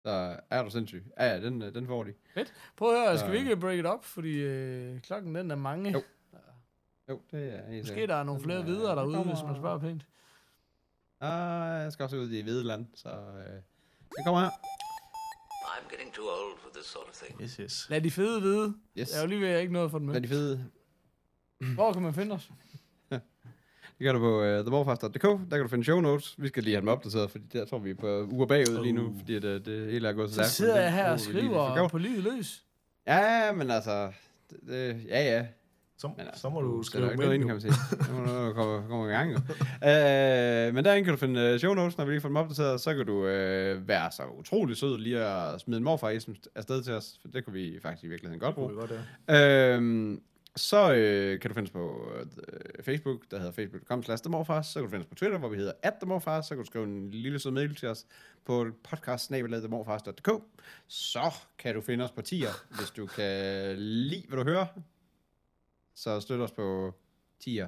[0.05, 1.05] Så er du sindssyg.
[1.19, 2.13] Ja, ja, den, øh, den får de.
[2.77, 5.55] Prøv at høre, Så- skal vi ikke break it up, fordi øh, klokken den er
[5.55, 5.91] mange.
[5.91, 6.01] Jo.
[7.09, 8.09] Jo, det er helt Måske sikkert.
[8.09, 10.05] der er nogle flere Den, videre derude, kommer- hvis man spørger pænt.
[11.21, 13.53] Ah, jeg skal også ud i Hvideland, så øh,
[14.17, 14.49] det kommer her.
[15.77, 17.41] I'm getting too old for this sort of thing.
[17.41, 17.87] Yes, yes.
[17.89, 18.73] Lad de fede vide.
[18.99, 19.11] Yes.
[19.11, 20.29] Jeg er jo lige ved, at jeg ikke noget for den Hvad med.
[20.29, 20.65] er de fede?
[21.75, 22.49] Hvor kan man finde os?
[23.99, 25.23] Det gør du på uh, themorfast.dk.
[25.23, 26.35] Der kan du finde show notes.
[26.37, 28.93] Vi skal lige have dem opdateret, fordi der tror vi er på uger bagud lige
[28.93, 29.17] nu, Uh.
[29.17, 30.51] fordi det, det hele er gået så Så stærkt.
[30.51, 32.63] sidder jeg her og det skriver på livet løs.
[33.07, 34.11] Ja, men altså...
[34.49, 35.45] Det, det, ja, ja.
[35.97, 37.59] Så, Men altså, så må du så skrive er der ikke noget ind ind, nu.
[37.59, 37.73] kan man
[38.07, 38.13] sige.
[38.13, 39.31] Nu må du komme, komme i gang.
[39.31, 39.37] Jo.
[40.67, 42.81] Uh, men derinde kan du finde uh, show notes, når vi lige får dem opdateret.
[42.81, 46.19] Så kan du uh, være så utrolig sød lige at smide en morfar i
[46.55, 47.17] afsted til os.
[47.21, 48.69] For det kunne vi faktisk i virkeligheden godt bruge.
[48.69, 48.91] vi godt,
[49.27, 49.75] ja.
[49.75, 50.21] Øhm,
[50.57, 52.11] så øh, kan du finde os på
[52.47, 54.23] øh, Facebook, der hedder facebook.com slash.
[54.23, 55.93] Så kan du finde os på Twitter, hvor vi hedder at.
[56.45, 58.05] Så kan du skrive en lille sød mail til os
[58.45, 59.31] på podcast
[60.87, 64.65] Så kan du finde os på tier, hvis du kan lide, hvad du hører.
[65.95, 66.93] Så støt os på
[67.39, 67.67] tier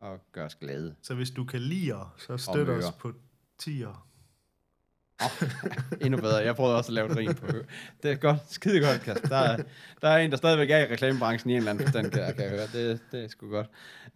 [0.00, 0.94] og gør os glade.
[1.02, 3.12] Så hvis du kan lide os, så støt os på
[3.58, 4.02] tier.
[6.00, 6.36] Endnu bedre.
[6.36, 7.46] Jeg prøvede også at lave et rim på
[8.02, 8.38] Det er godt.
[8.48, 9.28] Skide godt, Kasper.
[9.28, 9.56] Der er,
[10.02, 12.34] der er en, der stadigvæk er i reklamebranchen i en eller anden forstand, kan, jeg-
[12.34, 12.66] kan jeg høre.
[12.90, 13.66] Det, det er sgu godt.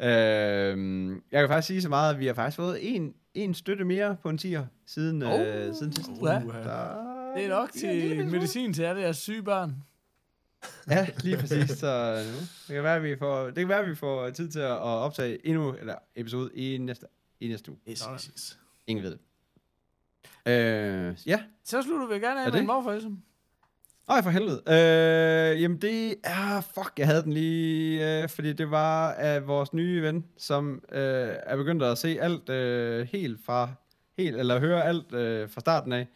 [0.00, 3.84] Øhm, jeg kan faktisk sige så meget, at vi har faktisk fået en, en støtte
[3.84, 5.40] mere på en tier siden, oh.
[5.40, 6.10] øh, siden sidst.
[6.20, 6.32] Uha.
[6.34, 9.74] Der, Det er nok til medicin til alle jeres syge børn.
[10.90, 11.70] Ja, lige præcis.
[11.70, 14.50] Så nu, det kan være, at vi får, det kan være, at vi får tid
[14.50, 17.06] til at optage endnu eller episode i næste,
[17.40, 17.80] i næste uge.
[17.90, 18.58] Yes, yes, yes.
[18.86, 19.18] Ingen ved det.
[20.46, 22.66] Øh, ja, Så slutter vi gerne af Er med en det?
[22.66, 23.10] morfarism.
[24.08, 24.62] Ej, for helvede.
[24.68, 26.60] Øh, jamen, det er...
[26.60, 28.22] Fuck, jeg havde den lige...
[28.22, 31.00] Øh, fordi det var af vores nye ven, som øh,
[31.42, 33.70] er begyndt at se alt øh, helt fra...
[34.18, 36.06] Helt, eller høre alt øh, fra starten af.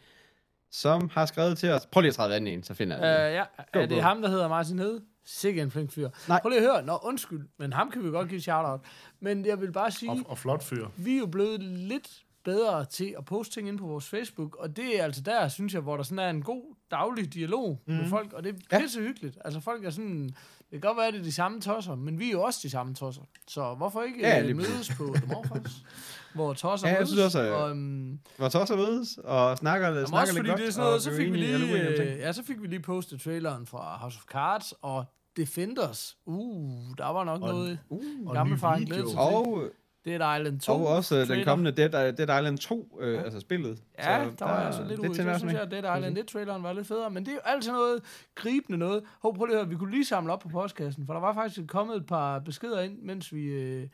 [0.81, 1.85] Som har skrevet til os...
[1.85, 3.33] Prøv lige at træde vand ind, så finder jeg det.
[3.35, 4.01] ja, Go, er det go.
[4.01, 5.01] ham, der hedder Martin Hede?
[5.25, 6.09] Sikke en flink fyr.
[6.27, 6.41] Nej.
[6.41, 6.85] Prøv lige at høre.
[6.85, 8.79] Nå, undskyld, men ham kan vi godt give shout-out.
[9.19, 10.87] Men jeg vil bare sige, Og, og flot fyr.
[10.97, 12.09] vi er jo blevet lidt
[12.43, 15.73] bedre til at poste ting ind på vores Facebook, og det er altså der, synes
[15.73, 17.93] jeg, hvor der sådan er en god daglig dialog mm.
[17.93, 18.79] med folk, og det er Ja.
[18.81, 19.37] pisse hyggeligt.
[19.45, 20.29] Altså folk er sådan,
[20.75, 22.59] det kan godt være, at det er de samme tosser, men vi er jo også
[22.63, 23.21] de samme tosser.
[23.47, 25.83] Så hvorfor ikke Ja, ja, lige mødes på The Morfars,
[26.35, 27.09] hvor tosser Ja, jeg mødes?
[27.09, 30.59] synes også, og, um, Hvor også mødes og snakker, Jamen snakker også lidt fordi godt.
[30.59, 32.79] det er sådan noget, og så fik vi lige, øh, ja, så fik vi lige
[32.81, 35.05] postet traileren fra House of Cards, og
[35.37, 36.17] Defenders.
[36.25, 39.17] Uh, der var nok Og noget Og en gammel far glæde til.
[39.17, 39.63] Og,
[40.05, 40.71] Dead Island 2.
[40.73, 41.43] og også øh, den trailer.
[41.45, 43.79] kommende Dead, Dead Island 2, øh, altså spillet.
[43.99, 45.25] Ja, Så der, var jeg altså lidt det ude.
[45.29, 48.03] Jeg synes, at Dead Island 1-traileren var lidt federe, men det er jo altid noget
[48.35, 49.03] gribende noget.
[49.21, 51.33] Hov, prøv lige at høre, vi kunne lige samle op på postkassen, for der var
[51.33, 53.87] faktisk kommet et par beskeder ind, mens vi, øh,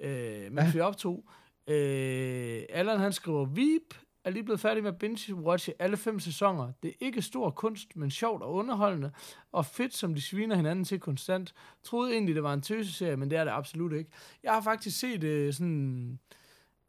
[0.00, 0.70] øh, mens ja.
[0.72, 1.24] vi optog.
[1.68, 3.94] Øh, Allan han skriver, Veep
[4.24, 6.72] er lige blevet færdig med at binge-watche alle fem sæsoner.
[6.82, 9.10] Det er ikke stor kunst, men sjovt og underholdende,
[9.52, 11.54] og fedt, som de sviner hinanden til konstant.
[11.84, 14.10] Troede egentlig, det var en tøseserie, men det er det absolut ikke.
[14.42, 16.18] Jeg har faktisk set øh, sådan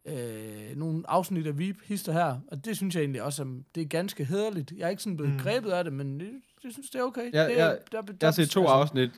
[0.06, 3.82] øh, nogle afsnit af Veep hister her, og det synes jeg egentlig også, er, det
[3.84, 4.72] er ganske hederligt.
[4.78, 5.40] Jeg er ikke sådan blevet mm.
[5.40, 6.32] grebet af det, men det,
[6.64, 7.34] det synes det er okay.
[7.34, 9.12] Ja, det, er- jeg- der, der, Jeg har set to altså, afsnit.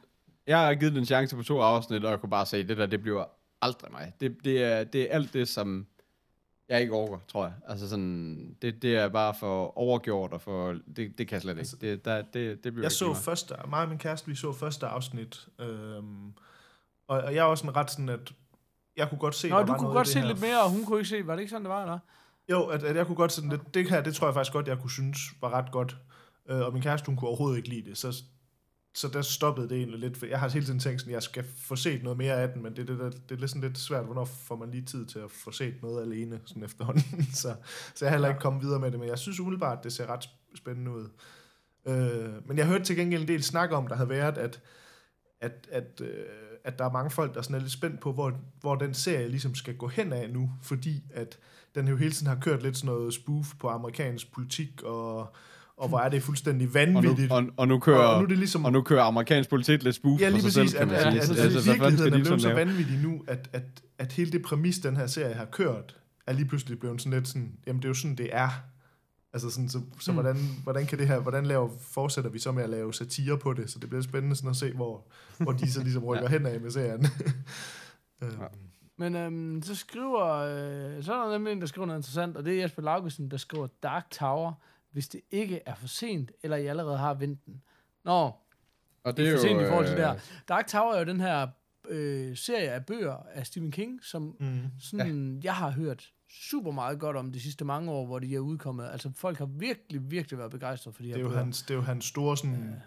[0.48, 2.78] Jeg har givet den en chance på to afsnit, og jeg kunne bare se, det
[2.78, 3.26] der, det bliver
[3.62, 4.14] aldrig mig.
[4.22, 5.88] Det, det, er, det er alt det, som
[6.70, 7.54] jeg ikke orker, tror jeg.
[7.68, 11.58] Altså sådan, det, det er bare for overgjort, og for, det, det kan jeg slet
[11.58, 11.70] ikke.
[11.82, 13.18] Det, der, det, det bliver Jeg ikke så mig.
[13.18, 16.28] første, mig og min kæreste, vi så første afsnit, øhm,
[17.08, 18.34] og, og jeg er også sådan ret sådan, at
[18.98, 20.28] jeg kunne godt se, Nå, du kunne godt se her.
[20.28, 21.28] lidt mere, og hun kunne ikke se.
[21.28, 22.00] Var det ikke sådan, det var, eller?
[22.52, 24.68] Jo, at, at jeg kunne godt sådan, det, det her, det tror jeg faktisk godt,
[24.68, 25.98] jeg kunne synes var ret godt.
[26.50, 28.24] Øh, og min kæreste, hun kunne overhovedet ikke lide det, så,
[28.98, 30.18] så der stoppede det egentlig lidt.
[30.18, 32.64] For jeg har hele tiden tænkt sådan, jeg skal få set noget mere af den,
[32.64, 35.06] men det, det, det, det er lidt, sådan lidt svært, hvornår får man lige tid
[35.06, 37.24] til at få set noget alene sådan efterhånden.
[37.44, 37.56] så,
[37.96, 40.06] så jeg har heller ikke kommet videre med det, men jeg synes umiddelbart, det ser
[40.08, 41.10] ret sp- spændende ud.
[41.88, 44.62] Øh, men jeg hørte til gengæld en del snak om, der havde været, at,
[45.42, 46.26] at, at, øh,
[46.64, 49.30] at der er mange folk, der sådan er lidt spændt på, hvor, hvor den serie
[49.30, 51.40] ligesom skal gå hen af nu, fordi at
[51.76, 55.36] den jo hele tiden har kørt lidt sådan noget spoof på amerikansk politik, og,
[55.78, 57.30] og hvor er det fuldstændig og, vanvittigt.
[57.30, 58.66] nu, og, og, nu kører, og, og nu er det ligesom...
[58.66, 60.88] og nu kører amerikansk politik lidt spoof Ja, på lige sig selv, præcis, kan at,
[60.88, 61.34] man at, sige.
[61.34, 63.64] at, at, altså, skal virkeligheden er blevet så vanvittig nu, at, at,
[63.98, 65.98] at hele det præmis, den her serie har kørt,
[66.28, 68.50] er lige pludselig blevet sådan lidt sådan, jamen det er jo sådan, det er.
[69.34, 70.16] Altså sådan, så, så Mm.
[70.16, 73.54] hvordan, hvordan kan det her, hvordan laver, fortsætter vi så med at lave satire på
[73.54, 76.38] det, så det bliver spændende sådan at se, hvor, hvor de så ligesom rykker ja.
[76.38, 77.06] hen af med serien.
[78.24, 78.32] Øhm,
[78.98, 82.46] Men øhm, så skriver, øh, så er der nemlig en, der skriver noget interessant, og
[82.46, 84.54] det er Jesper Laugesen, der skriver Dark Tower,
[84.98, 87.62] hvis det ikke er for sent, eller I allerede har vendt den.
[88.06, 88.32] Nå,
[89.04, 90.20] Og det er for sent i forhold til øh, det her.
[90.48, 91.48] Dark Tower er jo den her
[91.90, 94.60] øh, serie af bøger af Stephen King, som mm.
[94.80, 95.40] sådan, ja.
[95.44, 98.90] jeg har hørt super meget godt om de sidste mange år, hvor de er udkommet.
[98.92, 101.44] Altså folk har virkelig, virkelig været begejstrede for de her Det er, jo bøger.
[101.44, 102.82] hans, det er jo hans store sådan,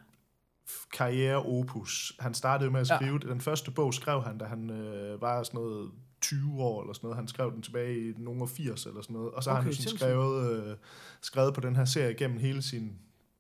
[0.92, 2.12] karriere-opus.
[2.20, 3.28] Han startede jo med at skrive, ja.
[3.28, 5.90] den første bog skrev han, da han øh, var sådan noget
[6.30, 7.16] 20 år eller sådan noget.
[7.16, 9.30] Han skrev den tilbage i nogle af 80 eller sådan noget.
[9.30, 10.00] Og så har Okay, han jo sådan sindssygt.
[10.00, 10.76] skrevet, øh,
[11.22, 12.98] skrevet på den her serie gennem hele sin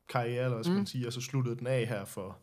[0.08, 0.76] karriere, eller hvad skal Mm.
[0.76, 2.38] man sige, og så sluttede den af her for,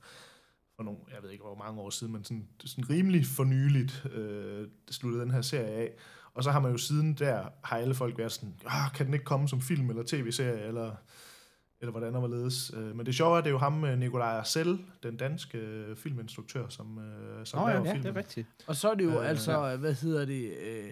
[0.75, 4.67] for nogle, jeg ved ikke hvor mange år siden, men sådan, sådan rimelig fornyeligt øh,
[4.91, 5.93] sluttede den her serie af.
[6.33, 9.13] Og så har man jo siden der, har alle folk været sådan, ah, kan den
[9.13, 10.95] ikke komme som film eller tv-serie, eller
[11.81, 12.71] eller hvordan og hvorledes.
[12.77, 15.57] Øh, Men det sjove er, at det er jo ham, øh, Nikolaj Arcel, den danske
[15.57, 16.99] øh, filminstruktør, som,
[17.43, 18.17] som Nå ja, laver ja, det filmen.
[18.17, 18.47] er rigtigt.
[18.67, 20.89] Og så er det jo Øh, altså, hvad hedder det, øh,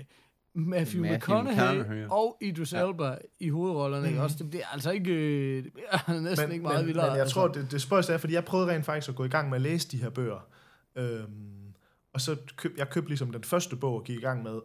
[0.57, 2.07] Matthew, Matthew McConaughey McConaughey.
[2.09, 2.87] og Idris Ja.
[2.89, 4.07] Elba i hovedrollerne.
[4.07, 4.13] Mm.
[4.13, 4.21] Mhm.
[4.23, 7.05] Også, det bliver altså ikke, øh, det bliver næsten men, ikke meget men, vildere.
[7.05, 7.33] Men jeg altså.
[7.33, 9.55] tror, det, det spøjste er, fordi jeg prøvede rent faktisk at gå i gang med
[9.55, 10.47] at læse de her bøger.
[10.95, 11.73] Øhm,
[12.13, 14.59] og så køb, jeg købte ligesom den første bog og gik i gang med,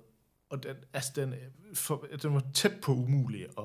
[0.50, 1.34] og den, altså den,
[1.74, 3.64] for, den var tæt på umulig at,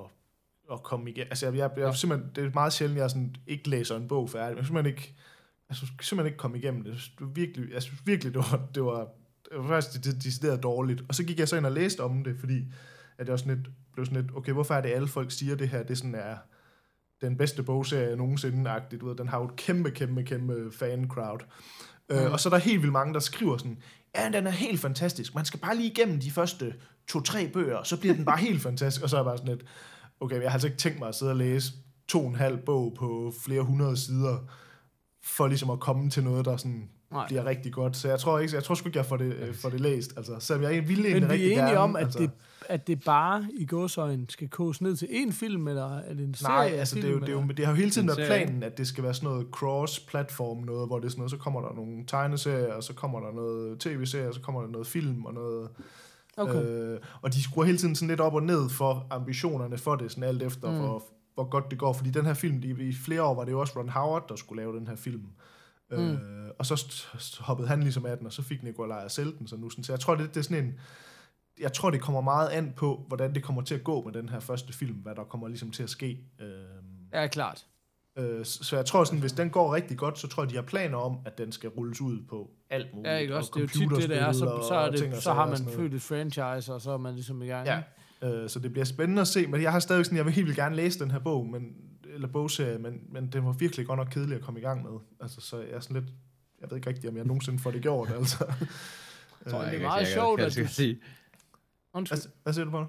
[0.71, 1.27] at komme igennem.
[1.29, 4.29] Altså jeg, jeg, jeg, simpelthen, det er meget sjældent, jeg sådan ikke læser en bog
[4.29, 4.57] færdig.
[4.57, 5.15] Jeg simpelthen ikke,
[5.69, 6.91] jeg synes simpelthen ikke komme igennem det.
[6.91, 9.07] Jeg synes, det virkelig, jeg synes virkelig, det var, det var,
[9.51, 11.03] det var faktisk det, det, decideret dårligt.
[11.09, 12.65] Og så gik jeg så ind og læste om det, fordi
[13.17, 15.69] at jeg også lidt, blev sådan lidt, okay, hvorfor er det, alle folk siger det
[15.69, 16.37] her, det sådan er
[17.21, 21.39] den bedste bogserie nogensinde, agtigt, du ved, den har jo et kæmpe, kæmpe, kæmpe fan-crowd.
[22.09, 22.15] Mm.
[22.15, 23.77] Øh, og så er der helt vildt mange, der skriver sådan,
[24.15, 26.75] ja, den er helt fantastisk, man skal bare lige igennem de første
[27.07, 29.65] to-tre bøger, så bliver den bare helt fantastisk, og så er jeg bare sådan lidt,
[30.19, 31.73] okay, jeg har altså ikke tænkt mig at sidde og læse
[32.07, 34.37] to og en halv bog på flere hundrede sider,
[35.23, 37.27] for ligesom at komme til noget, der sådan Nej.
[37.27, 37.97] bliver rigtig godt.
[37.97, 40.13] Så jeg tror ikke, jeg tror sgu ikke, jeg får det, øh, får det læst.
[40.17, 42.19] Altså, selvom jeg ville egentlig Men vi er enige gerne, om, at, altså.
[42.19, 42.29] det,
[42.69, 46.33] at det bare i gåsøjen skal koges ned til én film, eller er det en
[46.33, 48.17] serie Nej, altså det, er jo, det, er jo, det har jo hele tiden En
[48.17, 51.31] været planen, at det skal være sådan noget cross-platform noget, hvor det er sådan noget,
[51.31, 54.69] så kommer der nogle tegneserier, og så kommer der noget tv-serier, og så kommer der
[54.69, 55.69] noget film og noget...
[56.37, 56.63] Okay.
[56.65, 60.11] Øh, og de skruer hele tiden sådan lidt op og ned for ambitionerne for det,
[60.11, 60.77] sådan alt efter, Mm.
[60.77, 61.03] hvor,
[61.33, 61.93] hvor godt det går.
[61.93, 64.35] Fordi den her film, de, i flere år var det jo også Ron Howard, der
[64.35, 65.25] skulle lave den her film.
[65.91, 65.97] Mm.
[65.97, 67.03] Øh, og så
[67.39, 69.47] hoppede han ligesom af den, og så fik Nikolaj Arcel den.
[69.47, 70.73] Så, nu, sådan, så jeg tror, det, det er sådan en...
[71.59, 74.29] Jeg tror, det kommer meget an på, hvordan det kommer til at gå med den
[74.29, 76.19] her første film, hvad der kommer ligesom til at ske.
[76.41, 76.47] Øh,
[77.13, 77.65] Ja, klart.
[78.17, 80.61] Øh, så jeg tror sådan, hvis den går rigtig godt, så tror jeg, de har
[80.61, 83.11] planer om, at den skal rulles ud på alt muligt.
[83.11, 83.51] Ja, ikke også?
[83.53, 84.31] og Det er jo tit det, det er.
[84.31, 87.41] Så, så, er det, så har man født et franchise, og så er man ligesom
[87.41, 87.67] i gang.
[87.67, 87.81] Ja,
[88.29, 90.45] øh, så det bliver spændende at se, men jeg har stadig sådan, jeg vil helt
[90.45, 91.75] vildt gerne læse den her bog, men,
[92.13, 94.99] eller bogserie, men, men den var virkelig godt nok kedelig at komme i gang med.
[95.19, 96.13] Altså, så jeg er sådan lidt,
[96.61, 98.37] jeg ved ikke rigtigt, om jeg nogensinde får det gjort, altså.
[99.49, 100.99] Tror det jeg er meget sjovt, at du- sige.
[101.93, 102.17] Undskyld.
[102.21, 102.87] Hvad, hvad siger du på det?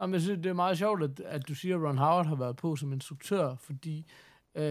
[0.00, 2.34] Jamen, jeg synes, det er meget sjovt, at, at du siger, at Ron Howard har
[2.36, 4.06] været på som instruktør, fordi
[4.56, 4.64] øh,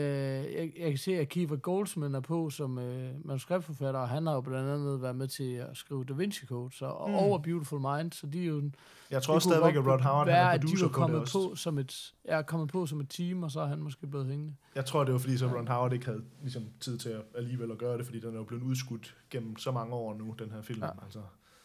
[0.54, 4.34] jeg, jeg kan se, at Kiefer Goldsman er på som øh, manuskriptforfatter, og han har
[4.34, 7.16] jo blandt andet været med til at skrive Da Vinci Code, så, og Mm.
[7.16, 8.72] over Beautiful Mind, så de er jo...
[9.12, 11.30] Jeg tror stadigvæk, at Ron Howard han være, er at de producer på det kommet
[11.34, 14.28] på, som et, er kommet på som et team, og så er han måske blevet
[14.28, 14.54] hængende.
[14.76, 17.72] Jeg tror, det var fordi, så Ron Howard ikke havde ligesom, tid til at alligevel
[17.72, 20.52] at gøre det, fordi den er jo blevet udskudt gennem så mange år nu, den
[20.52, 20.84] her film.
[20.84, 20.90] Ja.
[21.04, 21.20] Altså.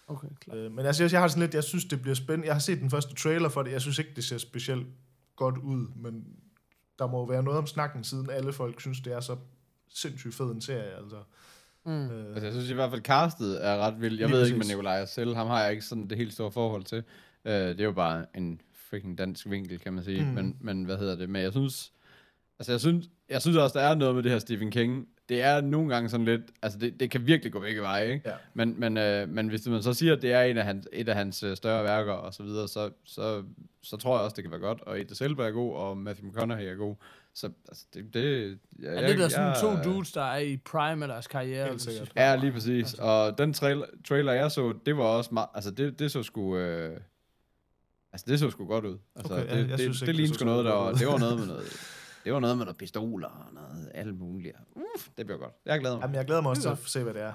[0.09, 0.56] Okay, klar.
[0.56, 2.47] Øh, men altså, jeg, jeg har sådan lidt, jeg synes, det bliver spændende.
[2.47, 3.72] Jeg har set den første trailer for det.
[3.72, 4.86] Jeg synes ikke, det ser specielt
[5.36, 6.24] godt ud, men
[7.01, 9.36] der må jo være noget om snakken, siden alle folk synes, det er så
[9.89, 10.97] sindssygt fed en serie.
[11.02, 11.16] Altså.
[11.85, 12.10] Mm.
[12.10, 14.18] Øh, Altså, jeg synes i hvert fald, castet er ret vild.
[14.18, 14.66] Jeg Lige ved ikke med.
[14.66, 15.35] Nikolaj selv.
[15.35, 17.02] Ham har jeg ikke sådan det helt store forhold til.
[17.44, 20.24] Øh, det er jo bare en freaking dansk vinkel, kan man sige.
[20.24, 20.27] Mm.
[20.31, 21.31] Men, men hvad hedder det?
[21.31, 21.93] Men jeg synes,
[22.59, 25.09] altså jeg synes, jeg synes også, der er noget med det her Stephen King.
[25.31, 28.28] Det er nogle gange sådan lidt, altså det, det kan virkelig gå begge veje, ikke?
[28.28, 28.35] Ja.
[28.55, 31.09] Men, men, øh, men hvis man så siger, at det er en af hans, et
[31.09, 33.43] af hans øh, større værker og så videre, så, så,
[33.82, 34.81] så tror jeg også, det kan være godt.
[34.81, 36.94] Og Idris Elba er god, og Matthew McConaughey er god.
[37.35, 40.57] Så altså, det, det, jeg, Er det der sådan jeg- to dudes, der er i
[40.57, 41.69] prime af deres karriere?
[41.69, 42.12] Helt sikkert.
[42.16, 42.94] Ja, lige præcis.
[42.94, 46.57] Og den trailer, trailer jeg så, det var også meget, altså det, det så sgu,
[46.57, 47.01] øh,
[48.12, 48.98] altså det så sgu godt ud.
[49.16, 50.73] Altså, Okay, ja, det, jeg det, synes det, ikke, det det lignede sgu noget, der
[50.73, 51.62] var, det var noget med noget,
[52.24, 54.56] det var noget med noget pistoler og noget alt muligt.
[54.76, 55.52] Uff, det bliver godt.
[55.66, 56.02] Jeg glæder mig.
[56.02, 57.32] Jamen, jeg glæder mig også til at se, hvad det er.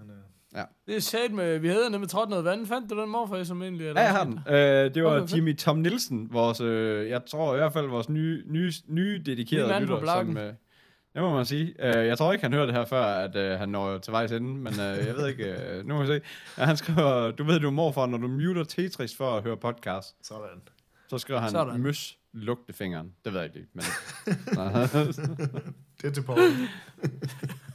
[0.00, 2.66] Men, øh, Det er sat med, vi havde nemlig trådt noget vand.
[2.66, 3.84] Fandt du den morfar som egentlig?
[3.84, 4.40] Ja, jeg har den.
[4.48, 5.36] Øh, det var Okay.
[5.36, 9.86] Jimmy Tom Nielsen, vores, øh, jeg tror i hvert fald vores nye, nye, nye dedikerede
[9.86, 10.06] på lytter.
[10.06, 10.52] Som, øh,
[11.14, 11.74] det må man sige.
[11.78, 14.32] Øh, jeg tror ikke, han hører det her før, at øh, han når til vejs
[14.32, 16.20] ende, men øh, jeg ved ikke, øh, nu må vi se.
[16.58, 19.56] Ja, han skriver, du ved, du er morfar, når du muter Tetris for at høre
[19.56, 20.62] podcast, sådan.
[21.08, 21.80] så skriver han, Sådan.
[21.80, 23.12] møs lugtefingeren.
[23.24, 23.84] Det ved jeg ikke, men...
[26.02, 26.38] Det er til Paul.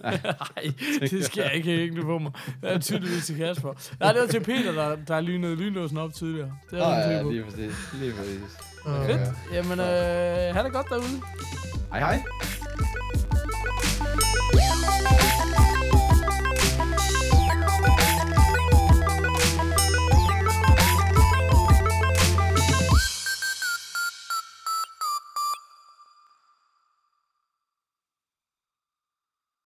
[0.03, 0.71] Nej,
[1.11, 2.31] det skal jeg ikke hægne på mig.
[2.61, 3.73] Det er tydeligvis til Kasper.
[3.99, 6.51] Nej, det var til Peter, der, der lynede lynlåsen op tidligere.
[6.71, 7.93] Det er jeg ja, lige præcis.
[7.93, 8.57] Lige præcis.
[8.85, 9.53] Fedt.
[9.53, 11.21] Jamen, øh, ha' det godt derude.
[11.91, 12.23] Hej hej.